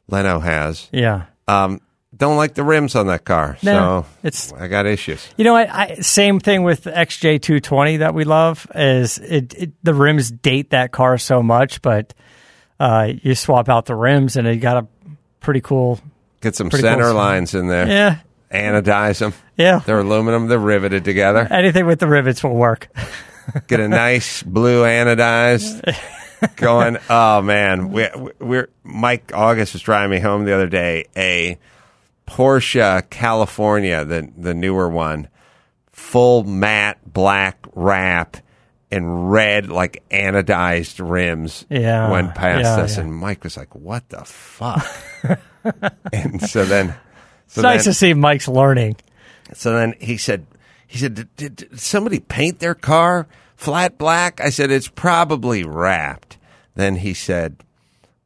Leno 0.07 0.39
has. 0.39 0.89
Yeah. 0.91 1.25
Um, 1.47 1.79
don't 2.15 2.37
like 2.37 2.53
the 2.53 2.63
rims 2.63 2.95
on 2.95 3.07
that 3.07 3.25
car, 3.25 3.57
No, 3.63 4.05
so 4.05 4.05
it's- 4.27 4.53
I 4.53 4.67
got 4.67 4.85
issues. 4.85 5.27
You 5.35 5.45
know 5.45 5.53
what? 5.53 5.69
I, 5.69 5.95
same 5.95 6.39
thing 6.39 6.63
with 6.63 6.83
the 6.83 6.91
XJ220 6.91 7.99
that 7.99 8.13
we 8.13 8.23
love 8.23 8.67
is 8.75 9.17
it, 9.17 9.53
it 9.55 9.71
the 9.83 9.93
rims 9.95 10.29
date 10.29 10.69
that 10.69 10.91
car 10.91 11.17
so 11.17 11.41
much, 11.41 11.81
but 11.81 12.13
uh, 12.79 13.13
you 13.23 13.33
swap 13.33 13.67
out 13.67 13.85
the 13.85 13.95
rims 13.95 14.35
and 14.35 14.47
it 14.47 14.57
got 14.57 14.77
a 14.83 14.87
pretty 15.39 15.61
cool. 15.61 15.99
Get 16.41 16.55
some 16.55 16.69
center 16.69 17.05
cool. 17.05 17.13
lines 17.15 17.55
in 17.55 17.67
there. 17.67 17.87
Yeah, 17.87 18.17
Anodize 18.51 19.19
them. 19.19 19.33
yeah. 19.57 19.79
They're 19.79 19.99
aluminum. 19.99 20.47
They're 20.47 20.59
riveted 20.59 21.03
together. 21.05 21.47
Anything 21.49 21.85
with 21.87 21.99
the 21.99 22.07
rivets 22.07 22.43
will 22.43 22.55
work. 22.55 22.89
Get 23.67 23.79
a 23.79 23.87
nice 23.87 24.43
blue 24.43 24.83
anodized 24.83 25.95
going. 26.55 26.97
Oh 27.09 27.41
man, 27.41 27.91
we, 27.91 28.07
we're 28.39 28.69
Mike 28.83 29.31
August 29.33 29.73
was 29.73 29.81
driving 29.81 30.11
me 30.11 30.19
home 30.19 30.45
the 30.45 30.53
other 30.53 30.67
day. 30.67 31.05
A 31.15 31.57
Porsche 32.27 33.09
California, 33.09 34.05
the 34.05 34.31
the 34.37 34.53
newer 34.53 34.89
one, 34.89 35.27
full 35.91 36.43
matte 36.43 36.99
black 37.05 37.65
wrap 37.73 38.37
and 38.91 39.31
red 39.31 39.69
like 39.69 40.03
anodized 40.11 41.01
rims. 41.07 41.65
Yeah, 41.69 42.09
went 42.11 42.35
past 42.35 42.63
yeah, 42.63 42.83
us, 42.83 42.97
yeah. 42.97 43.03
and 43.03 43.13
Mike 43.15 43.43
was 43.43 43.57
like, 43.57 43.75
"What 43.75 44.07
the 44.09 44.23
fuck?" 44.23 44.85
and 46.13 46.41
so 46.41 46.63
then, 46.65 46.89
so 47.47 47.59
It's 47.59 47.63
nice 47.63 47.83
then- 47.85 47.93
to 47.93 47.97
see 47.97 48.13
Mike's 48.13 48.47
learning. 48.47 48.95
so 49.53 49.73
then 49.73 49.95
he 49.99 50.17
said, 50.17 50.45
he 50.93 50.99
said, 50.99 51.15
did, 51.15 51.35
did, 51.37 51.55
did 51.55 51.79
somebody 51.79 52.19
paint 52.19 52.59
their 52.59 52.75
car 52.75 53.27
flat 53.55 53.97
black? 53.97 54.39
I 54.39 54.51
said, 54.51 54.69
it's 54.69 54.87
probably 54.87 55.63
wrapped. 55.63 56.37
Then 56.75 56.97
he 56.97 57.15
said, 57.15 57.55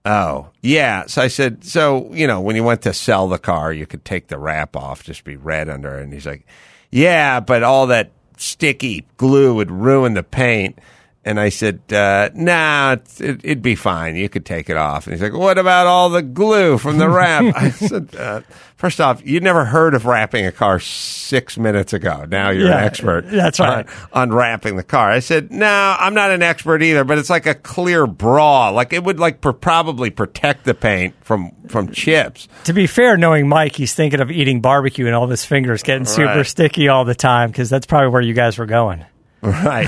oh, 0.04 0.50
yeah. 0.62 1.06
So 1.06 1.22
I 1.22 1.30
said, 1.30 1.64
so, 1.64 2.14
you 2.14 2.28
know, 2.28 2.42
when 2.42 2.58
you 2.58 2.66
went 2.66 2.82
to 2.82 2.94
sell 2.94 3.30
the 3.30 3.40
car, 3.40 3.72
you 3.72 3.86
could 3.86 4.04
take 4.04 4.28
the 4.28 4.38
wrap 4.38 4.76
off, 4.76 5.06
just 5.06 5.24
be 5.24 5.38
red 5.38 5.70
under 5.70 5.98
it. 5.98 6.04
And 6.04 6.12
he's 6.12 6.26
like, 6.26 6.46
yeah, 6.92 7.40
but 7.40 7.64
all 7.64 7.88
that 7.88 8.12
sticky 8.36 9.06
glue 9.16 9.56
would 9.56 9.72
ruin 9.72 10.16
the 10.16 10.24
paint. 10.24 10.78
And 11.26 11.42
I 11.42 11.50
said, 11.50 11.82
uh, 11.92 12.30
nah, 12.36 12.94
it's, 12.94 13.20
it, 13.20 13.42
it'd 13.44 13.62
be 13.62 13.76
fine. 13.76 14.16
You 14.16 14.30
could 14.30 14.46
take 14.46 14.70
it 14.70 14.78
off. 14.78 15.08
And 15.08 15.14
he's 15.14 15.22
like, 15.22 15.34
what 15.34 15.58
about 15.58 15.86
all 15.86 16.10
the 16.10 16.22
glue 16.22 16.78
from 16.78 17.00
the 17.00 17.10
wrap? 17.10 17.44
I 17.58 17.70
said, 17.72 18.16
uh, 18.16 18.42
first 18.78 19.02
off, 19.02 19.22
you'd 19.26 19.44
never 19.44 19.66
heard 19.66 19.94
of 19.94 20.06
wrapping 20.06 20.46
a 20.46 20.54
car 20.54 20.80
six 20.80 21.58
minutes 21.58 21.92
ago. 21.92 22.24
Now 22.30 22.52
you're 22.52 22.70
Yeah, 22.70 22.78
an 22.78 22.84
expert. 22.86 23.30
that's 23.30 23.60
right. 23.60 23.86
On, 24.14 24.32
on 24.32 24.34
wrapping 24.34 24.78
the 24.78 24.84
car. 24.86 25.12
I 25.12 25.20
said, 25.20 25.52
no, 25.52 25.68
I'm 26.00 26.14
not 26.14 26.32
an 26.32 26.44
expert 26.44 26.82
either, 26.82 27.04
but 27.04 27.18
it's 27.18 27.30
like 27.30 27.46
a 27.46 27.56
clear 27.56 28.08
bra. 28.08 28.70
Like 28.70 28.94
it 28.94 29.04
would 29.04 29.20
like 29.20 29.42
pr- 29.42 29.52
probably 29.52 30.10
protect 30.12 30.64
the 30.64 30.74
paint 30.74 31.14
from, 31.26 31.52
from 31.68 31.92
chips. 31.92 32.48
To 32.64 32.74
be 32.74 32.88
fair, 32.88 33.18
knowing 33.18 33.50
Mike, 33.50 33.76
he's 33.76 33.94
thinking 33.94 34.22
of 34.22 34.32
eating 34.32 34.62
barbecue 34.62 35.08
and 35.08 35.14
all 35.16 35.28
his 35.28 35.44
fingers 35.44 35.84
getting 35.84 36.06
super 36.06 36.28
Right. 36.28 36.46
sticky 36.46 36.88
all 36.88 37.04
the 37.04 37.16
time 37.16 37.50
because 37.52 37.70
that's 37.70 37.86
probably 37.86 38.08
where 38.12 38.22
you 38.22 38.34
guys 38.34 38.58
were 38.58 38.66
going. 38.66 39.04
Right. 39.42 39.88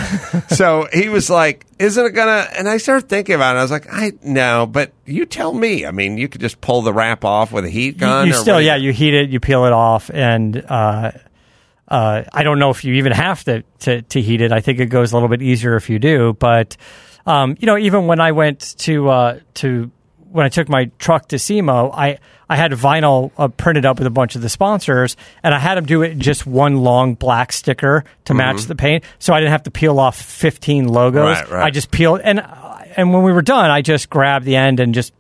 so 0.49 0.87
he 0.93 1.09
was 1.09 1.29
like, 1.29 1.65
"Isn't 1.79 2.05
it 2.05 2.11
gonna?" 2.11 2.47
And 2.57 2.69
I 2.69 2.77
started 2.77 3.09
thinking 3.09 3.35
about 3.35 3.55
it. 3.55 3.59
I 3.59 3.61
was 3.63 3.71
like, 3.71 3.87
"I 3.91 4.13
no, 4.21 4.67
but 4.67 4.91
you 5.05 5.25
tell 5.25 5.53
me. 5.53 5.85
I 5.85 5.91
mean, 5.91 6.17
you 6.17 6.27
could 6.27 6.41
just 6.41 6.61
pull 6.61 6.81
the 6.83 6.93
wrap 6.93 7.25
off 7.25 7.51
with 7.51 7.65
a 7.65 7.69
heat 7.69 7.97
gun. 7.97 8.27
you 8.27 8.33
or 8.33 8.37
still, 8.37 8.61
yeah, 8.61 8.75
you 8.75 8.93
heat 8.93 9.13
it, 9.13 9.29
you 9.29 9.39
peel 9.39 9.65
it 9.65 9.73
off, 9.73 10.11
and 10.13 10.55
uh, 10.55 11.11
uh, 11.87 12.23
I 12.31 12.43
don't 12.43 12.59
know 12.59 12.69
if 12.69 12.83
you 12.83 12.93
even 12.95 13.11
have 13.11 13.43
to, 13.45 13.63
to 13.79 14.01
to 14.03 14.21
heat 14.21 14.41
it. 14.41 14.51
I 14.51 14.61
think 14.61 14.79
it 14.79 14.87
goes 14.87 15.11
a 15.11 15.15
little 15.15 15.29
bit 15.29 15.41
easier 15.41 15.75
if 15.75 15.89
you 15.89 15.97
do. 15.97 16.33
But 16.33 16.77
um, 17.25 17.57
you 17.59 17.65
know, 17.65 17.77
even 17.77 18.05
when 18.05 18.19
I 18.19 18.31
went 18.33 18.75
to 18.79 19.09
uh, 19.09 19.39
to 19.55 19.91
when 20.31 20.45
I 20.45 20.49
took 20.49 20.69
my 20.69 20.91
truck 20.99 21.29
to 21.29 21.39
SEMA, 21.39 21.89
I 21.89 22.19
I 22.49 22.55
had 22.55 22.71
vinyl 22.71 23.31
uh, 23.37 23.47
printed 23.47 23.85
up 23.85 23.99
with 23.99 24.07
a 24.07 24.11
bunch 24.11 24.35
of 24.35 24.41
the 24.41 24.49
sponsors, 24.49 25.15
and 25.43 25.53
I 25.53 25.59
had 25.59 25.75
them 25.75 25.85
do 25.85 26.01
it 26.01 26.13
in 26.13 26.19
just 26.19 26.47
one 26.47 26.77
long 26.77 27.13
black 27.13 27.53
sticker 27.53 28.03
to 28.25 28.33
match 28.33 28.63
the 28.63 28.75
paint, 28.75 29.03
so 29.19 29.33
I 29.33 29.39
didn't 29.39 29.51
have 29.51 29.63
to 29.63 29.71
peel 29.71 29.99
off 29.99 30.19
fifteen 30.19 30.87
logos. 30.87 31.37
Mm-hmm. 31.37 31.51
Right, 31.51 31.59
right. 31.59 31.67
I 31.67 31.69
just 31.69 31.91
peeled, 31.91 32.21
and 32.21 32.43
and 32.97 33.13
when 33.13 33.23
we 33.23 33.31
were 33.31 33.43
done, 33.43 33.69
I 33.69 33.81
just 33.81 34.09
grabbed 34.09 34.45
the 34.45 34.55
end 34.55 34.79
and 34.79 34.93
just 34.93 35.13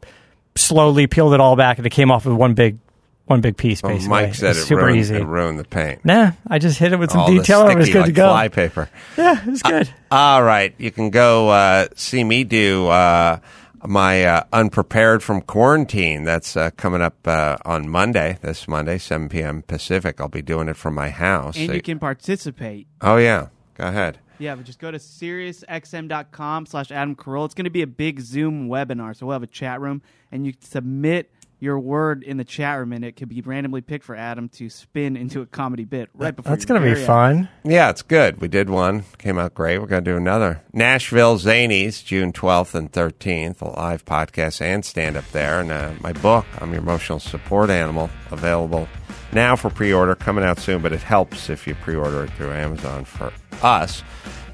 slowly 0.55 1.07
peeled 1.07 1.33
it 1.33 1.39
all 1.39 1.55
back, 1.55 1.77
and 1.77 1.85
it 1.85 1.91
came 1.91 2.11
off 2.11 2.25
with 2.25 2.35
one 2.35 2.55
big 2.55 2.77
one 3.25 3.41
big 3.41 3.57
piece. 3.57 3.81
Basically, 3.81 4.07
Mike 4.07 4.33
said 4.33 4.49
was 4.49 4.57
it 4.57 4.65
super 4.65 4.85
ruined, 4.85 4.99
easy. 4.99 5.15
it 5.15 5.23
ruined 5.23 5.59
the 5.59 5.63
paint. 5.63 6.03
Nah, 6.03 6.31
I 6.47 6.57
just 6.57 6.79
hit 6.79 6.93
it 6.93 6.97
with 6.97 7.11
some 7.11 7.21
All 7.21 7.27
detail, 7.27 7.61
and 7.61 7.71
it 7.71 7.77
was 7.77 7.89
good 7.89 7.99
like 7.99 8.05
to 8.07 8.11
go. 8.11 8.29
Flypaper. 8.29 8.89
Yeah, 9.17 9.39
it 9.39 9.49
was 9.49 9.61
good. 9.61 9.89
All 10.11 10.41
right, 10.41 10.73
you 10.79 10.89
can 10.89 11.11
go 11.11 11.49
uh, 11.49 11.87
see 11.95 12.23
me 12.23 12.43
do 12.43 12.87
uh, 12.87 13.39
my 13.85 14.23
uh, 14.23 14.43
unprepared 14.53 15.23
from 15.23 15.41
quarantine. 15.41 16.23
That's 16.23 16.55
uh, 16.57 16.71
coming 16.77 17.01
up 17.01 17.27
uh, 17.27 17.57
on 17.65 17.89
Monday. 17.89 18.37
This 18.41 18.67
Monday, 18.67 18.97
seven 18.97 19.29
p.m. 19.29 19.61
Pacific. 19.63 20.19
I'll 20.21 20.27
be 20.27 20.41
doing 20.41 20.67
it 20.67 20.75
from 20.77 20.95
my 20.95 21.09
house. 21.09 21.57
And 21.57 21.67
So- 21.67 21.73
you 21.73 21.81
can 21.81 21.99
participate. 21.99 22.87
oh 23.01 23.17
yeah, 23.17 23.47
go 23.75 23.87
ahead. 23.87 24.19
Yeah, 24.41 24.55
but 24.55 24.63
just 24.65 24.79
go 24.79 24.89
to 24.89 24.97
SiriusXM.com 24.99 26.65
slash 26.65 26.91
Adam 26.91 27.13
Carolla. 27.15 27.45
It's 27.45 27.53
going 27.53 27.65
to 27.65 27.69
be 27.69 27.81
a 27.81 27.87
big 27.87 28.21
Zoom 28.21 28.69
webinar, 28.69 29.13
so 29.15 29.25
we'll 29.25 29.33
have 29.33 29.43
a 29.43 29.47
chat 29.47 29.81
room, 29.81 30.01
and 30.31 30.45
you 30.45 30.53
can 30.53 30.61
submit 30.61 31.29
your 31.59 31.79
word 31.79 32.23
in 32.23 32.37
the 32.37 32.43
chat 32.43 32.79
room, 32.79 32.93
and 32.93 33.03
it 33.03 33.15
could 33.15 33.29
be 33.29 33.41
randomly 33.41 33.81
picked 33.81 34.05
for 34.05 34.15
Adam 34.15 34.49
to 34.49 34.69
spin 34.69 35.17
into 35.17 35.41
a 35.41 35.45
comedy 35.45 35.85
bit 35.85 36.09
right 36.13 36.35
before 36.35 36.51
That's 36.51 36.65
gonna 36.65 36.81
be 36.81 36.95
fun. 36.95 37.49
Yeah, 37.63 37.89
it's 37.89 38.01
good. 38.01 38.41
We 38.41 38.47
did 38.47 38.69
one, 38.69 39.03
came 39.17 39.37
out 39.37 39.53
great. 39.53 39.79
We're 39.79 39.87
going 39.87 40.03
to 40.03 40.11
do 40.11 40.17
another. 40.17 40.61
Nashville 40.73 41.37
Zanies, 41.37 42.03
June 42.03 42.31
12th 42.31 42.75
and 42.75 42.91
13th, 42.91 43.61
a 43.61 43.69
live 43.69 44.05
podcast 44.05 44.61
and 44.61 44.83
stand 44.83 45.17
up 45.17 45.29
there. 45.31 45.59
And 45.59 45.71
uh, 45.71 45.93
my 46.01 46.13
book, 46.13 46.45
I'm 46.59 46.71
Your 46.71 46.81
Emotional 46.81 47.19
Support 47.19 47.69
Animal, 47.69 48.09
available 48.31 48.87
now 49.31 49.55
for 49.55 49.69
pre 49.69 49.93
order, 49.93 50.15
coming 50.15 50.43
out 50.43 50.59
soon, 50.59 50.81
but 50.81 50.93
it 50.93 51.01
helps 51.01 51.49
if 51.49 51.67
you 51.67 51.75
pre 51.75 51.95
order 51.95 52.23
it 52.23 52.31
through 52.31 52.51
Amazon 52.51 53.05
for 53.05 53.31
us. 53.61 54.03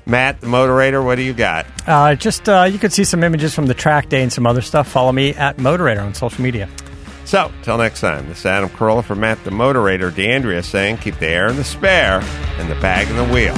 Matt, 0.08 0.42
the 0.42 0.48
moderator, 0.48 1.02
what 1.02 1.16
do 1.16 1.24
you 1.24 1.34
got? 1.34 1.66
Uh, 1.88 2.14
just 2.16 2.48
uh, 2.48 2.64
you 2.64 2.78
could 2.78 2.94
see 2.94 3.04
some 3.04 3.24
images 3.24 3.56
from 3.56 3.66
the 3.66 3.74
track 3.74 4.10
day 4.10 4.22
and 4.22 4.32
some 4.32 4.46
other 4.46 4.62
stuff. 4.62 4.88
Follow 4.88 5.12
me 5.12 5.34
at 5.34 5.58
Moderator 5.58 6.02
on 6.02 6.14
social 6.14 6.44
media. 6.44 6.70
So, 7.26 7.52
till 7.64 7.78
next 7.80 8.02
time, 8.02 8.28
this 8.28 8.40
is 8.40 8.46
Adam 8.46 8.70
Carolla 8.70 9.04
for 9.04 9.16
Matt, 9.16 9.44
the 9.44 9.52
moderator. 9.52 10.12
DeAndrea 10.12 10.64
saying, 10.64 10.98
keep 10.98 11.18
the 11.18 11.28
air 11.28 11.48
in 11.48 11.56
the 11.56 11.64
spare 11.64 12.22
and 12.60 12.70
the 12.70 12.76
bag 12.76 13.10
in 13.10 13.16
the 13.18 13.26
wheel. 13.26 13.56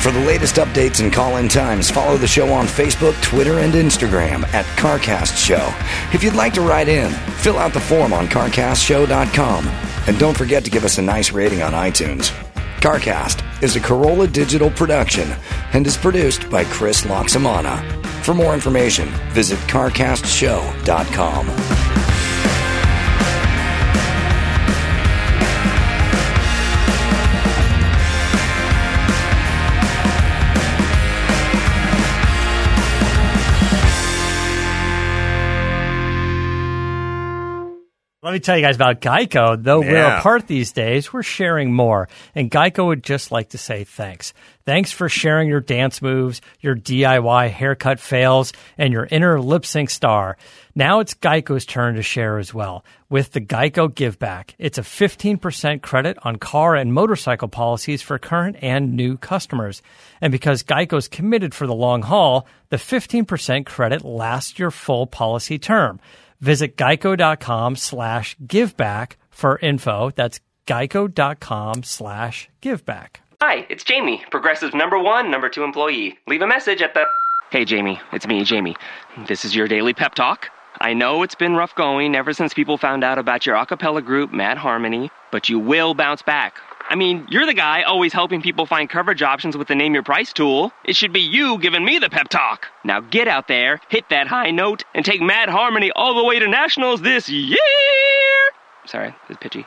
For 0.00 0.10
the 0.10 0.20
latest 0.20 0.54
updates 0.54 1.02
and 1.02 1.12
call 1.12 1.36
in 1.36 1.48
times, 1.48 1.90
follow 1.90 2.16
the 2.16 2.26
show 2.26 2.50
on 2.52 2.66
Facebook, 2.66 3.20
Twitter, 3.22 3.58
and 3.58 3.74
Instagram 3.74 4.44
at 4.54 4.64
CarCast 4.78 5.36
Show. 5.36 5.74
If 6.14 6.24
you'd 6.24 6.34
like 6.34 6.54
to 6.54 6.62
write 6.62 6.88
in, 6.88 7.10
fill 7.10 7.58
out 7.58 7.74
the 7.74 7.80
form 7.80 8.12
on 8.12 8.26
CarCastShow.com. 8.28 9.66
And 10.06 10.18
don't 10.18 10.36
forget 10.36 10.64
to 10.64 10.70
give 10.70 10.84
us 10.84 10.98
a 10.98 11.02
nice 11.02 11.32
rating 11.32 11.60
on 11.60 11.72
iTunes. 11.72 12.30
CarCast 12.80 13.62
is 13.62 13.74
a 13.74 13.80
Carolla 13.80 14.32
digital 14.32 14.70
production 14.70 15.28
and 15.72 15.86
is 15.86 15.96
produced 15.96 16.48
by 16.48 16.64
Chris 16.64 17.02
Laxamana. 17.02 18.05
For 18.26 18.34
more 18.34 18.54
information, 18.54 19.08
visit 19.30 19.56
CarCastShow.com. 19.68 22.05
Let 38.26 38.32
me 38.32 38.40
tell 38.40 38.56
you 38.56 38.64
guys 38.64 38.74
about 38.74 39.00
Geico. 39.00 39.62
Though 39.62 39.78
we're 39.78 40.04
apart 40.04 40.48
these 40.48 40.72
days, 40.72 41.12
we're 41.12 41.22
sharing 41.22 41.72
more. 41.72 42.08
And 42.34 42.50
Geico 42.50 42.86
would 42.86 43.04
just 43.04 43.30
like 43.30 43.50
to 43.50 43.58
say 43.58 43.84
thanks. 43.84 44.34
Thanks 44.64 44.90
for 44.90 45.08
sharing 45.08 45.48
your 45.48 45.60
dance 45.60 46.02
moves, 46.02 46.40
your 46.58 46.74
DIY 46.74 47.50
haircut 47.50 48.00
fails, 48.00 48.52
and 48.76 48.92
your 48.92 49.06
inner 49.12 49.40
lip 49.40 49.64
sync 49.64 49.90
star. 49.90 50.36
Now 50.74 50.98
it's 50.98 51.14
Geico's 51.14 51.64
turn 51.64 51.94
to 51.94 52.02
share 52.02 52.38
as 52.38 52.52
well 52.52 52.84
with 53.08 53.30
the 53.30 53.40
Geico 53.40 53.94
Give 53.94 54.18
Back. 54.18 54.56
It's 54.58 54.78
a 54.78 54.82
15% 54.82 55.82
credit 55.82 56.18
on 56.22 56.34
car 56.34 56.74
and 56.74 56.92
motorcycle 56.92 57.46
policies 57.46 58.02
for 58.02 58.18
current 58.18 58.56
and 58.60 58.96
new 58.96 59.16
customers. 59.16 59.82
And 60.20 60.32
because 60.32 60.64
Geico's 60.64 61.06
committed 61.06 61.54
for 61.54 61.68
the 61.68 61.74
long 61.74 62.02
haul, 62.02 62.48
the 62.70 62.76
15% 62.76 63.66
credit 63.66 64.04
lasts 64.04 64.58
your 64.58 64.72
full 64.72 65.06
policy 65.06 65.60
term. 65.60 66.00
Visit 66.40 66.76
geico.com 66.76 67.76
slash 67.76 68.36
giveback 68.44 69.12
for 69.30 69.58
info. 69.58 70.10
That's 70.14 70.40
geico.com 70.66 71.82
slash 71.82 72.48
giveback. 72.62 73.16
Hi, 73.42 73.66
it's 73.68 73.84
Jamie, 73.84 74.24
Progressive 74.30 74.72
number 74.72 74.98
one, 74.98 75.30
number 75.30 75.48
two 75.50 75.62
employee. 75.62 76.18
Leave 76.26 76.42
a 76.42 76.46
message 76.46 76.80
at 76.80 76.94
the. 76.94 77.04
Hey, 77.50 77.64
Jamie, 77.64 78.00
it's 78.12 78.26
me, 78.26 78.44
Jamie. 78.44 78.76
This 79.28 79.44
is 79.44 79.54
your 79.54 79.68
daily 79.68 79.92
pep 79.92 80.14
talk. 80.14 80.48
I 80.80 80.94
know 80.94 81.22
it's 81.22 81.34
been 81.34 81.54
rough 81.54 81.74
going 81.74 82.14
ever 82.16 82.32
since 82.32 82.52
people 82.52 82.76
found 82.76 83.04
out 83.04 83.18
about 83.18 83.46
your 83.46 83.56
a 83.56 83.64
cappella 83.64 84.02
group, 84.02 84.32
Mad 84.32 84.58
Harmony, 84.58 85.10
but 85.30 85.48
you 85.48 85.58
will 85.58 85.94
bounce 85.94 86.22
back. 86.22 86.58
I 86.88 86.94
mean, 86.94 87.26
you're 87.28 87.46
the 87.46 87.54
guy 87.54 87.82
always 87.82 88.12
helping 88.12 88.40
people 88.40 88.64
find 88.64 88.88
coverage 88.88 89.20
options 89.20 89.56
with 89.56 89.66
the 89.66 89.74
Name 89.74 89.92
Your 89.92 90.04
Price 90.04 90.32
tool. 90.32 90.70
It 90.84 90.94
should 90.94 91.12
be 91.12 91.20
you 91.20 91.58
giving 91.58 91.84
me 91.84 91.98
the 91.98 92.08
pep 92.08 92.28
talk. 92.28 92.66
Now 92.84 93.00
get 93.00 93.26
out 93.26 93.48
there, 93.48 93.80
hit 93.88 94.08
that 94.10 94.28
high 94.28 94.52
note, 94.52 94.84
and 94.94 95.04
take 95.04 95.20
Mad 95.20 95.48
Harmony 95.48 95.90
all 95.90 96.14
the 96.14 96.24
way 96.24 96.38
to 96.38 96.46
nationals 96.46 97.02
this 97.02 97.28
year! 97.28 97.58
Sorry, 98.86 99.12
it's 99.28 99.38
pitchy. 99.40 99.64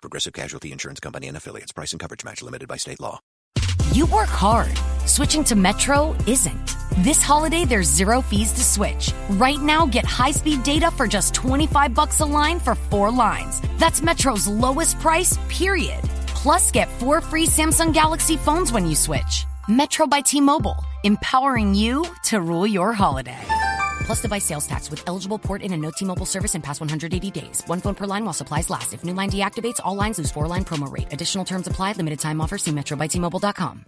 Progressive 0.00 0.32
Casualty 0.32 0.72
Insurance 0.72 1.00
Company 1.00 1.28
and 1.28 1.36
affiliates. 1.36 1.72
Price 1.72 1.92
and 1.92 2.00
coverage 2.00 2.24
match 2.24 2.42
limited 2.42 2.66
by 2.66 2.78
state 2.78 2.98
law. 2.98 3.20
You 3.92 4.06
work 4.06 4.28
hard. 4.28 4.72
Switching 5.06 5.44
to 5.44 5.54
Metro 5.54 6.16
isn't. 6.26 6.76
This 6.98 7.22
holiday, 7.22 7.64
there's 7.64 7.88
zero 7.88 8.22
fees 8.22 8.52
to 8.52 8.64
switch. 8.64 9.12
Right 9.30 9.60
now, 9.60 9.86
get 9.86 10.04
high-speed 10.04 10.62
data 10.62 10.90
for 10.90 11.06
just 11.06 11.34
25 11.34 11.92
bucks 11.94 12.20
a 12.20 12.24
line 12.24 12.58
for 12.58 12.74
four 12.74 13.10
lines. 13.10 13.60
That's 13.78 14.00
Metro's 14.00 14.46
lowest 14.46 14.98
price, 14.98 15.38
period. 15.48 16.00
Plus, 16.44 16.70
get 16.70 16.88
four 17.00 17.22
free 17.22 17.46
Samsung 17.46 17.94
Galaxy 17.94 18.36
phones 18.36 18.70
when 18.70 18.86
you 18.86 18.94
switch. 18.94 19.46
Metro 19.66 20.06
by 20.06 20.20
T-Mobile, 20.20 20.76
empowering 21.02 21.74
you 21.74 22.04
to 22.24 22.38
rule 22.38 22.66
your 22.66 22.92
holiday. 22.92 23.40
Plus 24.04 24.20
device 24.20 24.44
sales 24.44 24.66
tax 24.66 24.90
with 24.90 25.02
eligible 25.08 25.38
port 25.38 25.62
in 25.62 25.72
and 25.72 25.80
no 25.80 25.90
T-Mobile 25.90 26.26
service 26.26 26.54
in 26.54 26.60
past 26.60 26.82
180 26.82 27.30
days. 27.30 27.62
One 27.66 27.80
phone 27.80 27.94
per 27.94 28.04
line 28.04 28.24
while 28.24 28.34
supplies 28.34 28.68
last. 28.68 28.92
If 28.92 29.02
new 29.04 29.14
line 29.14 29.30
deactivates, 29.30 29.80
all 29.82 29.94
lines 29.94 30.18
lose 30.18 30.30
four 30.30 30.46
line 30.46 30.66
promo 30.66 30.92
rate. 30.92 31.10
Additional 31.14 31.46
terms 31.46 31.66
apply. 31.66 31.92
Limited 31.92 32.20
time 32.20 32.42
offer. 32.42 32.58
See 32.58 32.72
metrobytmobile.com. 32.72 33.86